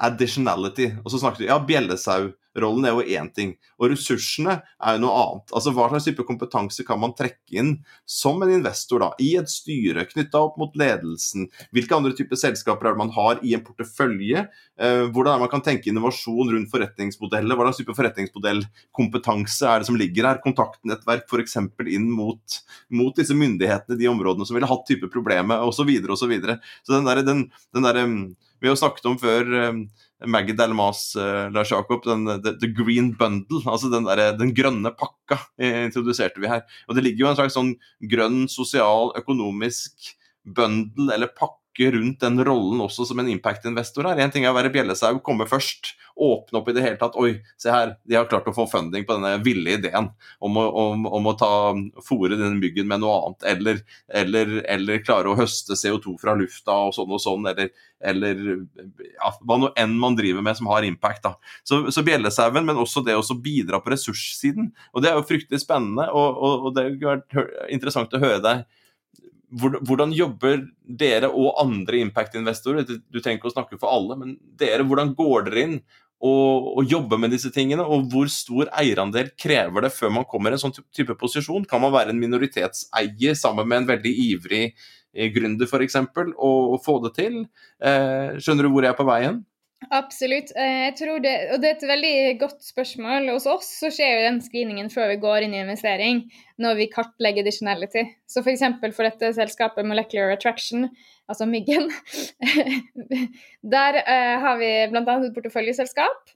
Additionality. 0.04 0.92
Og 1.02 1.12
så 1.12 1.22
snakket 1.22 1.44
du 1.44 1.48
ja, 1.48 1.58
bjellesau 1.58 2.32
Rollen 2.60 2.86
er 2.86 2.94
jo 2.94 3.02
én 3.18 3.30
ting, 3.34 3.54
og 3.80 3.90
ressursene 3.90 4.60
er 4.62 4.96
jo 4.96 5.02
noe 5.02 5.14
annet. 5.18 5.54
Altså 5.56 5.72
Hva 5.74 5.88
slags 5.90 6.06
type 6.06 6.26
kompetanse 6.26 6.86
kan 6.86 7.00
man 7.02 7.14
trekke 7.18 7.58
inn 7.58 7.72
som 8.06 8.42
en 8.44 8.52
investor 8.54 9.02
da, 9.02 9.10
i 9.18 9.32
et 9.40 9.50
styre 9.50 10.06
knytta 10.10 10.42
opp 10.46 10.60
mot 10.60 10.76
ledelsen? 10.78 11.48
Hvilke 11.74 11.96
andre 11.96 12.14
typer 12.16 12.38
selskaper 12.38 12.90
er 12.90 12.94
det 12.94 13.02
man 13.02 13.14
har 13.16 13.42
i 13.42 13.56
en 13.56 13.64
portefølje? 13.66 14.46
Eh, 14.78 15.02
hvordan 15.10 15.34
er 15.34 15.42
man 15.42 15.50
kan 15.52 15.64
tenke 15.66 15.90
innovasjon 15.90 16.52
rundt 16.54 16.70
forretningsmodeller? 16.70 17.58
Hva 17.58 17.68
slags 17.68 17.82
type 17.82 17.98
forretningsmodellkompetanse 17.98 19.70
er 19.70 19.82
det 19.82 19.90
som 19.90 19.98
ligger 19.98 20.30
her? 20.30 20.42
Kontaktnettverk 20.44 21.26
f.eks. 21.26 21.58
inn 21.90 22.08
mot, 22.12 22.60
mot, 22.94 23.14
disse 23.18 23.34
myndighetene, 23.38 23.98
de 23.98 24.10
områdene 24.10 24.46
som 24.46 24.58
ville 24.58 24.70
hatt 24.70 24.86
type 24.88 25.10
problemer, 25.12 25.62
osv. 25.62 25.84
Så, 25.84 25.88
videre, 25.90 26.14
og 26.14 26.16
så, 26.16 26.30
så 26.86 26.94
den 26.94 27.04
der, 27.04 27.18
den, 27.26 27.40
den 27.76 27.84
der, 27.84 27.98
vi 28.62 28.70
har 28.70 28.78
snakket 28.80 29.10
om 29.10 29.18
før 29.20 29.50
Maggie 30.26 30.56
Delmas, 30.56 31.14
uh, 31.16 31.48
Lars 31.54 31.72
Jakob, 31.72 32.04
den, 32.04 32.26
the, 32.42 32.54
the, 32.60 32.70
Green 32.72 33.12
Bundle, 33.18 33.62
altså 33.70 33.90
den, 33.92 34.06
der, 34.08 34.36
den 34.38 34.54
grønne 34.56 34.92
pakka, 34.96 35.40
eh, 35.58 35.84
introduserte 35.86 36.42
vi 36.42 36.50
her. 36.50 36.64
Og 36.88 36.96
Det 36.96 37.04
ligger 37.04 37.24
jo 37.24 37.30
en 37.32 37.38
slags 37.40 37.56
sånn 37.58 37.74
grønn, 38.10 38.44
sosial, 38.52 39.12
økonomisk 39.20 40.14
bundle 40.44 41.14
eller 41.14 41.32
pakke 41.32 41.63
rundt 41.80 42.20
den 42.20 42.38
rollen 42.44 42.80
også 42.84 43.06
som 43.08 43.18
en 43.18 43.28
impact-investor 43.28 44.06
her. 44.08 44.20
En 44.22 44.32
ting 44.32 44.44
er 44.46 44.52
å 44.52 44.56
være 44.56 44.72
bjellesau, 44.74 45.18
komme 45.24 45.46
først, 45.50 45.94
åpne 46.14 46.60
opp 46.60 46.68
i 46.70 46.74
det 46.76 46.84
hele 46.84 46.98
tatt. 47.00 47.16
Oi, 47.18 47.32
se 47.58 47.72
her, 47.72 47.96
de 48.06 48.14
har 48.14 48.28
klart 48.30 48.46
å 48.46 48.54
få 48.54 48.66
funding 48.70 49.06
på 49.06 49.16
denne 49.16 49.32
ville 49.42 49.74
ideen 49.78 50.10
om 50.38 50.58
å, 50.60 50.66
om, 50.84 51.08
om 51.18 51.26
å 51.26 51.34
ta, 51.38 51.50
fòre 52.06 52.36
denne 52.36 52.54
myggen 52.60 52.86
med 52.90 53.02
noe 53.02 53.16
annet. 53.16 53.48
Eller, 53.54 53.80
eller, 54.22 54.54
eller, 54.76 55.02
klare 55.04 55.32
å 55.32 55.38
høste 55.38 55.78
CO2 55.78 56.14
fra 56.22 56.36
lufta 56.38 56.76
og 56.86 56.94
sånn 56.96 57.16
og 57.16 57.22
sånn. 57.22 57.50
Eller, 57.50 57.72
eller 58.04 58.44
ja, 58.44 59.34
hva 59.42 59.58
nå 59.58 59.72
enn 59.80 59.98
man 59.98 60.18
driver 60.18 60.46
med 60.46 60.60
som 60.60 60.70
har 60.70 60.86
impact. 60.86 61.26
da. 61.26 61.34
Så, 61.66 61.82
så 61.94 62.06
bjellesauen, 62.06 62.62
men 62.62 62.80
også 62.80 63.02
det 63.06 63.18
å 63.18 63.26
bidra 63.34 63.82
på 63.82 63.94
ressurssiden. 63.96 64.70
Og 64.94 65.02
det 65.02 65.10
er 65.10 65.18
jo 65.18 65.26
fryktelig 65.26 65.64
spennende, 65.64 66.06
og, 66.14 66.38
og, 66.38 66.70
og 66.70 66.78
det 66.78 66.88
har 67.02 67.18
vært 67.18 67.70
interessant 67.74 68.14
å 68.14 68.22
høre 68.22 68.40
deg 68.44 68.64
hvordan 69.54 70.14
jobber 70.14 70.64
dere 70.84 71.30
og 71.30 71.60
andre 71.62 72.00
impact-investorer? 72.02 72.86
Du 72.86 73.20
trenger 73.20 73.38
ikke 73.38 73.52
å 73.52 73.54
snakke 73.54 73.78
for 73.80 73.92
alle, 73.94 74.16
men 74.18 74.34
dere, 74.58 74.86
hvordan 74.86 75.14
går 75.18 75.46
dere 75.48 75.64
inn 75.68 75.76
og, 76.24 76.68
og 76.80 76.90
jobber 76.90 77.20
med 77.20 77.34
disse 77.34 77.52
tingene? 77.54 77.84
Og 77.86 78.08
hvor 78.12 78.30
stor 78.32 78.70
eierandel 78.80 79.30
krever 79.40 79.86
det 79.86 79.92
før 79.94 80.12
man 80.18 80.28
kommer 80.28 80.52
i 80.52 80.58
en 80.58 80.64
sånn 80.64 80.76
type 80.94 81.16
posisjon? 81.20 81.66
Kan 81.70 81.84
man 81.84 81.94
være 81.94 82.14
en 82.14 82.20
minoritetseier 82.22 83.38
sammen 83.38 83.68
med 83.70 83.82
en 83.82 83.90
veldig 83.94 84.14
ivrig 84.28 84.64
eh, 84.66 85.30
gründer 85.34 85.70
f.eks. 85.70 86.00
Og, 86.34 86.60
og 86.74 86.78
få 86.84 86.98
det 87.06 87.14
til? 87.20 87.42
Eh, 87.78 88.38
skjønner 88.40 88.66
du 88.66 88.74
hvor 88.74 88.86
jeg 88.86 88.94
er 88.94 89.00
på 89.00 89.08
veien? 89.08 89.42
Absolutt. 89.92 90.52
Eh, 90.56 90.76
jeg 90.86 90.94
tror 91.00 91.20
det, 91.24 91.32
og 91.54 91.60
det 91.62 91.68
er 91.68 91.74
et 91.76 91.86
veldig 91.88 92.14
godt 92.40 92.62
spørsmål. 92.64 93.28
Hos 93.34 93.46
oss 93.50 93.68
så 93.80 93.90
skjer 93.92 94.12
jo 94.12 94.22
den 94.26 94.40
screeningen 94.44 94.90
før 94.92 95.10
vi 95.12 95.18
går 95.22 95.46
inn 95.46 95.56
i 95.56 95.60
investering, 95.62 96.22
når 96.62 96.78
vi 96.80 96.88
kartlegger 96.92 97.44
additionality. 97.44 98.06
Så 98.30 98.44
f.eks. 98.44 98.64
For, 98.80 98.96
for 98.96 99.08
dette 99.08 99.32
selskapet 99.36 99.88
Molecular 99.88 100.34
Attraction, 100.34 100.88
altså 101.30 101.48
Myggen, 101.50 101.90
der 103.76 104.00
uh, 104.00 104.34
har 104.46 104.58
vi 104.60 104.72
bl.a. 104.92 105.04
et 105.04 105.36
porteføljeselskap 105.36 106.34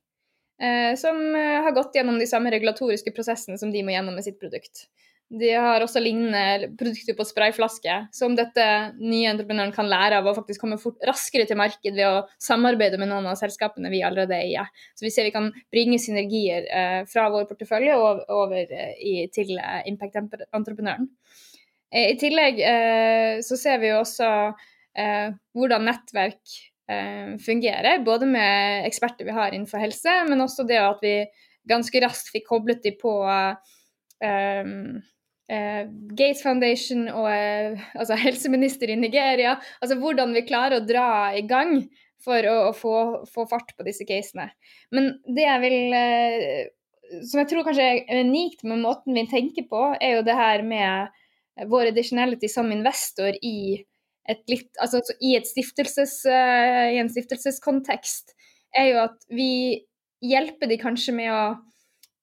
uh, 0.63 0.93
som 1.01 1.21
har 1.37 1.75
gått 1.77 1.97
gjennom 1.97 2.21
de 2.21 2.29
samme 2.29 2.53
regulatoriske 2.55 3.15
prosessene 3.17 3.61
som 3.61 3.73
de 3.75 3.85
må 3.85 3.95
gjennom 3.95 4.19
med 4.19 4.27
sitt 4.27 4.41
produkt. 4.43 4.89
De 5.29 5.49
har 5.53 5.83
også 5.85 6.01
lignende 6.01 6.71
produkter 6.81 7.13
på 7.13 7.25
sprayflaske, 7.29 7.97
som 8.17 8.33
dette 8.37 8.65
nye 8.97 9.29
entreprenøren 9.29 9.75
kan 9.75 9.89
lære 9.91 10.23
av 10.23 10.29
å 10.31 10.33
faktisk 10.39 10.63
komme 10.63 10.79
fort, 10.81 10.97
raskere 11.05 11.45
til 11.45 11.59
marked 11.61 11.93
ved 11.93 12.07
å 12.07 12.23
samarbeide 12.41 12.97
med 13.01 13.11
noen 13.11 13.29
av 13.29 13.37
selskapene 13.37 13.91
vi 13.93 14.01
allerede 14.07 14.39
eier. 14.39 14.71
Så 14.97 15.05
vi 15.05 15.13
ser 15.13 15.29
vi 15.29 15.35
kan 15.35 15.51
bringe 15.75 15.99
synergier 16.01 16.65
eh, 16.73 17.03
fra 17.13 17.27
vår 17.35 17.45
portefølje 17.51 17.99
over, 18.01 18.23
over 18.33 18.73
eh, 18.73 18.95
i, 19.05 19.13
til 19.35 19.53
eh, 19.61 19.83
impact-entreprenøren. 19.93 21.11
Eh, 21.93 22.15
I 22.15 22.17
tillegg 22.21 22.65
eh, 22.65 23.35
så 23.45 23.61
ser 23.61 23.85
vi 23.85 23.93
jo 23.93 24.01
også 24.01 24.31
eh, 24.97 25.29
hvordan 25.57 25.89
nettverk 25.91 26.59
fungerer, 27.45 27.99
både 28.01 28.25
med 28.25 28.87
eksperter 28.89 29.27
vi 29.29 29.33
har 29.37 29.53
innenfor 29.53 29.83
helse, 29.83 30.09
men 30.25 30.41
også 30.41 30.65
det 30.65 30.79
at 30.81 31.03
vi 31.05 31.11
ganske 31.69 32.01
raskt 32.01 32.31
fikk 32.33 32.47
koblet 32.49 32.81
de 32.81 32.95
på 32.97 33.13
um, 33.29 35.03
Gates 35.49 36.43
Foundation 36.45 37.07
og 37.09 37.29
eh, 37.33 37.81
altså 37.97 38.19
helseminister 38.27 38.93
i 38.93 38.99
Nigeria. 39.01 39.57
Altså 39.83 39.99
hvordan 40.01 40.35
vi 40.37 40.45
klarer 40.49 40.79
å 40.79 40.87
dra 40.87 41.33
i 41.37 41.45
gang 41.49 41.81
for 42.25 42.45
å, 42.51 42.57
å 42.69 42.73
få, 42.77 42.97
få, 43.31 43.47
fart 43.51 43.73
på 43.79 43.87
disse 43.87 44.05
casene. 44.09 44.51
Men 44.95 45.15
det 45.25 45.47
jeg 45.47 45.63
vil 45.65 45.95
eh, 45.97 46.67
Som 47.25 47.41
jeg 47.41 47.49
tror 47.49 47.65
kanskje 47.65 47.87
er 48.03 48.25
unikt 48.27 48.67
med 48.69 48.83
måten 48.85 49.17
vi 49.17 49.25
tenker 49.31 49.65
på, 49.71 49.85
er 49.97 50.19
jo 50.19 50.27
det 50.27 50.37
her 50.37 50.65
med 50.67 51.15
vår 51.69 51.95
additionality 51.95 52.51
som 52.53 52.69
investor 52.71 53.33
i 53.43 53.81
et 54.29 54.43
litt, 54.53 54.69
altså 54.77 55.01
i, 55.25 55.33
et 55.39 55.49
stiftelses, 55.49 56.21
i 56.29 56.99
en 57.01 57.09
stiftelseskontekst, 57.09 58.35
er 58.77 58.91
jo 58.91 58.99
at 59.07 59.25
vi 59.33 59.49
hjelper 60.21 60.69
de 60.69 60.77
kanskje 60.83 61.15
med 61.17 61.33
å 61.33 61.41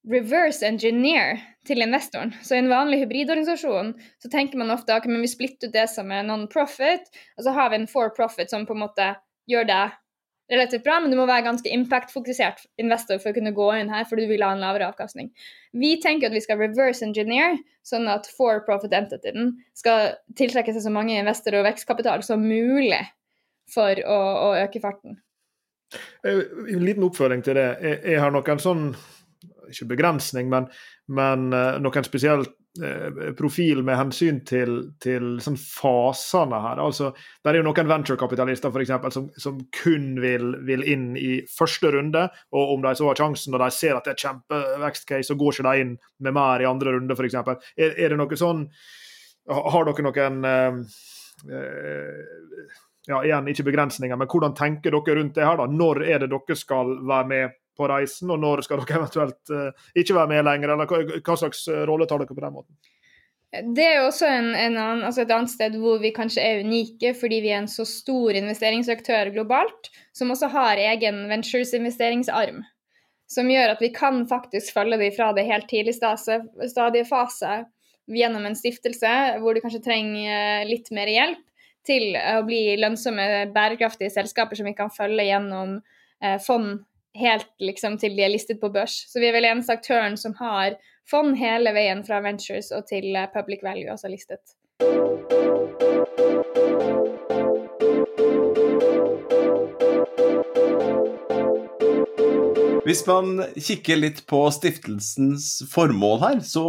reverse 0.09 0.65
engineer 0.65 1.39
til 1.65 1.81
investoren. 1.81 2.33
Så 2.45 2.56
i 2.56 2.62
en 2.62 2.69
vanlig 2.69 3.01
hybridorganisasjon 3.03 3.93
så 4.21 4.31
tenker 4.31 4.60
man 4.62 4.73
ofte 4.73 4.93
at 4.93 5.03
okay, 5.06 5.21
vi 5.21 5.29
splitter 5.29 5.69
ut 5.69 5.75
det 5.75 5.87
som 5.91 6.12
er 6.13 6.25
non-profit, 6.27 7.10
og 7.37 7.47
så 7.47 7.53
har 7.56 7.71
vi 7.71 7.81
en 7.81 7.89
for 7.89 8.13
profit 8.15 8.53
som 8.53 8.67
på 8.69 8.75
en 8.77 8.83
måte 8.85 9.13
gjør 9.49 9.67
det 9.69 9.83
relativt 10.51 10.83
bra, 10.85 10.99
men 11.01 11.10
du 11.10 11.17
må 11.17 11.25
være 11.25 11.45
ganske 11.47 11.71
impact-fokusert 11.73 12.67
investor 12.81 13.17
for 13.21 13.31
å 13.31 13.37
kunne 13.37 13.53
gå 13.56 13.69
inn 13.79 13.89
her, 13.89 14.06
for 14.06 14.21
du 14.21 14.27
vil 14.29 14.45
ha 14.45 14.51
en 14.53 14.62
lavere 14.62 14.91
avkastning. 14.91 15.31
Vi 15.73 15.95
tenker 16.03 16.29
at 16.29 16.37
vi 16.37 16.43
skal 16.43 16.60
reverse 16.62 17.06
engineer, 17.06 17.58
sånn 17.85 18.06
at 18.12 18.29
for 18.29 18.62
profit 18.67 18.93
entityen 18.93 19.56
skal 19.77 20.13
tiltrekke 20.37 20.75
seg 20.75 20.85
så 20.85 20.93
mange 20.93 21.17
investorer 21.17 21.63
og 21.63 21.69
vekstkapital 21.71 22.25
som 22.25 22.45
mulig 22.45 23.01
for 23.73 23.97
å, 24.06 24.19
å 24.45 24.49
øke 24.62 24.81
farten. 24.83 25.17
Eh, 26.25 26.45
en 26.75 26.85
liten 26.85 27.06
oppfølging 27.08 27.41
til 27.45 27.58
det. 27.58 27.69
Jeg, 27.81 28.01
jeg 28.13 28.21
har 28.21 28.33
noen 28.33 28.62
sånn 28.62 28.89
ikke 29.71 29.89
begrensning, 29.93 30.49
men, 30.51 30.69
men 31.07 31.49
uh, 31.53 31.75
noen 31.81 32.05
spesielt 32.05 32.51
eh, 32.83 33.33
profil 33.37 33.83
med 33.87 33.97
hensyn 33.99 34.41
til, 34.47 34.77
til 35.01 35.37
sånn 35.43 35.57
fasene 35.59 36.59
her. 36.63 36.81
Altså, 36.83 37.11
det 37.43 37.51
er 37.51 37.59
jo 37.59 37.65
noen 37.67 37.91
venturekapitalister 37.91 38.73
for 38.73 38.83
eksempel, 38.83 39.13
som, 39.15 39.29
som 39.41 39.59
kun 39.81 40.13
vil, 40.23 40.53
vil, 40.67 40.85
inn 40.95 41.07
i 41.19 41.39
første 41.51 41.93
runde. 41.95 42.27
og 42.55 42.75
Om 42.75 42.87
de 42.87 42.95
så 42.99 43.09
har 43.09 43.21
sjansen 43.21 43.55
og 43.55 43.63
de 43.63 43.71
ser 43.73 43.97
at 43.97 44.07
det 44.07 44.15
er 44.15 44.23
kjempevekstcase, 44.27 45.29
så 45.31 45.39
går 45.39 45.55
ikke 45.57 45.67
de 45.69 45.85
inn 45.85 45.97
med 46.25 46.37
mer 46.37 46.63
i 46.63 46.69
andre 46.69 46.97
runde 46.97 47.17
f.eks. 47.17 47.39
Er, 47.41 47.93
er 47.95 48.13
det 48.13 48.19
noe 48.19 48.39
sånn 48.39 48.67
Har 49.45 49.85
dere 49.85 50.07
noen 50.07 50.49
eh, 50.49 50.81
eh, 51.53 52.73
ja, 53.07 53.19
igjen 53.21 53.51
ikke 53.51 53.67
begrensninger, 53.67 54.17
men 54.17 54.29
hvordan 54.29 54.55
tenker 54.57 54.95
dere 54.95 55.19
rundt 55.19 55.37
det 55.37 55.45
her? 55.45 55.59
da? 55.59 55.67
Når 55.69 56.01
er 56.05 56.23
det 56.23 56.31
dere 56.33 56.57
skal 56.57 56.97
være 57.05 57.29
med 57.29 57.61
på 57.78 57.88
reisen, 57.92 58.32
og 58.34 58.42
når 58.42 58.65
skal 58.65 58.82
dere 58.82 59.02
eventuelt 59.02 59.54
uh, 59.54 59.88
ikke 59.98 60.17
være 60.17 60.32
med 60.32 60.46
lenger? 60.48 60.73
Eller 60.73 60.90
hva, 60.90 61.02
hva, 61.19 61.40
slags 61.40 61.65
eh, 61.71 61.84
rolle 61.88 62.08
tar 62.10 62.21
dere 62.21 62.36
på 62.36 62.44
den 62.44 62.56
måten? 62.56 62.76
Det 63.76 63.84
er 63.86 64.00
jo 64.02 64.08
også 64.10 64.28
en, 64.28 64.50
en 64.58 64.73
annen, 64.76 65.04
altså 65.08 65.23
et 65.23 65.32
annet 65.32 65.52
sted 65.52 65.78
hvor 65.80 66.02
vi 66.04 66.12
kanskje 66.15 66.44
er 66.44 66.63
unike, 66.65 67.13
fordi 67.15 67.40
vi 67.44 67.54
er 67.54 67.62
en 67.62 67.71
så 67.71 67.86
stor 67.88 68.36
investeringsaktør 68.36 69.32
globalt, 69.36 69.92
som 70.15 70.34
også 70.34 70.50
har 70.52 70.82
egen 70.92 71.21
ventures-investeringsarm. 71.32 72.63
Som 73.32 73.50
gjør 73.50 73.73
at 73.73 73.82
vi 73.82 73.94
kan 73.96 74.26
faktisk 74.30 74.76
følge 74.76 75.00
dem 75.02 75.15
fra 75.15 75.32
det 75.34 75.48
helt 75.48 75.69
tidlig 75.71 75.96
stadiefase 75.96 77.62
gjennom 78.12 78.44
en 78.46 78.58
stiftelse, 78.60 79.13
hvor 79.42 79.56
du 79.56 79.63
kanskje 79.63 79.86
trenger 79.88 80.36
eh, 80.36 80.67
litt 80.67 80.92
mer 80.94 81.10
hjelp, 81.10 81.42
til 81.86 82.15
å 82.17 82.42
bli 82.46 82.76
lønnsomme, 82.82 83.54
bærekraftige 83.54 84.10
selskaper 84.10 84.58
som 84.58 84.65
vi 84.65 84.73
kan 84.73 84.90
følge 84.90 85.28
gjennom 85.28 85.76
fond 86.42 86.80
helt 87.15 87.47
liksom 87.63 87.97
til 88.01 88.15
de 88.17 88.25
er 88.25 88.33
listet 88.33 88.59
på 88.61 88.69
børs. 88.73 88.97
Så 89.11 89.21
vi 89.21 89.29
er 89.29 89.35
vel 89.35 89.47
eneste 89.47 89.75
aktøren 89.77 90.17
som 90.19 90.35
har 90.39 90.77
fond 91.09 91.37
hele 91.39 91.73
veien 91.75 92.03
fra 92.05 92.21
ventures 92.25 92.71
og 92.75 92.87
til 92.89 93.15
eh, 93.15 93.29
public 93.33 93.63
value, 93.65 93.91
altså 93.91 94.11
listet. 94.11 94.55
Hvis 102.85 103.01
man 103.07 103.39
kikker 103.57 103.97
litt 103.97 104.19
på 104.29 104.43
stiftelsens 104.53 105.63
formål 105.71 106.19
her, 106.21 106.41
så, 106.45 106.65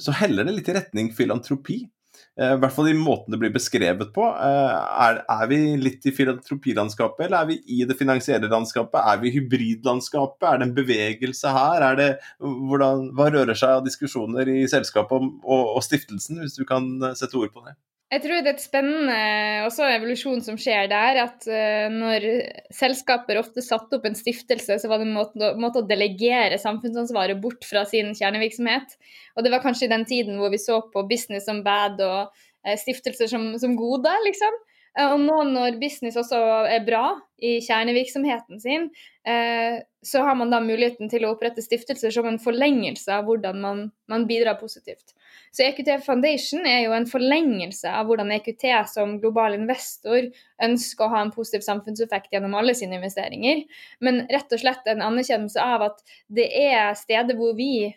så 0.00 0.14
heller 0.22 0.48
det 0.48 0.54
litt 0.56 0.70
i 0.72 0.76
retning 0.78 1.10
filantropi. 1.12 1.82
Eh, 2.40 2.54
I 2.54 2.60
hvert 2.60 2.72
fall 2.72 2.88
i 2.88 2.96
måten 2.96 3.34
det 3.34 3.40
blir 3.42 3.52
beskrevet 3.52 4.12
på. 4.14 4.24
Eh, 4.32 4.76
er, 5.04 5.20
er, 5.28 5.44
vi 5.50 5.58
litt 5.80 6.06
i 6.08 6.14
filantropilandskapet, 6.16 7.26
eller 7.26 7.42
er 7.42 7.50
vi 7.50 7.58
i 7.76 7.82
det 7.88 7.98
finansielle 7.98 8.48
landskapet? 8.48 9.00
Er 9.02 9.20
vi 9.20 9.28
i 9.28 9.34
hybridlandskapet? 9.36 10.46
Er 10.48 10.62
det 10.62 10.68
en 10.70 10.76
bevegelse 10.78 11.52
her? 11.52 11.84
Er 11.90 12.00
det, 12.00 12.08
hvordan, 12.40 13.10
hva 13.18 13.28
rører 13.34 13.58
seg 13.58 13.80
av 13.80 13.84
diskusjoner 13.84 14.48
i 14.48 14.64
selskapet 14.70 15.20
og, 15.20 15.76
og 15.76 15.84
stiftelsen, 15.84 16.40
hvis 16.40 16.56
du 16.56 16.64
kan 16.68 16.94
eh, 17.02 17.16
sette 17.18 17.36
ord 17.36 17.52
på 17.52 17.66
det? 17.68 17.76
Jeg 18.10 18.24
tror 18.24 18.40
det 18.42 18.50
er 18.50 18.56
et 18.56 18.62
spennende 18.62 19.16
også 19.68 19.86
evolusjon 19.86 20.40
som 20.42 20.56
skjer 20.58 20.88
der. 20.90 21.20
At 21.22 21.46
uh, 21.46 21.86
når 21.94 22.26
selskaper 22.74 23.38
ofte 23.38 23.62
satte 23.62 24.00
opp 24.00 24.08
en 24.08 24.18
stiftelse, 24.18 24.80
så 24.82 24.90
var 24.90 24.98
det 24.98 25.06
en 25.06 25.14
måte, 25.14 25.82
å 25.82 25.86
delegere 25.86 26.58
samfunnsansvaret 26.58 27.38
bort 27.42 27.62
fra 27.68 27.84
sin 27.86 28.10
kjernevirksomhet. 28.18 28.96
Og 29.38 29.46
det 29.46 29.52
var 29.54 29.62
kanskje 29.62 29.86
i 29.86 29.92
den 29.94 30.06
tiden 30.10 30.40
hvor 30.42 30.50
vi 30.50 30.58
så 30.58 30.80
på 30.90 31.06
business 31.06 31.46
som 31.46 31.62
bad 31.66 32.02
og 32.02 32.34
uh, 32.34 32.74
stiftelser 32.82 33.30
som, 33.30 33.52
som 33.62 33.78
gode, 33.78 34.16
liksom. 34.26 34.58
Og 34.98 35.20
nå 35.22 35.36
når 35.52 35.76
business 35.78 36.16
også 36.18 36.38
er 36.66 36.82
bra 36.82 37.12
i 37.38 37.60
kjernevirksomheten 37.62 38.58
sin, 38.58 38.88
så 39.22 40.22
har 40.26 40.34
man 40.34 40.50
da 40.50 40.58
muligheten 40.64 41.06
til 41.12 41.22
å 41.22 41.30
opprette 41.36 41.62
stiftelser 41.62 42.10
som 42.10 42.26
en 42.26 42.40
forlengelse 42.42 43.14
av 43.14 43.28
hvordan 43.28 43.62
man, 43.62 43.84
man 44.10 44.26
bidrar 44.26 44.58
positivt. 44.58 45.14
Så 45.50 45.64
EQT 45.66 45.88
Foundation 46.06 46.66
er 46.68 46.84
jo 46.84 46.92
en 46.94 47.08
forlengelse 47.10 47.90
av 47.90 48.06
hvordan 48.06 48.30
EQT 48.36 48.68
som 48.92 49.16
global 49.22 49.56
investor 49.56 50.28
ønsker 50.62 51.06
å 51.06 51.10
ha 51.10 51.22
en 51.24 51.32
positiv 51.34 51.64
samfunnseffekt 51.66 52.30
gjennom 52.30 52.54
alle 52.58 52.76
sine 52.78 53.00
investeringer, 53.00 53.64
men 53.98 54.22
rett 54.30 54.54
og 54.54 54.62
slett 54.62 54.86
en 54.90 55.02
anerkjennelse 55.02 55.64
av 55.64 55.88
at 55.88 56.04
det 56.30 56.46
er 56.54 56.94
steder 56.98 57.38
hvor 57.38 57.56
vi 57.58 57.90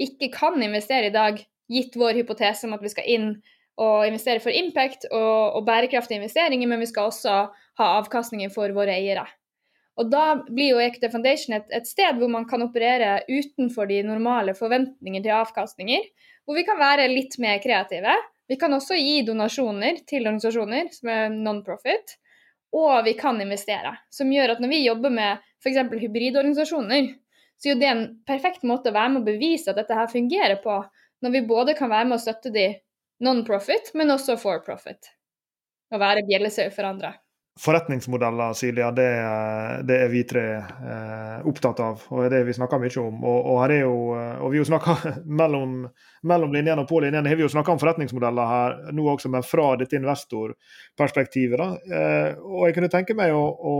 ikke 0.00 0.28
kan 0.34 0.60
investere 0.60 1.08
i 1.08 1.16
dag, 1.16 1.40
gitt 1.70 1.96
vår 1.96 2.20
hypotese 2.20 2.66
om 2.66 2.76
at 2.76 2.84
vi 2.84 2.92
skal 2.92 3.08
inn 3.08 3.32
og 3.80 4.04
investere 4.04 4.42
for 4.44 4.52
impact 4.52 5.06
og, 5.08 5.56
og 5.56 5.64
bærekraftige 5.64 6.20
investeringer, 6.20 6.68
men 6.68 6.82
vi 6.82 6.88
skal 6.90 7.08
også 7.08 7.36
ha 7.80 7.92
avkastninger 8.00 8.52
for 8.52 8.72
våre 8.76 8.96
eiere. 8.98 9.24
Og 10.00 10.08
Da 10.12 10.40
blir 10.46 10.74
jo 10.74 10.80
Equity 10.80 11.10
Foundation 11.12 11.56
et, 11.56 11.66
et, 11.76 11.88
sted 11.88 12.16
hvor 12.20 12.30
man 12.32 12.46
kan 12.48 12.62
operere 12.64 13.20
utenfor 13.28 13.88
de 13.90 14.00
normale 14.06 14.54
forventninger 14.56 15.24
til 15.24 15.36
avkastninger, 15.36 16.06
hvor 16.50 16.58
vi 16.58 16.66
kan 16.66 16.80
være 16.80 17.04
litt 17.06 17.36
mer 17.38 17.60
kreative. 17.62 18.10
Vi 18.50 18.56
kan 18.58 18.72
også 18.74 18.96
gi 18.98 19.20
donasjoner 19.22 20.00
til 20.02 20.24
organisasjoner 20.24 20.88
som 20.90 21.10
er 21.14 21.28
non-profit, 21.30 22.16
og 22.74 23.04
vi 23.06 23.12
kan 23.14 23.38
investere. 23.38 23.92
Som 24.10 24.32
gjør 24.34 24.56
at 24.56 24.62
når 24.64 24.72
vi 24.72 24.80
jobber 24.82 25.14
med 25.14 25.44
f.eks. 25.62 25.78
hybridorganisasjoner, 26.00 27.12
så 27.54 27.70
er 27.70 27.78
det 27.78 27.90
en 27.92 28.04
perfekt 28.26 28.66
måte 28.66 28.90
å 28.90 28.96
være 28.98 29.14
med 29.14 29.22
å 29.22 29.30
bevise 29.30 29.70
at 29.70 29.78
dette 29.78 29.94
her 29.94 30.10
fungerer 30.10 30.58
på, 30.64 30.80
når 31.22 31.36
vi 31.36 31.46
både 31.46 31.78
kan 31.78 31.94
være 31.94 32.10
med 32.10 32.18
å 32.18 32.24
støtte 32.24 32.50
de 32.50 32.66
non-profit, 33.22 33.94
men 33.94 34.10
også 34.10 34.34
for 34.42 34.66
profit. 34.66 35.14
Og 35.94 36.02
være 36.02 36.26
bjellesau 36.26 36.66
for 36.74 36.90
andre 36.90 37.14
forretningsmodeller, 37.58 38.52
Silja, 38.52 38.90
det, 38.90 39.08
det, 39.82 39.96
er 40.04 40.08
vi 40.08 40.22
tre 40.28 40.44
eh, 40.56 41.46
opptatt 41.48 41.80
av. 41.84 42.04
Og 42.14 42.28
det 42.30 42.40
er 42.40 42.46
vi 42.48 42.54
snakker 42.56 42.80
mye 42.80 43.02
om. 43.02 43.20
Og, 43.26 43.38
og 43.52 43.60
her 43.62 43.74
er 43.74 43.82
jo, 43.82 43.96
eh, 44.16 44.36
og 44.40 44.54
vi 44.54 44.60
jo 44.60 44.66
snakker 44.68 45.18
mellom, 45.40 45.82
mellom 46.30 46.54
linjene 46.56 46.84
og 46.84 46.88
på 46.90 47.02
linjene 47.04 47.28
har 47.28 47.40
vi 47.40 47.44
jo 47.44 47.52
snakka 47.52 47.74
om 47.74 47.82
forretningsmodeller 47.82 48.52
her 48.54 48.76
nå 48.96 49.06
også, 49.12 49.32
men 49.34 49.46
fra 49.46 49.72
dette 49.80 49.98
investorperspektivet. 49.98 51.60
da. 51.60 51.96
Eh, 52.00 52.38
og 52.38 52.68
jeg 52.68 52.78
kunne 52.78 52.92
tenke 52.92 53.18
meg 53.18 53.34
å, 53.36 53.44
å, 53.44 53.76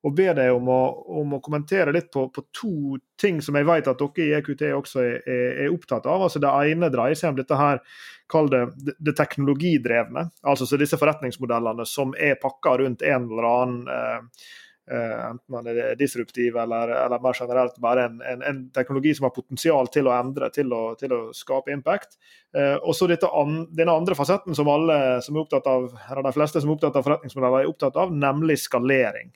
å 0.00 0.12
be 0.16 0.30
deg 0.36 0.54
om 0.54 0.68
å, 0.72 0.80
om 1.20 1.34
å 1.36 1.40
kommentere 1.44 1.92
litt 1.92 2.08
på, 2.12 2.26
på, 2.32 2.44
to 2.56 2.96
ting 3.20 3.40
som 3.44 3.58
jeg 3.58 3.68
vet 3.68 3.90
at 3.90 4.00
dere 4.00 4.24
i 4.24 4.32
EQT 4.38 4.64
også 4.72 5.02
er, 5.02 5.18
er, 5.28 5.44
er 5.66 5.74
opptatt 5.74 6.08
av. 6.08 6.24
Altså 6.24 6.40
Det 6.40 6.52
ene 6.72 6.88
dreier 6.92 7.18
seg 7.18 7.34
om 7.34 7.40
dette 7.40 7.58
her 7.58 7.82
kall 8.30 8.48
det, 8.52 8.62
det 8.98 9.16
teknologidrevne. 9.18 10.28
Altså 10.46 10.68
så 10.68 10.78
disse 10.80 10.98
forretningsmodellene 11.00 11.84
som 11.88 12.14
er 12.16 12.40
pakka 12.40 12.78
rundt 12.80 13.04
en 13.04 13.28
eller 13.28 13.50
annen 13.50 13.92
eh, 13.92 14.48
enten 14.90 15.54
man 15.54 15.66
er 15.70 15.94
disruptiv 15.98 16.56
eller, 16.58 16.90
eller 17.04 17.22
mer 17.22 17.36
generelt 17.38 17.76
bare 17.82 18.08
en, 18.08 18.16
en, 18.26 18.40
en, 18.42 18.62
teknologi 18.74 19.12
som 19.14 19.28
har 19.28 19.34
potensial 19.34 19.86
til 19.92 20.08
å 20.10 20.14
endre, 20.16 20.48
til 20.54 20.72
å, 20.74 20.80
til 20.98 21.14
å 21.14 21.20
skape 21.36 21.70
impact. 21.74 22.18
Eh, 22.56 22.76
og 22.78 22.96
så 22.98 23.06
denne 23.10 23.94
andre 23.94 24.16
fasetten 24.18 24.56
som 24.56 24.70
alle 24.72 25.20
som 25.22 25.36
er 25.36 25.44
opptatt 25.44 25.68
av, 25.70 25.92
eller 26.08 26.26
de 26.26 26.34
fleste 26.34 26.62
som 26.62 26.72
er 26.72 26.78
opptatt 26.78 26.98
av 26.98 27.06
forretningsmodeller, 27.06 27.62
er 27.62 27.70
opptatt 27.70 28.00
av, 28.02 28.10
nemlig 28.10 28.58
skalering. 28.64 29.30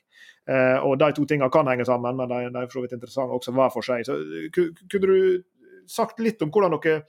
Eh, 0.50 0.78
og 0.82 0.98
De 0.98 1.12
to 1.14 1.28
tingene 1.28 1.52
kan 1.54 1.70
henge 1.70 1.86
sammen, 1.86 2.18
men 2.18 2.28
de, 2.32 2.42
de 2.50 2.64
er 2.64 2.66
for 2.66 2.80
så 2.80 2.84
vidt 2.84 2.98
interessante 2.98 3.38
også 3.38 3.54
hver 3.54 3.72
for 3.74 3.86
seg. 3.86 4.04
Så, 4.08 4.18
kunne 4.58 5.06
du 5.06 5.88
sagt 5.90 6.20
litt 6.24 6.42
om 6.42 6.50
hvordan 6.52 6.74
dere 6.78 7.02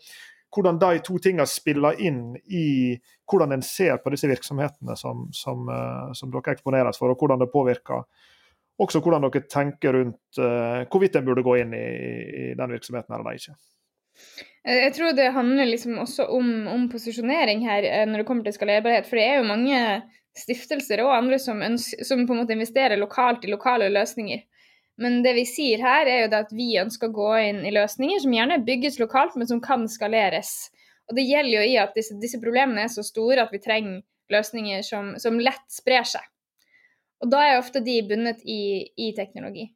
hvordan 0.56 0.78
de 0.80 1.02
to 1.04 1.18
tingene 1.20 1.44
spiller 1.50 1.98
inn 2.00 2.38
i 2.48 2.96
hvordan 3.28 3.58
en 3.58 3.64
ser 3.66 3.98
på 4.00 4.14
disse 4.14 4.30
virksomhetene 4.30 4.96
som, 4.96 5.26
som, 5.36 5.68
som, 6.16 6.32
dere 6.32 6.54
eksponeres 6.56 7.00
for, 7.02 7.12
og 7.12 7.20
hvordan 7.20 7.42
det 7.42 7.50
påvirker 7.52 8.06
også 8.82 9.00
hvordan 9.04 9.24
dere 9.28 9.46
tenker 9.52 9.96
rundt 9.96 10.42
uh, 10.42 10.84
hvorvidt 10.92 11.16
en 11.16 11.28
burde 11.28 11.46
gå 11.46 11.56
inn 11.62 11.72
i, 11.78 11.86
i 11.86 12.46
den 12.60 12.76
virksomheten 12.76 13.16
eller 13.16 13.38
ikke. 13.38 13.56
Eh, 14.68 14.82
jeg 14.88 14.96
tror 14.98 15.16
det 15.16 15.30
handler 15.36 15.70
liksom 15.70 16.00
også 16.04 16.28
om, 16.36 16.52
om, 16.72 16.90
posisjonering 16.92 17.64
her 17.68 17.88
når 18.10 18.22
det 18.22 18.28
kommer 18.28 18.48
til 18.48 18.58
skalerbarhet. 18.58 19.08
For 19.08 19.20
det 19.20 19.28
er 19.30 19.40
jo 19.40 19.50
mange 19.52 19.80
stiftelser 20.36 21.04
og 21.06 21.14
andre 21.16 21.40
som, 21.40 21.64
ønsker, 21.64 22.04
som 22.04 22.26
på 22.28 22.36
en 22.36 22.44
måte 22.44 22.56
investerer 22.56 23.00
lokalt 23.00 23.46
i 23.48 23.52
lokale 23.54 23.88
løsninger. 23.94 24.44
Men 25.02 25.20
det 25.26 25.34
vi 25.36 25.44
sier 25.48 25.82
her, 25.84 26.08
er 26.08 26.24
jo 26.24 26.36
at 26.38 26.52
vi 26.56 26.70
ønsker 26.80 27.12
å 27.12 27.16
gå 27.16 27.32
inn 27.50 27.64
i 27.68 27.74
løsninger 27.76 28.22
som 28.24 28.36
gjerne 28.36 28.62
bygges 28.68 29.00
lokalt, 29.02 29.36
men 29.36 29.50
som 29.50 29.60
kan 29.64 29.84
skaleres. 29.92 30.70
Og 31.10 31.18
det 31.18 31.26
gjelder 31.28 31.58
jo 31.58 31.66
i 31.68 31.76
at 31.82 31.98
disse, 31.98 32.16
disse 32.22 32.40
problemene 32.42 32.86
er 32.86 32.94
så 32.94 33.04
store 33.06 33.44
at 33.44 33.52
vi 33.54 33.62
trenger 33.64 34.02
løsninger 34.32 34.86
som, 34.88 35.14
som, 35.22 35.38
lett 35.42 35.68
sprer 35.72 36.08
seg. 36.08 36.24
Og 37.24 37.32
da 37.32 37.44
er 37.46 37.60
ofte 37.60 37.82
de 37.84 38.00
bundet 38.10 38.42
i, 38.44 38.88
i 39.00 39.12
teknologi. 39.16 39.70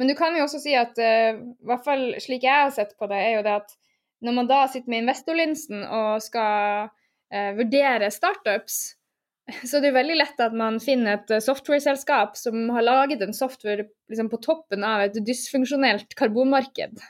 Men 0.00 0.08
du 0.08 0.14
kan 0.16 0.36
jo 0.36 0.46
også 0.46 0.62
si 0.62 0.72
at 0.78 0.96
uh, 0.96 1.42
hvert 1.68 1.84
fall 1.84 2.06
slik 2.22 2.46
jeg 2.46 2.64
har 2.66 2.72
sett 2.72 2.94
på 2.96 3.08
det, 3.10 3.18
er 3.20 3.36
jo 3.36 3.44
det 3.44 3.58
at 3.58 3.76
når 4.24 4.36
man 4.36 4.48
da 4.48 4.62
sitter 4.68 4.92
med 4.92 5.04
investorlinsen 5.04 5.84
og 5.84 6.24
skal 6.24 6.88
uh, 6.88 7.52
vurdere 7.58 8.08
startups, 8.12 8.80
så 9.68 9.80
det 9.80 9.90
er 9.90 9.98
veldig 9.98 10.18
lett 10.20 10.42
at 10.42 10.56
man 10.56 10.78
finner 10.82 11.18
et 11.18 11.32
eh, 11.34 11.42
software-selskap 11.42 12.36
som 12.38 12.68
har 12.74 12.86
laget 12.86 13.24
en 13.24 13.34
software 13.36 13.88
liksom, 14.10 14.28
på 14.32 14.40
toppen 14.44 14.84
av 14.86 15.06
et 15.06 15.18
dysfunksjonelt 15.26 16.14
karbonmarked. 16.18 17.00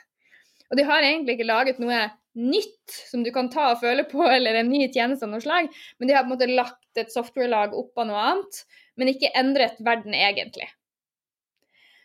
Og 0.71 0.79
de 0.79 0.87
har 0.87 1.05
egentlig 1.05 1.37
ikke 1.37 1.49
laget 1.49 1.81
noe 1.83 2.05
nytt 2.39 2.95
som 3.11 3.25
du 3.25 3.31
kan 3.35 3.49
ta 3.51 3.73
og 3.73 3.81
føle 3.83 4.05
på, 4.09 4.23
eller 4.35 4.59
en 4.59 4.71
ny 4.71 4.87
tjeneste 4.87 5.27
av 5.27 5.33
noe 5.33 5.43
slag, 5.43 5.71
men 5.99 6.09
de 6.09 6.15
har 6.17 6.25
på 6.25 6.31
en 6.31 6.35
måte 6.35 6.51
lagt 6.51 7.01
et 7.01 7.13
software-lag 7.13 7.75
oppå 7.77 8.07
noe 8.07 8.25
annet, 8.31 8.63
men 8.99 9.11
ikke 9.11 9.31
endret 9.37 9.79
verden 9.83 10.15
egentlig. 10.17 10.67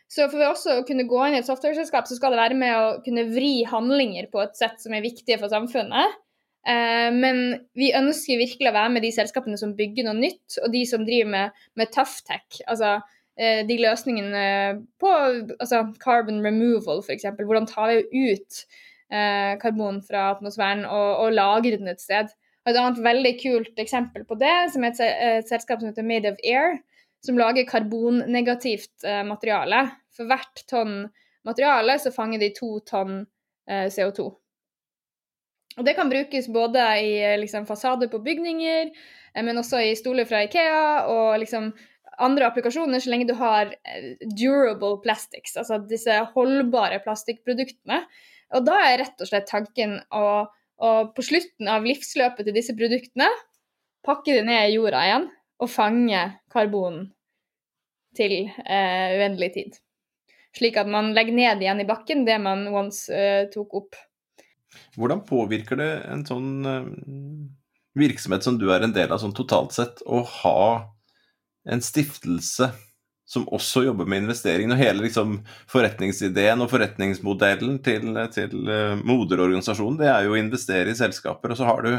Så 0.07 0.29
for 0.31 0.43
også 0.47 0.77
å 0.79 0.85
kunne 0.87 1.07
gå 1.07 1.19
inn 1.25 1.35
i 1.35 1.41
et 1.41 1.49
software-selskap, 1.49 2.07
så 2.07 2.15
skal 2.15 2.33
det 2.33 2.39
være 2.39 2.57
med 2.59 2.75
å 2.75 2.95
kunne 3.03 3.27
vri 3.33 3.65
handlinger 3.67 4.29
på 4.31 4.39
et 4.43 4.55
sett 4.55 4.79
som 4.79 4.95
er 4.95 5.03
viktige 5.03 5.39
for 5.41 5.51
samfunnet. 5.51 6.15
Eh, 6.67 7.09
men 7.15 7.43
vi 7.79 7.91
ønsker 7.95 8.39
virkelig 8.39 8.71
å 8.71 8.77
være 8.77 8.93
med 8.95 9.03
de 9.03 9.11
selskapene 9.15 9.59
som 9.59 9.75
bygger 9.75 10.07
noe 10.07 10.17
nytt, 10.19 10.59
og 10.63 10.71
de 10.71 10.85
som 10.87 11.03
driver 11.07 11.31
med, 11.35 11.61
med 11.79 11.91
tough 11.95 12.23
tech. 12.27 12.61
Altså 12.71 12.97
eh, 13.35 13.63
de 13.67 13.79
løsningene 13.83 14.47
på 14.99 15.13
altså 15.59 15.83
carbon 16.03 16.39
removal, 16.45 17.03
f.eks. 17.03 17.27
Hvordan 17.39 17.67
tar 17.67 17.91
vi 17.91 18.31
ut 18.31 18.63
eh, 19.11 19.53
karbon 19.59 20.01
fra 20.07 20.31
atmosfæren 20.37 20.85
og, 20.87 21.09
og 21.25 21.35
lagrer 21.35 21.79
den 21.79 21.91
et 21.91 22.03
sted. 22.03 22.31
Et 22.67 22.75
annet 22.75 22.99
veldig 23.03 23.33
kult 23.39 23.79
eksempel 23.79 24.25
på 24.27 24.35
det, 24.39 24.55
som 24.73 24.83
er 24.83 24.91
et, 24.93 25.03
et 25.03 25.47
selskap 25.47 25.79
som 25.79 25.91
heter 25.91 26.07
Made 26.07 26.33
of 26.33 26.41
Air, 26.43 26.81
som 27.23 27.39
lager 27.39 27.67
karbonnegativt 27.69 29.05
eh, 29.07 29.23
materiale. 29.27 29.85
For 30.15 30.29
hvert 30.29 30.65
tonn 30.69 30.97
materiale 31.47 31.95
så 32.01 32.11
fanger 32.11 32.43
de 32.43 32.51
to 32.57 32.77
tonn 32.87 33.21
eh, 33.69 33.87
CO2. 33.93 34.27
Og 35.77 35.85
Det 35.85 35.93
kan 35.97 36.09
brukes 36.09 36.49
både 36.49 36.83
i 37.03 37.11
eh, 37.21 37.37
liksom, 37.39 37.67
fasader 37.69 38.09
på 38.11 38.21
bygninger, 38.25 38.89
eh, 39.33 39.43
men 39.45 39.61
også 39.61 39.81
i 39.85 39.95
stoler 39.97 40.27
fra 40.29 40.43
Ikea 40.47 41.05
og 41.13 41.37
liksom 41.43 41.71
andre 42.17 42.47
applikasjoner, 42.49 42.99
så 42.99 43.11
lenge 43.13 43.27
du 43.29 43.35
har 43.37 43.75
eh, 43.85 44.15
durable 44.25 44.97
plastics, 45.03 45.55
altså 45.59 45.77
disse 45.89 46.15
holdbare 46.33 46.99
plastikkproduktene. 47.05 48.01
Og 48.57 48.63
da 48.65 48.79
er 48.87 49.03
rett 49.03 49.21
og 49.21 49.29
slett 49.29 49.49
tanken 49.49 49.99
å, 50.15 50.47
å 50.77 51.09
på 51.13 51.25
slutten 51.25 51.69
av 51.71 51.85
livsløpet 51.87 52.47
til 52.47 52.55
disse 52.55 52.75
produktene 52.77 53.29
pakke 54.05 54.37
det 54.37 54.45
ned 54.47 54.69
i 54.69 54.77
jorda 54.77 55.03
igjen 55.07 55.27
og 55.57 55.71
fange 55.73 56.21
karbonen 56.53 57.09
til 58.17 58.35
eh, 58.47 59.17
uendelig 59.17 59.51
tid. 59.55 59.77
Slik 60.57 60.77
at 60.79 60.89
man 60.89 61.11
legger 61.17 61.35
ned 61.37 61.61
igjen 61.61 61.81
i 61.81 61.87
bakken 61.87 62.25
det 62.27 62.37
man 62.41 62.65
once 62.71 63.13
eh, 63.13 63.45
tok 63.53 63.75
opp. 63.81 63.97
Hvordan 64.97 65.23
påvirker 65.27 65.79
det 65.79 65.91
en 66.09 66.23
sånn 66.27 66.51
eh, 66.69 66.89
virksomhet 67.97 68.45
som 68.45 68.57
du 68.61 68.69
er 68.73 68.85
en 68.85 68.93
del 68.95 69.11
av, 69.11 69.21
sånn 69.21 69.35
totalt 69.37 69.75
sett, 69.75 70.01
å 70.05 70.21
ha 70.21 70.61
en 71.67 71.83
stiftelse 71.83 72.71
som 73.27 73.43
også 73.51 73.83
jobber 73.83 74.07
med 74.07 74.23
investering. 74.23 74.71
Og 74.71 74.79
hele 74.79 75.03
liksom, 75.03 75.41
forretningsideen 75.69 76.63
og 76.63 76.71
forretningsmodellen 76.71 77.81
til, 77.83 78.15
til 78.33 78.55
uh, 78.71 78.95
moderorganisasjonen 79.03 79.99
det 79.99 80.09
er 80.13 80.27
jo 80.27 80.35
å 80.35 80.39
investere 80.39 80.93
i 80.93 80.97
selskaper. 80.97 81.51
Og 81.51 81.59
så 81.59 81.67
har 81.67 81.83
du, 81.83 81.91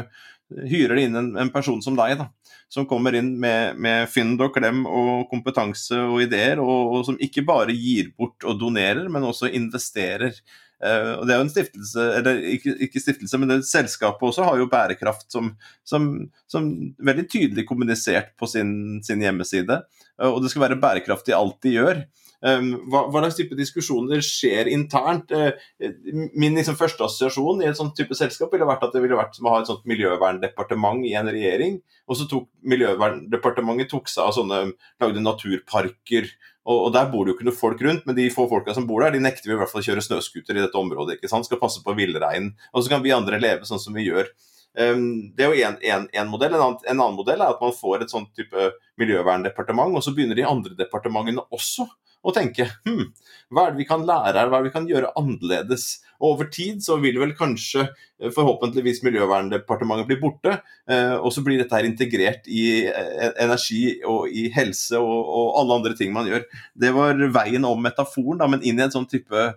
hyrer 0.65 0.97
de 0.97 1.05
inn 1.05 1.19
en, 1.19 1.29
en 1.37 1.51
person 1.53 1.77
som 1.85 1.97
deg, 1.97 2.15
da, 2.17 2.55
som 2.73 2.87
kommer 2.89 3.13
inn 3.17 3.35
med, 3.41 3.77
med 3.77 4.09
fynd 4.09 4.41
og 4.41 4.55
klem 4.55 4.81
og 4.89 5.27
kompetanse 5.29 5.99
og 6.09 6.23
ideer, 6.25 6.61
og, 6.63 6.95
og, 6.95 7.03
som 7.05 7.19
ikke 7.21 7.45
bare 7.45 7.77
gir 7.77 8.09
bort 8.17 8.45
og 8.49 8.57
donerer, 8.61 9.05
men 9.13 9.29
også 9.29 9.51
investerer. 9.53 10.41
Uh, 10.79 11.19
og 11.19 11.27
Det 11.27 11.33
er 11.33 11.39
jo 11.41 11.45
en 11.45 11.51
stiftelse, 11.51 12.05
eller 12.19 12.37
ikke, 12.55 12.75
ikke 12.87 13.01
stiftelse, 13.03 13.39
men 13.41 13.51
det 13.51 13.59
selskapet 13.67 14.29
også 14.29 14.45
har 14.47 14.61
jo 14.61 14.69
bærekraft 14.71 15.27
som, 15.31 15.51
som, 15.83 16.07
som 16.47 16.69
veldig 17.03 17.25
tydelig 17.31 17.65
kommunisert 17.67 18.31
på 18.39 18.47
sin, 18.47 18.71
sin 19.03 19.23
hjemmeside. 19.25 19.81
Eh, 20.21 20.29
og 20.29 20.41
det 20.43 20.53
skal 20.53 20.67
være 20.69 20.79
bærekraftig 20.81 21.35
i 21.35 21.39
alt 21.39 21.59
de 21.65 21.75
gjør. 21.75 22.03
Ehm, 22.47 22.69
hva, 22.87 23.01
slags 23.11 23.35
type 23.35 23.55
diskusjoner 23.59 24.21
skjer 24.23 24.69
internt? 24.71 25.31
Eh, 25.35 25.57
min 26.39 26.55
liksom, 26.55 26.77
første 26.79 27.03
assosiasjon 27.03 27.63
i 27.63 27.67
et 27.67 27.79
sånt 27.79 27.97
type 27.97 28.15
selskap 28.15 28.53
ville 28.53 28.67
vært 28.67 28.85
at 28.87 28.95
det 28.95 29.01
ville 29.03 29.17
vært 29.19 29.35
som 29.35 29.49
å 29.49 29.55
ha 29.55 29.63
et 29.63 29.71
sånt 29.71 29.83
miljøverndepartement 29.89 31.03
i 31.09 31.15
en 31.19 31.31
regjering. 31.31 31.79
Og 32.07 32.19
så 32.19 32.29
tok 32.29 32.47
Miljøverndepartementet 32.69 33.91
tok 33.91 34.09
seg 34.11 34.25
av 34.25 34.33
sånne 34.35 34.61
lagde 35.03 35.23
naturparker. 35.23 36.31
Og, 36.67 36.77
og, 36.85 36.89
Der 36.93 37.07
bor 37.11 37.25
det 37.25 37.33
jo 37.33 37.37
ikke 37.37 37.47
noe 37.47 37.55
folk 37.55 37.81
rundt, 37.85 38.05
men 38.05 38.17
de 38.17 38.27
få 38.33 38.45
folka 38.51 38.75
som 38.75 38.85
bor 38.89 39.03
der, 39.03 39.15
de 39.15 39.23
nekter 39.23 39.49
vi 39.49 39.55
i 39.55 39.59
hvert 39.59 39.71
fall 39.71 39.81
å 39.81 39.87
kjøre 39.87 40.03
snøscooter 40.05 40.57
i 40.57 40.63
dette 40.63 40.77
området. 40.77 41.17
ikke 41.17 41.31
sant? 41.31 41.47
Skal 41.47 41.61
passe 41.61 41.81
på 41.85 41.95
villreinen. 41.97 42.51
Og 42.73 42.83
så 42.83 42.93
kan 42.93 43.03
vi 43.05 43.15
andre 43.15 43.39
leve 43.41 43.67
sånn 43.69 43.81
som 43.81 43.95
vi 43.95 44.09
gjør. 44.09 44.29
Um, 44.77 45.31
det 45.35 45.47
er 45.47 45.55
jo 45.55 45.71
én 45.89 46.29
modell. 46.29 46.53
En 46.53 46.61
annen, 46.61 46.83
en 46.83 46.99
annen, 46.99 47.17
modell 47.17 47.41
er 47.41 47.55
at 47.55 47.63
man 47.63 47.73
får 47.73 48.05
et 48.05 48.13
sånt 48.13 48.29
type 48.37 48.69
miljøverndepartement, 49.01 49.95
og 49.97 50.05
så 50.05 50.13
begynner 50.13 50.37
de 50.37 50.45
andre 50.47 50.77
departementene 50.77 51.47
også 51.55 51.87
å 52.19 52.33
tenke 52.35 52.65
hm, 52.85 53.05
hva 53.49 53.65
er 53.65 53.73
det 53.73 53.81
vi 53.81 53.87
kan 53.89 54.03
lære 54.05 54.35
her, 54.35 54.49
hva 54.51 54.59
er 54.59 54.65
det 54.65 54.69
vi 54.69 54.75
kan 54.75 54.87
gjøre 54.89 55.11
annerledes? 55.17 55.85
Og 56.19 56.33
over 56.33 56.49
tid 56.51 56.83
så 56.83 56.97
vil 57.01 57.17
vel 57.21 57.31
kanskje 57.37 57.85
eh, 57.85 58.29
forhåpentligvis 58.35 59.01
Miljøverndepartementet 59.07 60.09
bli 60.09 60.17
borte, 60.21 60.57
eh, 60.91 61.15
og 61.15 61.31
så 61.33 61.43
blir 61.45 61.61
dette 61.61 61.75
her 61.75 61.87
integrert 61.87 62.49
i 62.51 62.63
eh, 62.91 63.29
energi 63.41 63.83
og 64.07 64.27
i 64.29 64.49
helse 64.53 64.99
og, 64.99 65.15
og, 65.23 65.53
alle 65.61 65.79
andre 65.79 65.95
ting 65.97 66.11
man 66.15 66.27
gjør. 66.29 66.43
Det 66.75 66.91
var 66.95 67.23
veien 67.39 67.67
om 67.67 67.79
metaforen, 67.83 68.41
da, 68.41 68.49
men 68.51 68.65
inn 68.67 68.79
i 68.79 68.85
en 68.85 68.93
sånn 68.93 69.09
type 69.09 69.47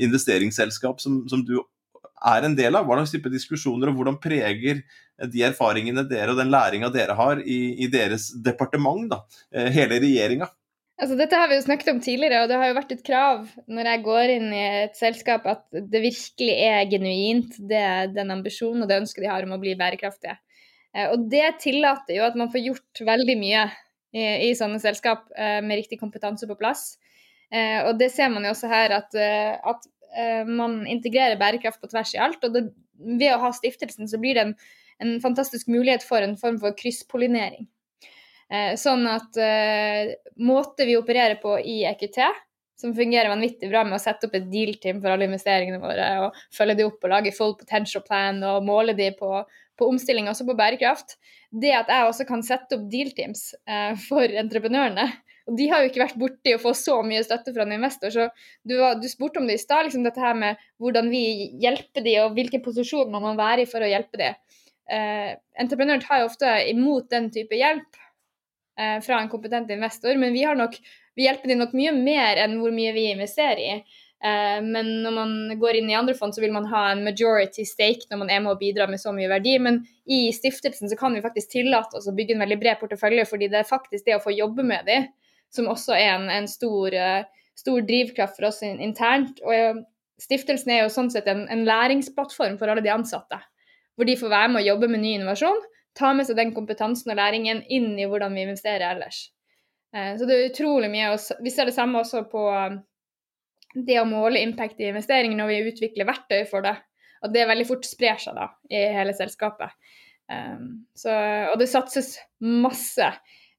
investeringsselskap 0.00 0.98
som, 1.02 1.20
som 1.30 1.44
du 1.46 1.60
er 1.60 2.44
en 2.44 2.56
del 2.56 2.74
av? 2.74 2.88
Hva 2.88 2.96
slags 2.98 3.12
type 3.14 3.30
diskusjoner, 3.32 3.92
og 3.92 4.00
hvordan 4.00 4.18
preger 4.20 4.82
de 5.30 5.44
erfaringene 5.46 6.02
dere 6.08 6.32
og 6.32 6.40
den 6.40 6.50
læringa 6.52 6.90
dere 6.92 7.14
har 7.16 7.42
i, 7.44 7.60
i, 7.84 7.88
deres 7.92 8.30
departement, 8.42 9.06
da, 9.12 9.20
hele 9.70 10.00
regjeringa? 10.02 10.48
Altså, 11.00 11.16
dette 11.16 11.38
har 11.38 11.48
vi 11.48 11.56
jo 11.56 11.64
snakket 11.64 11.90
om 11.94 12.00
tidligere, 12.04 12.42
og 12.42 12.50
det 12.50 12.58
har 12.60 12.70
jo 12.70 12.76
vært 12.76 12.90
et 12.92 13.04
krav 13.06 13.46
når 13.72 13.88
jeg 13.88 14.02
går 14.04 14.32
inn 14.34 14.48
i 14.52 14.64
et 14.84 14.98
selskap 14.98 15.46
at 15.48 15.62
det 15.72 16.02
virkelig 16.04 16.56
er 16.66 16.90
genuint, 16.90 17.56
det 17.70 17.84
den 18.16 18.32
ambisjonen 18.34 18.84
og 18.84 18.90
det 18.90 19.00
ønsket 19.00 19.24
de 19.24 19.30
har 19.32 19.46
om 19.46 19.56
å 19.56 19.60
bli 19.62 19.72
bærekraftige. 19.80 20.36
Eh, 20.92 21.08
og 21.08 21.24
det 21.32 21.46
tillater 21.64 22.18
jo 22.18 22.26
at 22.26 22.36
man 22.36 22.52
får 22.52 22.66
gjort 22.66 23.04
veldig 23.12 23.38
mye 23.40 23.64
i, 24.12 24.26
i 24.50 24.52
sånne 24.58 24.82
selskap 24.82 25.30
eh, 25.38 25.62
med 25.64 25.80
riktig 25.80 26.00
kompetanse 26.02 26.48
på 26.50 26.58
plass. 26.60 26.92
Og 27.50 27.96
det 27.98 28.12
ser 28.14 28.28
man 28.30 28.44
jo 28.46 28.52
også 28.52 28.68
her 28.70 28.92
at, 28.94 29.16
at 29.66 29.88
Eh, 30.16 30.46
man 30.46 30.86
integrerer 30.86 31.38
bærekraft 31.38 31.80
på 31.80 31.90
tvers 31.90 32.14
i 32.14 32.22
alt. 32.22 32.44
Og 32.44 32.54
det, 32.54 32.64
ved 32.98 33.34
å 33.34 33.42
ha 33.44 33.52
stiftelsen 33.54 34.10
så 34.10 34.20
blir 34.22 34.36
det 34.36 34.46
en, 34.48 34.54
en 35.04 35.18
fantastisk 35.22 35.70
mulighet 35.70 36.04
for 36.06 36.24
en 36.24 36.36
form 36.40 36.58
for 36.62 36.76
krysspollinering. 36.78 37.68
Eh, 38.50 38.74
sånn 38.80 39.06
at 39.06 39.36
måter 40.40 40.88
vi 40.88 40.96
opererer 40.98 41.38
på 41.42 41.56
i 41.60 41.82
EQT, 41.88 42.20
som 42.80 42.94
fungerer 42.96 43.28
vanvittig 43.28 43.68
bra 43.68 43.82
med 43.84 43.98
å 43.98 44.02
sette 44.02 44.28
opp 44.28 44.36
et 44.38 44.48
deal-team 44.50 45.02
for 45.02 45.12
alle 45.12 45.28
investeringene 45.28 45.80
våre, 45.82 46.06
og 46.24 46.38
følge 46.56 46.78
de 46.78 46.86
opp 46.88 47.04
og 47.04 47.12
lage 47.12 47.34
full 47.36 47.56
potential 47.60 48.04
plan 48.06 48.40
og 48.46 48.64
måle 48.64 48.96
de 48.96 49.10
på, 49.18 49.42
på 49.76 49.88
omstilling, 49.92 50.30
også 50.32 50.48
på 50.48 50.56
bærekraft, 50.56 51.18
det 51.50 51.74
at 51.76 51.90
jeg 51.92 52.06
også 52.08 52.26
kan 52.28 52.44
sette 52.46 52.78
opp 52.78 52.86
deal-teams 52.92 53.50
eh, 53.68 53.92
for 54.08 54.40
entreprenørene, 54.44 55.10
og 55.50 55.56
de 55.58 55.66
har 55.70 55.82
jo 55.82 55.90
ikke 55.90 56.04
vært 56.04 56.18
borti 56.20 56.52
å 56.54 56.60
få 56.62 56.72
så 56.78 57.00
mye 57.02 57.24
støtte 57.26 57.50
fra 57.56 57.64
en 57.64 57.74
investor. 57.74 58.12
Så 58.14 58.28
du, 58.62 58.76
du 59.00 59.06
spurte 59.10 59.40
om 59.40 59.48
det 59.48 59.56
i 59.58 59.62
stad, 59.62 59.88
liksom 59.88 60.04
dette 60.06 60.22
her 60.22 60.36
med 60.38 60.60
hvordan 60.78 61.08
vi 61.10 61.24
hjelper 61.62 62.04
de, 62.06 62.14
og 62.22 62.36
hvilken 62.36 62.62
posisjon 62.62 63.10
man 63.10 63.24
må 63.24 63.32
være 63.40 63.64
i 63.64 63.70
for 63.70 63.82
å 63.82 63.88
hjelpe 63.90 64.20
de. 64.20 64.30
Eh, 64.90 65.32
entreprenøren 65.58 66.04
tar 66.04 66.22
jo 66.22 66.28
ofte 66.30 66.52
imot 66.70 67.10
den 67.10 67.28
type 67.34 67.58
hjelp 67.58 67.98
fra 69.04 69.18
en 69.20 69.28
kompetent 69.28 69.68
investor, 69.74 70.14
men 70.16 70.32
vi, 70.32 70.40
nok, 70.56 70.76
vi 71.18 71.26
hjelper 71.26 71.50
dem 71.50 71.58
nok 71.60 71.74
mye 71.76 71.90
mer 71.92 72.38
enn 72.40 72.54
hvor 72.62 72.72
mye 72.72 72.94
vi 72.96 73.10
investerer 73.10 73.60
i. 73.60 73.74
Eh, 74.24 74.62
men 74.62 74.88
når 75.02 75.14
man 75.16 75.30
går 75.60 75.78
inn 75.78 75.90
i 75.90 75.96
andre 75.96 76.14
fond, 76.16 76.34
så 76.36 76.42
vil 76.42 76.52
man 76.52 76.68
ha 76.68 76.90
en 76.90 77.04
majority 77.06 77.64
stake 77.64 78.10
når 78.10 78.20
man 78.20 78.32
er 78.32 78.42
med 78.44 78.52
å 78.52 78.58
bidra 78.60 78.86
med 78.90 79.00
så 79.00 79.14
mye 79.16 79.30
verdi. 79.32 79.56
Men 79.62 79.80
i 80.04 80.26
stiftelsen 80.36 80.92
så 80.92 80.98
kan 81.00 81.16
vi 81.16 81.24
faktisk 81.24 81.54
tillate 81.56 81.96
oss 81.96 82.08
å 82.10 82.16
bygge 82.16 82.36
en 82.36 82.44
veldig 82.44 82.60
bred 82.60 82.80
portefølje, 82.82 83.26
fordi 83.30 83.48
det 83.52 83.62
er 83.62 83.70
faktisk 83.70 84.08
det 84.08 84.18
å 84.18 84.24
få 84.24 84.34
jobbe 84.36 84.66
med 84.66 84.88
de 84.88 85.02
som 85.50 85.70
også 85.70 85.96
er 85.96 86.12
en, 86.18 86.28
en 86.30 86.48
stor, 86.50 86.94
eh, 86.94 87.46
stor, 87.58 87.80
drivkraft 87.86 88.36
for 88.36 88.50
oss 88.50 88.60
internt. 88.66 89.40
Og 89.46 89.56
eh, 89.56 89.80
Stiftelsen 90.20 90.68
er 90.74 90.82
jo 90.82 90.92
sånn 90.92 91.08
sett 91.08 91.30
en, 91.32 91.46
en, 91.48 91.62
læringsplattform 91.64 92.58
for 92.60 92.68
alle 92.68 92.82
de 92.84 92.90
ansatte. 92.92 93.38
Hvor 93.96 94.04
de 94.04 94.18
får 94.20 94.28
være 94.28 94.50
med 94.52 94.60
å 94.60 94.66
jobbe 94.66 94.90
med 94.92 95.00
ny 95.00 95.14
innovasjon, 95.16 95.62
ta 95.98 96.12
med 96.16 96.28
seg 96.28 96.38
den 96.38 96.54
kompetansen 96.56 97.12
og 97.12 97.18
læringen 97.18 97.64
inn 97.68 97.92
i 97.98 98.06
hvordan 98.08 98.36
vi 98.36 98.46
investerer 98.46 98.86
ellers. 98.92 99.24
Eh, 99.96 100.14
så 100.18 100.28
det 100.28 100.36
er 100.36 100.50
utrolig 100.50 100.90
mye. 100.92 101.16
Vi 101.42 101.54
ser 101.54 101.70
det 101.70 101.76
samme 101.76 102.02
også 102.02 102.24
på 102.30 102.44
det 103.74 104.00
å 104.00 104.08
måle 104.08 104.42
impact 104.42 104.80
i 104.82 104.88
investeringer 104.90 105.38
når 105.38 105.50
vi 105.52 105.72
utvikler 105.72 106.08
verktøy 106.08 106.44
for 106.50 106.66
det. 106.66 106.76
Og 107.20 107.34
det 107.34 107.48
veldig 107.50 107.68
fort 107.68 107.84
sprer 107.86 108.18
seg 108.18 108.38
da 108.38 108.48
i 108.72 108.86
hele 108.94 109.12
selskapet. 109.14 109.74
Um, 110.30 110.86
så, 110.96 111.12
og 111.50 111.58
det 111.60 111.66
satses 111.68 112.14
masse 112.38 113.10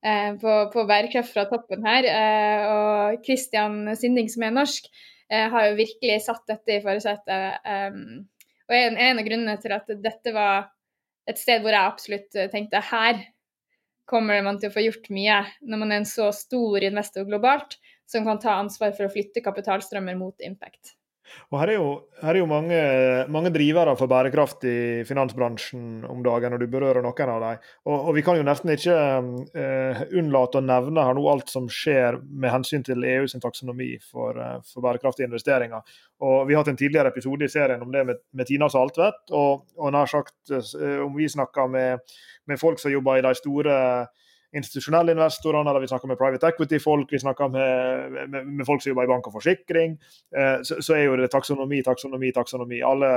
Eh, 0.01 0.33
på, 0.41 0.53
på, 0.73 0.83
bærekraft 0.89 1.33
fra 1.35 1.45
toppen 1.49 1.85
her. 1.85 2.07
Eh, 2.09 2.61
og 2.73 3.25
Christian 3.25 3.83
Sinding, 3.97 4.29
som 4.33 4.47
er 4.47 4.55
norsk, 4.55 4.89
har 5.31 5.69
jo 5.69 5.77
virkelig 5.77 6.25
satt 6.25 6.41
dette 6.49 6.73
i 6.75 6.81
forsetet. 6.83 7.61
og 7.63 8.73
en, 8.75 8.97
en, 8.99 9.19
av 9.21 9.23
grunnene 9.23 9.53
til 9.63 9.71
at 9.71 9.87
dette 10.03 10.33
var 10.35 10.65
et 11.29 11.39
sted 11.39 11.61
hvor 11.61 11.75
jeg 11.75 11.91
absolutt 11.91 12.39
tenkte 12.53 12.81
her 12.91 13.21
kommer 14.09 14.41
man 14.43 14.57
til 14.59 14.71
å 14.71 14.75
få 14.75 14.83
gjort 14.83 15.11
mye 15.13 15.37
når 15.61 15.81
man 15.83 15.93
er 15.93 16.01
en 16.01 16.09
så 16.09 16.31
stor 16.35 16.83
investor 16.83 17.27
globalt 17.27 17.77
som 18.09 18.25
kan 18.27 18.41
ta 18.43 18.57
ansvar 18.59 18.95
for 18.97 19.07
å 19.07 19.13
flytte 19.13 19.43
kapitalstrømmer 19.45 20.17
mot 20.19 20.43
impact. 20.43 20.97
Og 21.51 21.59
Her 21.59 21.71
er 21.73 21.77
jo, 21.77 21.87
her 22.21 22.35
er 22.35 22.39
jo 22.39 22.47
mange, 22.49 22.79
mange, 23.31 23.51
drivere 23.51 23.95
for 23.99 24.11
bærekraft 24.11 24.63
i 24.69 24.77
finansbransjen 25.07 26.05
om 26.09 26.21
dagen, 26.23 26.55
og 26.55 26.61
du 26.61 26.67
berører 26.71 27.03
noen 27.03 27.31
av 27.33 27.43
dem. 27.43 27.65
Og, 27.87 27.97
og 27.97 28.15
Vi 28.15 28.23
kan 28.25 28.39
jo 28.39 28.45
nesten 28.47 28.71
ikke 28.73 28.95
uh, 28.95 30.01
unnlate 30.21 30.61
å 30.61 30.65
nevne 30.65 31.05
her 31.07 31.17
nå 31.17 31.25
alt 31.31 31.51
som 31.51 31.67
skjer 31.71 32.21
med 32.21 32.53
hensyn 32.53 32.85
til 32.87 33.03
EUs 33.03 33.35
taksonomi 33.41 33.93
for, 34.05 34.39
uh, 34.39 34.57
for, 34.63 34.83
bærekraftige 34.85 35.29
investeringer. 35.29 35.83
Og 36.23 36.47
Vi 36.47 36.55
har 36.55 36.63
hatt 36.63 36.73
en 36.73 36.79
tidligere 36.79 37.11
episode 37.11 37.47
i 37.47 37.51
serien 37.51 37.83
om 37.83 37.91
det 37.91 38.05
med, 38.07 38.23
med 38.31 38.47
Tina 38.49 38.69
Saltvedt. 38.71 39.23
Og, 39.35 39.67
og 39.77 39.95
nær 39.95 40.09
sagt, 40.11 40.37
uh, 40.53 40.97
om 41.05 41.15
vi 41.17 41.29
snakker 41.31 41.71
med, 41.71 42.17
med 42.47 42.61
folk 42.61 42.79
som 42.79 42.93
jobber 42.93 43.19
i 43.19 43.25
de 43.27 43.35
store 43.37 43.77
institusjonelle 44.57 45.15
investorene, 45.15 45.69
eller 45.69 45.83
vi 45.83 45.87
snakker 45.87 46.09
med 46.11 46.19
private 46.19 46.49
equity-folk, 46.51 47.11
vi 47.11 47.19
snakker 47.19 47.51
med, 47.53 48.17
med, 48.29 48.47
med, 48.47 48.65
folk 48.67 48.83
som 48.83 48.91
jobber 48.91 49.07
i 49.07 49.11
bank 49.13 49.29
og 49.29 49.37
forsikring, 49.37 49.95
eh, 50.35 50.57
så, 50.67 50.81
så, 50.83 50.95
er 50.97 51.05
jo 51.05 51.19
det 51.21 51.29
taksonomi, 51.31 51.79
taksonomi, 51.85 52.33
taksonomi. 52.35 52.81
Alle 52.85 53.11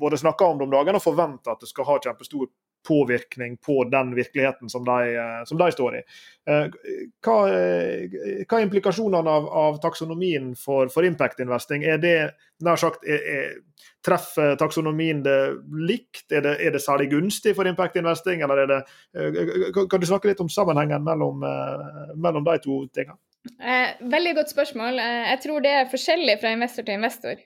både 0.00 0.20
snakker 0.22 0.48
om 0.48 0.60
det 0.60 0.68
om 0.68 0.76
dagen 0.78 0.96
og 0.96 1.04
forventer 1.04 1.52
at 1.52 1.64
det 1.64 1.68
skal 1.72 1.88
ha 1.90 1.98
kjempestor 2.00 2.48
påvirkning 2.86 3.56
på 3.56 3.84
den 3.84 4.14
virkeligheten 4.14 4.68
som 4.68 4.84
de, 4.84 5.16
eh, 5.16 5.44
som 5.44 5.58
de 5.58 5.72
står 5.72 5.96
i. 5.96 6.02
Eh, 6.50 6.66
hva, 7.26 7.36
eh, 7.50 8.44
hva, 8.46 8.58
er 8.58 8.66
implikasjonene 8.66 9.30
av, 9.30 9.48
av 9.48 9.80
taksonomien 9.82 10.54
for, 10.56 10.88
for, 10.92 11.06
impact 11.06 11.40
investing? 11.42 11.84
Er 11.84 11.98
det 12.02 12.16
nær 12.64 12.80
sagt, 12.80 13.06
er, 13.06 13.32
er, 13.36 13.56
Treffer 14.06 14.54
taksonomien 14.54 15.18
det 15.24 15.38
likt? 15.82 16.28
Er 16.30 16.44
det, 16.44 16.52
er 16.62 16.76
det, 16.76 16.80
særlig 16.84 17.08
gunstig 17.10 17.56
for 17.56 17.66
impact 17.66 17.96
investing? 17.98 18.44
eller 18.44 18.62
er 18.62 18.68
det, 18.70 18.78
Kan 19.74 20.00
du 20.00 20.06
snakke 20.06 20.30
litt 20.30 20.40
om 20.40 20.50
sammenhengen 20.52 21.02
mellom, 21.02 21.42
mellom 22.14 22.46
de 22.46 22.54
to 22.62 22.78
tingene? 22.94 23.18
Veldig 24.14 24.36
godt 24.38 24.54
spørsmål. 24.54 25.02
Jeg 25.02 25.42
tror 25.42 25.64
det 25.64 25.74
er 25.74 25.90
forskjellig 25.90 26.38
fra 26.38 26.54
investor 26.54 26.86
til 26.86 27.00
investor 27.00 27.42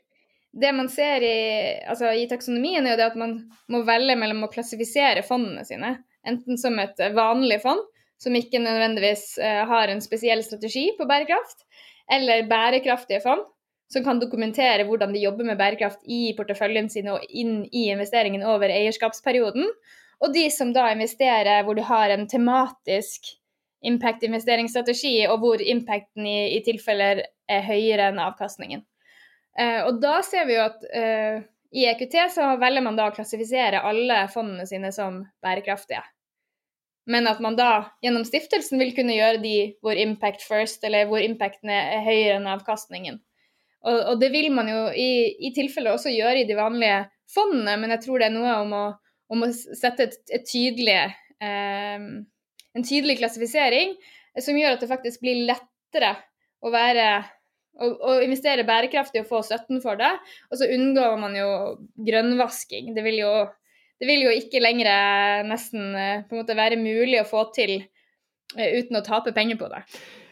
det 0.53 0.73
man 0.73 0.89
ser 0.91 1.23
i, 1.23 1.39
altså 1.87 2.11
i, 2.17 2.27
taksonomien, 2.31 2.87
er 2.87 2.97
jo 2.97 3.01
det 3.01 3.09
at 3.13 3.19
man 3.19 3.37
må 3.71 3.85
velge 3.87 4.17
mellom 4.19 4.47
å 4.47 4.51
klassifisere 4.51 5.23
fondene 5.27 5.63
sine. 5.67 5.95
Enten 6.27 6.59
som 6.61 6.79
et 6.83 6.99
vanlig 7.15 7.61
fond, 7.63 7.85
som 8.21 8.35
ikke 8.37 8.61
nødvendigvis 8.61 9.39
uh, 9.41 9.63
har 9.71 9.89
en 9.89 10.03
spesiell 10.05 10.43
strategi 10.45 10.91
på 10.99 11.07
bærekraft, 11.09 11.65
eller 12.11 12.49
bærekraftige 12.51 13.23
fond, 13.25 13.47
som 13.91 14.05
kan 14.07 14.21
dokumentere 14.23 14.85
hvordan 14.87 15.15
de 15.15 15.23
jobber 15.23 15.47
med 15.47 15.59
bærekraft 15.59 16.03
i 16.07 16.35
porteføljen 16.39 16.91
sin 16.91 17.09
og 17.11 17.25
inn 17.31 17.65
i 17.71 17.89
investeringen 17.95 18.45
over 18.47 18.71
eierskapsperioden. 18.71 19.67
Og 20.21 20.35
de 20.35 20.45
som 20.53 20.75
da 20.75 20.91
investerer 20.93 21.65
hvor 21.65 21.79
du 21.79 21.83
har 21.87 22.13
en 22.13 22.27
tematisk 22.31 23.33
impact-investeringsstrategi, 23.87 25.15
og 25.31 25.41
hvor 25.41 25.63
impacten 25.65 26.27
i, 26.29 26.53
i 26.59 26.61
tilfeller 26.67 27.25
er 27.51 27.65
høyere 27.65 28.11
enn 28.11 28.21
avkastningen. 28.23 28.85
Eh, 29.61 29.81
og 29.85 30.01
da 30.01 30.21
ser 30.25 30.47
vi 30.49 30.57
jo 30.57 30.65
at 30.65 30.85
eh, 30.97 31.43
i 31.77 31.85
EQT 31.91 32.17
så 32.35 32.47
velger 32.61 32.85
man 32.85 32.97
da 32.99 33.11
å 33.11 33.15
klassifisere 33.15 33.83
alle 33.87 34.25
fondene 34.33 34.67
sine 34.67 34.91
som 34.95 35.21
bærekraftige. 35.45 36.03
Men 37.11 37.27
at 37.31 37.41
man 37.43 37.57
da 37.59 37.91
gjennom 38.05 38.25
stiftelsen 38.27 38.81
vil 38.81 38.93
kunne 38.95 39.17
gjøre 39.17 39.41
de 39.43 39.55
hvor 39.83 39.99
impact 39.99 40.45
first, 40.47 40.85
eller 40.87 41.09
hvor 41.11 41.23
impacten 41.25 41.73
er 41.73 42.05
høyere 42.07 42.39
enn 42.39 42.49
avkastningen. 42.51 43.19
Og, 43.81 43.97
og, 43.97 44.17
det 44.21 44.29
vil 44.35 44.51
man 44.53 44.69
jo 44.69 44.81
i, 44.93 45.33
i 45.41 45.53
tilfelle 45.57 45.95
også 45.95 46.13
gjøre 46.13 46.43
i 46.43 46.49
de 46.49 46.59
vanlige 46.59 47.07
fondene, 47.33 47.79
men 47.81 47.95
jeg 47.95 48.05
tror 48.05 48.21
det 48.21 48.29
er 48.29 48.35
noe 48.35 48.57
om 48.61 48.75
å, 48.77 48.85
om 49.33 49.47
å 49.47 49.51
sette 49.55 50.11
et, 50.11 50.19
et 50.37 50.45
tydelig, 50.45 50.99
eh, 51.41 52.05
en 52.77 52.87
tydelig 52.87 53.17
klassifisering 53.23 53.97
som 54.39 54.59
gjør 54.59 54.77
at 54.77 54.85
det 54.85 54.91
faktisk 54.91 55.25
blir 55.25 55.47
lettere 55.49 56.13
å 56.61 56.73
være 56.75 57.07
å, 57.79 58.19
investere 58.25 58.67
bærekraftig 58.69 59.23
og 59.23 59.31
få 59.31 59.43
støtten 59.47 59.81
for 59.85 60.01
det. 60.01 60.11
Og 60.51 60.61
så 60.61 60.69
unngår 60.75 61.17
man 61.21 61.37
jo 61.39 61.51
grønnvasking. 62.07 62.93
Det 62.97 63.05
vil 63.07 63.21
jo, 63.23 63.35
det 64.01 64.09
vil 64.11 64.27
jo 64.27 64.35
ikke 64.37 64.63
lenger 64.63 65.47
nesten 65.49 65.95
eh, 65.95 66.25
på 66.27 66.37
en 66.37 66.43
måte 66.43 66.59
være 66.59 66.81
mulig 66.81 67.21
å 67.23 67.29
få 67.29 67.47
til 67.57 67.79
eh, 67.79 68.81
uten 68.81 69.01
å 69.01 69.07
tape 69.07 69.35
penger 69.37 69.61
på 69.61 69.71
det. 69.73 69.85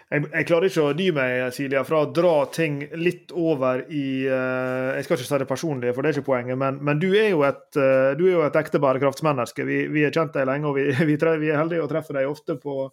Jeg, 0.08 0.24
jeg, 0.24 0.44
klarer 0.48 0.70
ikke 0.70 0.84
å 0.88 0.92
dy 0.96 1.06
meg 1.12 1.32
Silja, 1.52 1.82
fra 1.84 1.98
å 2.00 2.08
dra 2.16 2.46
ting 2.48 2.78
litt 2.96 3.28
over 3.36 3.82
i 3.92 4.24
uh, 4.24 4.96
Jeg 4.96 5.04
skal 5.04 5.18
ikke 5.18 5.26
si 5.26 5.40
det 5.42 5.48
personlige, 5.50 5.92
for 5.92 6.00
det 6.00 6.08
er 6.08 6.16
ikke 6.16 6.30
poenget, 6.30 6.56
men, 6.56 6.78
men 6.80 7.02
du, 7.02 7.10
er 7.12 7.34
et, 7.44 7.66
uh, 7.76 8.14
du, 8.16 8.22
er 8.24 8.32
jo 8.32 8.46
et, 8.46 8.56
ekte 8.56 8.80
bærekraftsmenneske. 8.80 9.66
Vi, 9.68 10.06
har 10.06 10.14
kjent 10.16 10.32
deg 10.38 10.48
lenge, 10.48 10.70
og 10.70 10.78
vi, 10.80 10.86
vi, 11.10 11.18
vi 11.20 11.52
er 11.52 11.60
heldige 11.60 11.84
å 11.84 11.90
treffe 11.92 12.16
deg 12.16 12.30
ofte 12.30 12.56
på, 12.56 12.88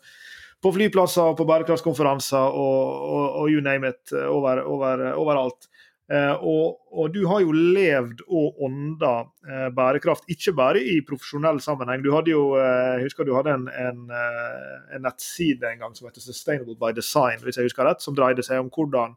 på 0.66 0.74
flyplasser 0.74 1.36
på 1.38 1.46
bærekraftskonferanser 1.46 2.58
og, 2.58 3.02
og, 3.06 3.26
og, 3.42 3.50
you 3.54 3.62
name 3.62 3.92
it 3.94 4.14
eh, 4.16 4.26
over, 4.26 4.64
over, 4.66 5.04
overalt. 5.14 5.68
Eh, 6.10 6.34
og, 6.34 6.80
og, 6.90 7.12
du 7.14 7.24
har 7.30 7.44
jo 7.44 7.54
levd 7.54 8.24
og 8.26 8.64
ånda 8.66 9.14
eh, 9.46 9.68
bærekraft, 9.78 10.26
ikke 10.34 10.56
bare 10.58 10.82
i 10.82 11.00
profesjonell 11.06 11.62
sammenheng. 11.62 12.02
Du 12.02 12.12
hadde 12.16 12.34
jo, 12.34 12.48
jeg 12.58 13.06
husker 13.06 13.28
du 13.28 13.36
hadde 13.38 13.54
en, 13.54 13.68
en, 13.70 14.06
en, 14.10 15.06
nettside 15.06 15.70
en 15.70 15.86
gang 15.86 15.98
som 15.98 16.10
heter 16.10 16.26
Sustainable 16.26 16.78
by 16.82 16.94
Design, 16.98 17.42
hvis 17.46 17.62
jeg 17.62 17.70
husker 17.70 17.86
rett, 17.86 18.02
som 18.02 18.18
dreide 18.18 18.46
seg 18.46 18.64
om 18.64 18.74
hvordan 18.74 19.14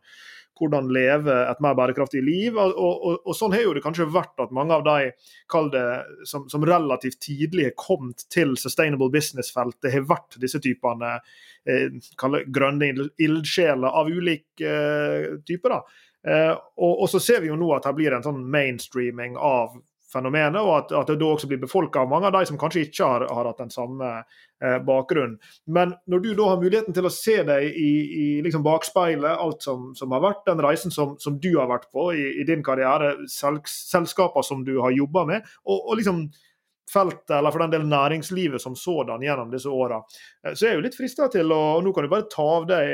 hvordan 0.58 0.90
leve 0.94 1.34
et 1.50 1.60
mer 1.64 1.76
bærekraftig 1.78 2.22
liv. 2.24 2.56
Og, 2.58 2.74
og, 2.76 3.20
og, 3.22 3.34
sånn 3.36 3.54
har 3.56 3.64
jo 3.64 3.74
det 3.76 3.84
kanskje 3.84 4.08
vært 4.12 4.42
at 4.42 4.54
mange 4.54 4.76
av 4.76 4.84
de 4.86 5.12
det, 5.72 5.84
som, 6.28 6.48
som 6.50 6.66
relativt 6.66 7.20
tidlig 7.24 7.70
har 7.70 7.76
kommet 7.80 8.26
til 8.32 8.56
sustainable 8.60 9.10
business-feltet, 9.14 9.90
har 9.94 10.08
vært 10.08 10.38
disse 10.42 10.60
typene 10.64 11.16
eh, 11.68 11.94
grønne 12.54 12.92
ildsjeler 13.18 14.00
av 14.02 14.10
ulike 14.10 14.74
eh, 14.74 15.30
typer. 15.48 15.78
da. 15.78 16.04
Eh, 16.28 16.54
og, 16.54 16.92
og, 16.92 17.06
så 17.10 17.20
ser 17.22 17.44
vi 17.44 17.52
jo 17.52 17.58
nå 17.58 17.70
at 17.76 17.86
det 17.86 17.94
blir 17.98 18.16
en 18.16 18.26
sånn 18.26 18.42
mainstreaming 18.50 19.38
av 19.38 19.78
fenomenet, 20.12 20.60
og 20.62 20.74
at, 20.74 20.92
at, 20.96 21.10
det 21.10 21.18
da 21.20 21.28
også 21.34 21.48
blir 21.50 21.60
befolka 21.60 22.02
av 22.02 22.10
mange 22.10 22.30
av 22.30 22.36
de 22.38 22.48
som 22.48 22.58
kanskje 22.60 22.86
ikke 22.86 23.08
har, 23.10 23.26
har 23.28 23.48
hatt 23.50 23.60
den 23.60 23.72
samme 23.72 24.08
eh, 24.16 24.78
bakgrunnen. 24.84 25.36
Men 25.66 25.94
når 26.08 26.24
du 26.24 26.30
da 26.38 26.50
har 26.52 26.62
muligheten 26.62 26.96
til 26.96 27.08
å 27.08 27.12
se 27.12 27.36
deg 27.46 27.68
i, 27.68 27.92
i 28.22 28.26
liksom 28.44 28.64
bakspeilet, 28.66 29.36
alt 29.36 29.64
som, 29.66 29.90
som, 29.98 30.12
har 30.16 30.24
vært, 30.24 30.44
den 30.48 30.64
reisen 30.64 30.94
som, 30.94 31.16
som 31.20 31.36
du 31.42 31.50
har 31.58 31.68
vært 31.70 31.88
på 31.92 32.10
i, 32.16 32.26
i 32.40 32.48
din 32.48 32.64
karriere, 32.64 33.14
selskaper 33.28 34.46
som 34.46 34.64
du 34.64 34.78
har 34.80 34.96
jobba 34.96 35.26
med, 35.28 35.56
og, 35.66 35.76
og, 35.78 35.96
liksom 36.00 36.28
feltet, 36.88 37.34
eller 37.36 37.52
for 37.52 37.60
den 37.60 37.74
del 37.74 37.84
næringslivet 37.84 38.62
som 38.64 38.72
sådan 38.78 39.20
gjennom 39.20 39.50
disse 39.52 39.68
åra, 39.68 40.00
eh, 40.44 40.54
så 40.54 40.64
er 40.64 40.72
jeg 40.72 40.80
jo 40.80 40.88
litt 40.88 40.98
frista 40.98 41.28
til 41.32 41.52
å 41.52 41.62
og 41.78 41.84
Nå 41.84 41.92
kan 41.92 42.06
du 42.06 42.12
bare 42.12 42.30
ta 42.32 42.50
av 42.58 42.68
deg 42.70 42.84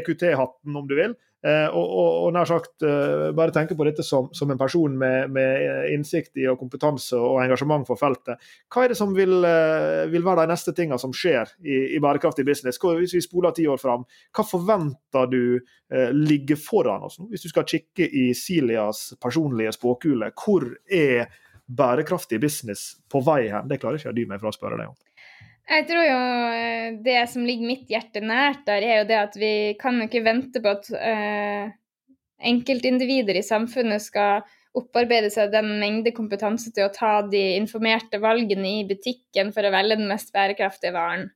EQT-hatten, 0.00 0.70
eh, 0.74 0.80
om 0.82 0.90
du 0.90 0.98
vil. 0.98 1.14
Eh, 1.40 1.68
og, 1.72 1.86
og, 1.88 2.08
og, 2.26 2.32
nær 2.36 2.48
sagt 2.48 2.84
eh, 2.84 3.30
bare 3.36 3.54
tenke 3.54 3.72
på 3.76 3.84
dette 3.88 4.04
som, 4.04 4.26
som 4.36 4.50
en 4.52 4.58
person 4.60 4.92
med, 5.00 5.30
med, 5.32 5.86
innsikt 5.94 6.36
i 6.36 6.44
og 6.50 6.58
kompetanse 6.60 7.16
og 7.16 7.40
engasjement 7.40 7.88
for 7.88 8.00
feltet. 8.00 8.42
Hva 8.68 8.84
er 8.84 8.92
det 8.92 8.98
som 9.00 9.14
vil, 9.16 9.38
eh, 9.48 10.04
vil 10.12 10.26
være 10.26 10.44
de 10.44 10.52
neste 10.52 10.74
tingene 10.76 11.00
som 11.00 11.14
skjer 11.16 11.54
i, 11.64 11.78
i 11.96 12.02
bærekraftig 12.02 12.44
business? 12.44 12.80
Hvis 12.80 13.16
vi 13.16 13.24
spoler 13.24 13.56
ti 13.56 13.64
år 13.70 13.80
fram, 13.80 14.04
hva 14.36 14.44
forventer 14.44 15.30
du 15.32 15.42
eh, 15.56 16.10
ligger 16.12 16.60
foran 16.60 17.08
oss 17.08 17.16
nå? 17.20 17.30
Hvis 17.32 17.48
du 17.48 17.54
skal 17.54 17.68
kikke 17.68 18.04
i 18.04 18.30
Silias 18.36 19.14
personlige 19.22 19.72
spåkule, 19.78 20.34
hvor 20.36 20.68
er 20.92 21.30
bærekraftig 21.70 22.40
business 22.42 22.98
på 23.08 23.22
vei 23.24 23.46
hen? 23.48 23.68
Det 23.70 23.80
klarer 23.80 23.96
ikke 23.96 24.10
jeg 24.10 24.16
å 24.16 24.20
dy 24.20 24.28
meg 24.28 24.42
fra 24.42 24.52
å 24.52 24.56
spørre 24.56 24.80
deg 24.82 24.92
om. 24.92 24.98
Jeg 25.70 25.86
tror 25.86 26.02
jo 26.02 26.22
eh, 26.50 26.86
det 27.04 27.20
som 27.30 27.44
ligger 27.46 27.68
mitt 27.68 27.90
hjerte 27.90 28.22
nært 28.24 28.64
der, 28.66 28.82
er 28.82 29.02
jo 29.02 29.10
det 29.10 29.18
at 29.20 29.36
vi 29.38 29.52
kan 29.78 30.00
jo 30.00 30.08
ikke 30.08 30.24
vente 30.26 30.62
på 30.62 30.72
at 30.72 30.88
uh, 30.90 31.70
enkeltindivider 32.50 33.38
i 33.38 33.44
samfunnet 33.46 34.02
skal 34.02 34.42
opparbeide 34.76 35.30
seg 35.30 35.52
den 35.54 35.76
mengde 35.82 36.12
kompetanse 36.14 36.72
til 36.74 36.86
å 36.86 36.94
ta 36.94 37.20
de 37.26 37.42
informerte 37.58 38.18
valgene 38.22 38.80
i 38.80 38.84
butikken 38.88 39.54
for 39.54 39.66
å 39.66 39.72
velge 39.74 39.98
den 39.98 40.10
mest 40.10 40.34
bærekraftige 40.34 40.94
varen. 40.94 41.28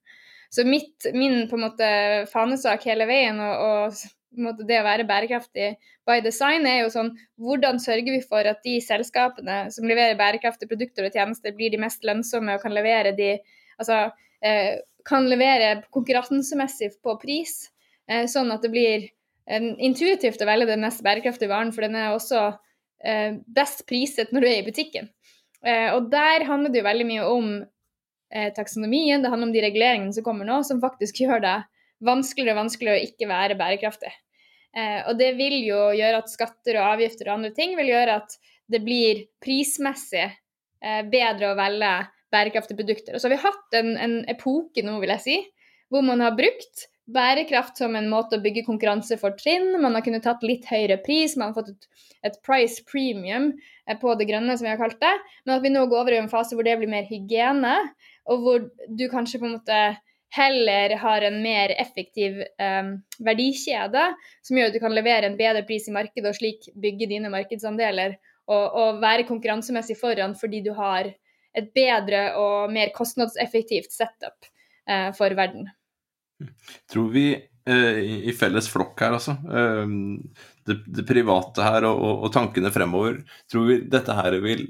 Så 0.54 0.66
mitt, 0.66 1.06
min 1.14 1.48
på 1.50 1.58
en 1.58 1.66
måte 1.68 1.88
fanesak 2.30 2.86
hele 2.86 3.08
veien 3.10 3.40
og, 3.42 3.96
og 4.38 4.62
det 4.66 4.78
å 4.80 4.86
være 4.86 5.06
bærekraftig 5.06 5.74
by 6.06 6.20
design 6.22 6.66
er 6.66 6.80
jo 6.82 6.92
sånn 6.94 7.10
Hvordan 7.38 7.78
sørger 7.82 8.16
vi 8.16 8.22
for 8.22 8.46
at 8.46 8.62
de 8.66 8.80
selskapene 8.82 9.64
som 9.74 9.86
leverer 9.86 10.18
bærekraftige 10.18 10.70
produkter 10.70 11.06
og 11.06 11.14
tjenester, 11.14 11.54
blir 11.54 11.74
de 11.74 11.82
mest 11.82 12.06
lønnsomme 12.06 12.54
og 12.54 12.62
kan 12.62 12.74
levere 12.74 13.14
de 13.18 13.36
Altså 13.78 14.10
Eh, 14.44 14.78
kan 15.04 15.26
levere 15.28 15.82
konkurransemessig 15.92 16.90
på 17.02 17.16
pris, 17.20 17.70
eh, 18.08 18.26
sånn 18.28 18.52
at 18.52 18.64
det 18.64 18.72
blir 18.72 19.10
intuitivt 19.44 20.40
å 20.40 20.48
velge 20.48 20.70
den 20.70 20.80
mest 20.80 21.02
bærekraftige 21.04 21.50
varen, 21.50 21.72
for 21.72 21.84
den 21.84 21.96
er 22.00 22.14
også 22.14 22.46
eh, 23.04 23.36
best 23.44 23.82
priset 23.88 24.32
når 24.32 24.40
du 24.40 24.48
er 24.48 24.60
i 24.62 24.64
butikken. 24.64 25.10
Og 25.64 26.10
der 26.12 26.44
handler 26.44 26.72
det 26.72 26.82
jo 26.82 26.84
veldig 26.84 27.04
mye 27.08 27.26
om 27.28 27.46
taksonomien, 28.56 29.22
det 29.22 29.30
handler 29.32 29.48
om 29.48 29.52
de 29.54 29.62
reguleringene 29.64 30.12
som 30.12 30.24
kommer 30.24 30.44
nå, 30.48 30.58
som 30.64 30.80
faktisk 30.80 31.20
gjør 31.22 31.40
det 31.44 31.54
vanskeligere 32.04 32.56
og 32.56 32.62
vanskeligere 32.62 33.00
å 33.00 33.06
ikke 33.08 33.28
være 33.30 33.56
bærekraftig. 33.56 34.12
og 35.08 35.16
det 35.20 35.30
vil 35.38 35.56
jo 35.64 35.80
gjøre 35.96 36.20
at 36.20 36.32
skatter 36.32 36.80
og 36.80 36.90
avgifter 36.94 37.30
og 37.30 37.38
andre 37.38 37.52
ting 37.56 37.76
vil 37.80 37.92
gjøre 37.92 38.18
at 38.20 38.36
det 38.68 38.82
blir 38.84 39.24
prismessig 39.44 40.26
bedre 41.12 41.52
å 41.52 41.56
velge 41.56 41.94
bærekraftige 42.34 42.80
produkter. 42.80 43.14
Og 43.14 43.22
så 43.22 43.28
har 43.28 43.36
vi 43.36 43.44
hatt 43.44 43.78
en, 43.78 43.94
en 43.96 44.18
epoke 44.30 44.84
nå, 44.84 44.98
vil 45.02 45.14
jeg 45.16 45.24
si, 45.24 45.38
hvor 45.92 46.04
man 46.06 46.22
har 46.24 46.36
brukt 46.36 46.88
bærekraft 47.04 47.78
som 47.78 47.96
en 47.98 48.08
måte 48.08 48.38
å 48.38 48.44
bygge 48.44 48.64
konkurransefortrinn. 48.66 49.74
Man 49.82 49.96
har 49.96 50.04
kunnet 50.06 50.24
tatt 50.24 50.44
litt 50.46 50.64
høyere 50.70 50.96
pris, 51.04 51.36
man 51.36 51.52
har 51.52 51.58
fått 51.58 51.74
et, 51.74 52.06
et, 52.30 52.38
price 52.46 52.84
premium 52.88 53.50
eh, 53.86 53.98
på 54.00 54.14
det 54.18 54.28
grønne, 54.30 54.56
som 54.56 54.66
vi 54.66 54.72
har 54.72 54.80
kalt 54.80 55.00
det. 55.02 55.12
Men 55.44 55.58
at 55.58 55.64
vi 55.64 55.72
nå 55.74 55.84
går 55.90 56.00
over 56.00 56.16
i 56.16 56.22
en 56.22 56.32
fase 56.32 56.56
hvor 56.56 56.66
det 56.66 56.78
blir 56.80 56.90
mer 56.90 57.06
hygiene, 57.10 57.76
og 58.24 58.44
hvor 58.44 58.66
du 58.88 59.06
kanskje 59.12 59.40
på 59.42 59.48
en 59.48 59.56
måte 59.58 59.80
heller 60.34 60.96
har 60.98 61.22
en 61.22 61.36
mer 61.44 61.74
effektiv 61.78 62.40
eh, 62.42 62.86
verdikjede, 63.26 64.06
som 64.42 64.58
gjør 64.58 64.72
at 64.72 64.78
du 64.78 64.82
kan 64.82 64.96
levere 64.96 65.28
en 65.28 65.36
bedre 65.38 65.62
pris 65.68 65.86
i 65.90 65.94
markedet 65.94 66.32
og 66.32 66.38
slik 66.40 66.72
bygge 66.80 67.10
dine 67.12 67.30
markedsandeler 67.30 68.16
og, 68.48 68.64
og 68.64 69.04
være 69.04 69.28
konkurransemessig 69.28 69.96
foran 70.00 70.34
fordi 70.36 70.64
du 70.64 70.72
har 70.76 71.12
et 71.54 71.72
bedre 71.76 72.26
og 72.40 72.72
mer 72.74 72.92
kostnadseffektivt 72.94 73.92
setup 73.94 74.48
eh, 74.90 75.10
for 75.16 75.34
verden. 75.38 75.68
Tror 76.90 77.10
vi 77.14 77.28
eh, 77.34 78.00
i 78.28 78.34
felles 78.36 78.68
flokk 78.70 79.04
her, 79.04 79.16
altså, 79.18 79.36
eh, 79.48 79.94
det, 80.66 80.80
det, 80.86 81.06
private 81.08 81.66
her 81.66 81.86
og, 81.90 82.02
og, 82.16 82.30
tankene 82.34 82.72
fremover, 82.74 83.22
tror 83.50 83.68
vi 83.70 83.82
dette 83.90 84.16
her 84.18 84.40
vil 84.44 84.66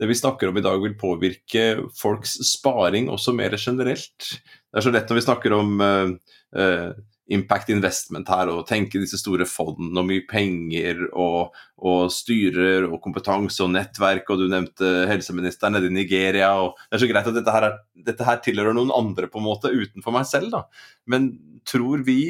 det 0.00 0.08
vi 0.08 0.16
snakker 0.16 0.48
om 0.48 0.56
i 0.56 0.62
dag, 0.64 0.78
vil 0.80 0.96
påvirke 0.96 1.64
folks 1.92 2.38
sparing 2.54 3.10
også 3.12 3.34
mer 3.36 3.52
generelt. 3.60 4.30
Det 4.72 4.80
er 4.80 4.86
så 4.86 4.92
lett 4.94 5.10
når 5.10 5.18
vi 5.18 5.24
snakker 5.26 5.52
om 5.52 5.74
uh, 5.84 6.12
uh, 6.56 6.94
impact 7.30 7.70
investment 7.70 8.28
her, 8.32 8.50
og 8.50 8.66
tenke 8.68 9.00
disse 9.00 9.20
store 9.20 9.46
fondene 9.48 10.02
og 10.02 10.08
mye 10.08 10.24
penger 10.30 11.04
og, 11.10 11.54
og, 11.78 12.08
styrer 12.12 12.88
og 12.88 12.98
kompetanse 13.04 13.62
og 13.64 13.72
nettverk, 13.74 14.28
og 14.30 14.42
du 14.42 14.48
nevnte 14.50 14.90
helseministeren 15.10 15.78
nede 15.78 15.90
i 15.90 15.94
Nigeria. 15.94 16.52
og 16.58 16.80
Det 16.88 16.98
er 16.98 17.04
så 17.04 17.10
greit 17.12 17.30
at 17.30 17.38
dette 17.38 17.54
her, 17.54 17.68
er, 17.68 17.78
dette 18.10 18.26
her 18.26 18.42
tilhører 18.44 18.76
noen 18.76 18.94
andre 18.96 19.30
på 19.30 19.40
en 19.40 19.46
måte 19.46 19.72
utenfor 19.72 20.16
meg 20.16 20.26
selv, 20.30 20.50
da. 20.54 20.64
Men 21.10 21.32
tror 21.68 22.02
vi 22.06 22.20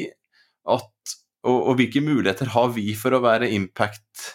at 0.69 1.17
og, 1.41 1.71
og 1.71 1.77
hvilke 1.79 2.03
muligheter 2.05 2.51
har 2.53 2.69
vi 2.75 2.91
for 2.97 3.17
å 3.17 3.23
være 3.23 3.49
impact 3.55 4.27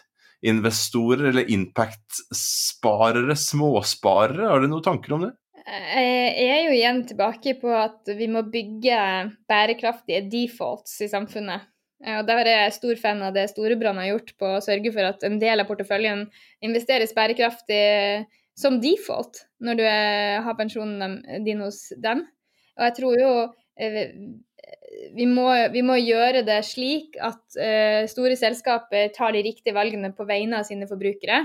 investorer 0.47 1.31
eller 1.31 1.51
impact-sparere, 1.55 3.35
småsparere? 3.39 4.49
Har 4.51 4.63
du 4.63 4.69
noen 4.71 4.85
tanker 4.85 5.17
om 5.17 5.27
det? 5.27 5.33
Jeg 5.67 6.47
er 6.47 6.61
jo 6.69 6.75
igjen 6.77 7.01
tilbake 7.09 7.57
på 7.59 7.73
at 7.75 8.07
vi 8.15 8.29
må 8.31 8.45
bygge 8.47 8.99
bærekraftige 9.51 10.23
defaults 10.31 11.01
i 11.03 11.09
samfunnet. 11.11 11.67
Og 12.07 12.27
Der 12.29 12.43
er 12.45 12.51
jeg 12.53 12.77
stor 12.77 12.99
fan 13.01 13.23
av 13.25 13.35
det 13.35 13.49
Storebrand 13.51 13.99
har 13.99 14.13
gjort 14.13 14.35
på 14.39 14.51
å 14.57 14.63
sørge 14.63 14.93
for 14.95 15.09
at 15.09 15.25
en 15.27 15.41
del 15.43 15.63
av 15.63 15.67
porteføljen 15.67 16.27
investeres 16.63 17.17
bærekraftig 17.17 18.27
som 18.57 18.79
default 18.81 19.43
når 19.65 19.79
du 19.81 19.85
har 20.47 20.59
pensjonen 20.59 21.19
din 21.45 21.65
hos 21.65 21.89
dem. 21.99 22.23
Og 22.77 22.87
jeg 22.87 22.97
tror 23.01 23.19
jo 23.21 23.33
eh, 23.81 24.13
vi 25.17 25.27
må, 25.29 25.49
vi 25.73 25.83
må, 25.87 25.97
gjøre 26.01 26.43
det 26.47 26.61
slik 26.67 27.17
at 27.23 27.41
uh, 27.59 28.03
store 28.11 28.37
selskaper 28.39 29.11
tar 29.15 29.35
de 29.37 29.43
riktige 29.45 29.77
valgene 29.77 30.13
på 30.17 30.27
vegne 30.29 30.61
av 30.61 30.69
sine 30.69 30.89
forbrukere. 30.91 31.45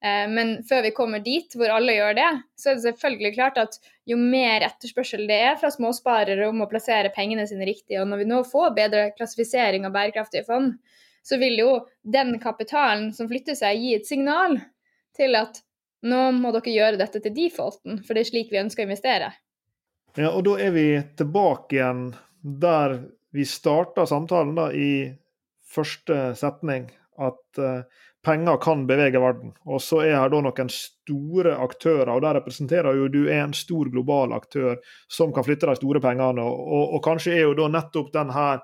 Uh, 0.00 0.26
men 0.32 0.52
før 0.68 0.86
vi 0.86 0.94
kommer 0.96 1.22
dit 1.24 1.52
hvor 1.58 1.72
alle 1.74 1.96
gjør 1.98 2.16
det, 2.16 2.28
så 2.56 2.70
er 2.70 2.78
det 2.78 2.86
selvfølgelig 2.86 3.34
klart 3.36 3.60
at 3.60 3.76
jo 4.08 4.16
mer 4.20 4.64
etterspørsel 4.66 5.26
det 5.28 5.40
er 5.50 5.58
fra 5.60 5.72
småsparere 5.74 6.48
om 6.48 6.64
å 6.64 6.68
plassere 6.70 7.12
pengene 7.14 7.46
sine 7.48 7.68
riktig, 7.68 7.98
og 8.00 8.08
når 8.08 8.22
vi 8.22 8.30
nå 8.30 8.40
får 8.48 8.74
bedre 8.78 9.10
klassifisering 9.18 9.84
av 9.88 9.94
bærekraftige 9.96 10.46
fond, 10.48 10.74
så 11.22 11.36
vil 11.40 11.58
jo 11.60 11.72
den 12.02 12.38
kapitalen 12.40 13.10
som 13.12 13.28
flytter 13.28 13.58
seg, 13.58 13.76
gi 13.76 13.92
et 13.98 14.08
signal 14.08 14.56
til 15.16 15.36
at 15.36 15.60
nå 16.08 16.30
må 16.32 16.52
dere 16.56 16.72
gjøre 16.72 17.00
dette 17.00 17.20
til 17.20 17.34
defaulten, 17.36 18.00
for 18.04 18.16
det 18.16 18.24
er 18.24 18.30
slik 18.30 18.52
vi 18.52 18.60
ønsker 18.62 18.84
å 18.84 18.88
investere. 18.88 19.32
Ja, 20.16 20.32
og 20.32 20.44
da 20.48 20.56
er 20.64 20.72
vi 20.74 20.86
tilbake 21.18 21.76
igjen 21.76 22.06
der 22.40 22.96
vi 23.36 23.44
starta 23.46 24.06
samtalen 24.08 24.56
da, 24.56 24.70
i 24.72 25.12
første 25.70 26.32
setning, 26.38 26.88
at 27.20 27.60
uh, 27.60 27.84
penger 28.24 28.56
kan 28.60 28.86
bevege 28.86 29.20
verden. 29.20 29.54
Og 29.66 29.80
så 29.82 30.02
er 30.04 30.18
her 30.18 30.32
da 30.32 30.42
noen 30.44 30.72
store 30.72 31.54
aktører, 31.64 32.12
og 32.12 32.22
der 32.24 32.36
representerer 32.40 32.98
jo 32.98 33.08
du 33.12 33.22
en 33.32 33.54
stor 33.56 33.88
global 33.92 34.34
aktør 34.36 34.76
som 35.08 35.32
kan 35.36 35.46
flytte 35.46 35.70
de 35.70 35.78
store 35.80 36.02
pengene. 36.04 36.44
Og, 36.44 36.94
og, 36.96 37.00
kanskje 37.04 37.38
er 37.38 37.46
jo 37.48 37.56
da 37.58 37.70
nettopp 37.72 38.12
den 38.16 38.34
her 38.36 38.60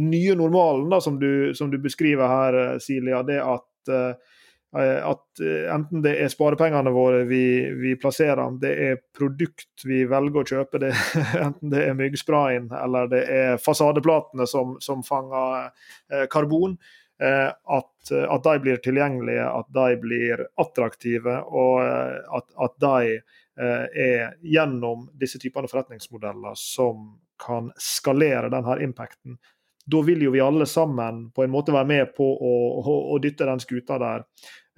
nye 0.00 0.34
normalen 0.38 0.90
da, 0.90 1.00
som 1.00 1.18
du, 1.20 1.54
som 1.54 1.70
du 1.70 1.78
beskriver 1.82 2.26
her, 2.30 2.58
eh, 2.58 2.76
Silja, 2.82 3.22
det 3.26 3.38
at 3.42 3.90
uh, 3.94 4.36
Eh, 4.78 5.06
at 5.10 5.40
eh, 5.42 5.66
enten 5.74 6.02
det 6.04 6.12
er 6.22 6.30
sparepengene 6.30 6.92
våre 6.94 7.24
vi, 7.26 7.42
vi, 7.74 7.96
plasserer, 7.98 8.52
det 8.62 8.70
er 8.70 9.00
produkt 9.18 9.82
vi 9.82 10.04
velger 10.06 10.44
å 10.44 10.46
kjøpe, 10.46 10.78
det, 10.84 10.92
enten 11.46 11.72
det 11.72 11.80
er 11.88 11.96
myggsprayen 11.98 12.68
eller 12.78 13.10
det 13.10 13.24
er 13.34 13.58
fasadeplatene 13.58 14.46
som, 14.46 14.76
som 14.78 15.02
fanger 15.02 15.72
eh, 16.12 16.28
karbon, 16.30 16.76
at, 17.20 18.10
at, 18.10 18.44
de 18.46 18.52
blir 18.64 18.78
tilgjengelige, 18.80 19.44
at 19.44 19.66
de 19.76 19.96
blir 20.00 20.40
attraktive, 20.60 21.34
og 21.52 21.82
at, 21.84 22.46
at 22.56 22.76
de 22.80 23.18
er 23.60 24.38
gjennom 24.40 25.02
disse 25.20 25.36
typene 25.42 25.68
forretningsmodeller 25.68 26.56
som 26.56 27.02
kan 27.40 27.68
skalere 27.76 28.48
denne 28.48 28.78
impacten 28.86 29.36
da 29.90 30.00
vil 30.06 30.22
jo 30.22 30.32
vi 30.34 30.40
alle 30.40 30.66
sammen 30.66 31.28
på 31.34 31.44
en 31.44 31.52
måte 31.52 31.74
være 31.74 31.88
med 31.88 32.14
på 32.16 32.24
å, 32.24 32.54
å, 32.80 32.96
å 33.14 33.20
dytte 33.22 33.48
den 33.48 33.62
skuta 33.62 33.98
der 34.00 34.26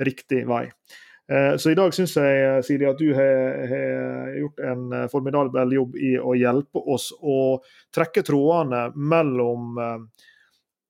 riktig 0.02 0.44
vei. 0.48 0.64
Eh, 1.30 1.54
så 1.60 1.72
i 1.72 1.78
dag 1.78 1.94
syns 1.94 2.16
jeg 2.18 2.64
Siri, 2.66 2.88
at 2.88 3.00
du 3.00 3.12
har, 3.16 3.62
har, 3.70 4.32
gjort 4.40 4.62
en 4.72 4.84
eh, 4.96 5.08
formidabel 5.12 5.76
jobb 5.78 5.96
i 6.00 6.14
å 6.18 6.34
hjelpe 6.38 6.82
oss 6.94 7.10
å 7.20 7.38
trekke 7.94 8.24
trådene 8.26 8.88
mellom 8.96 9.78
eh, 9.78 10.26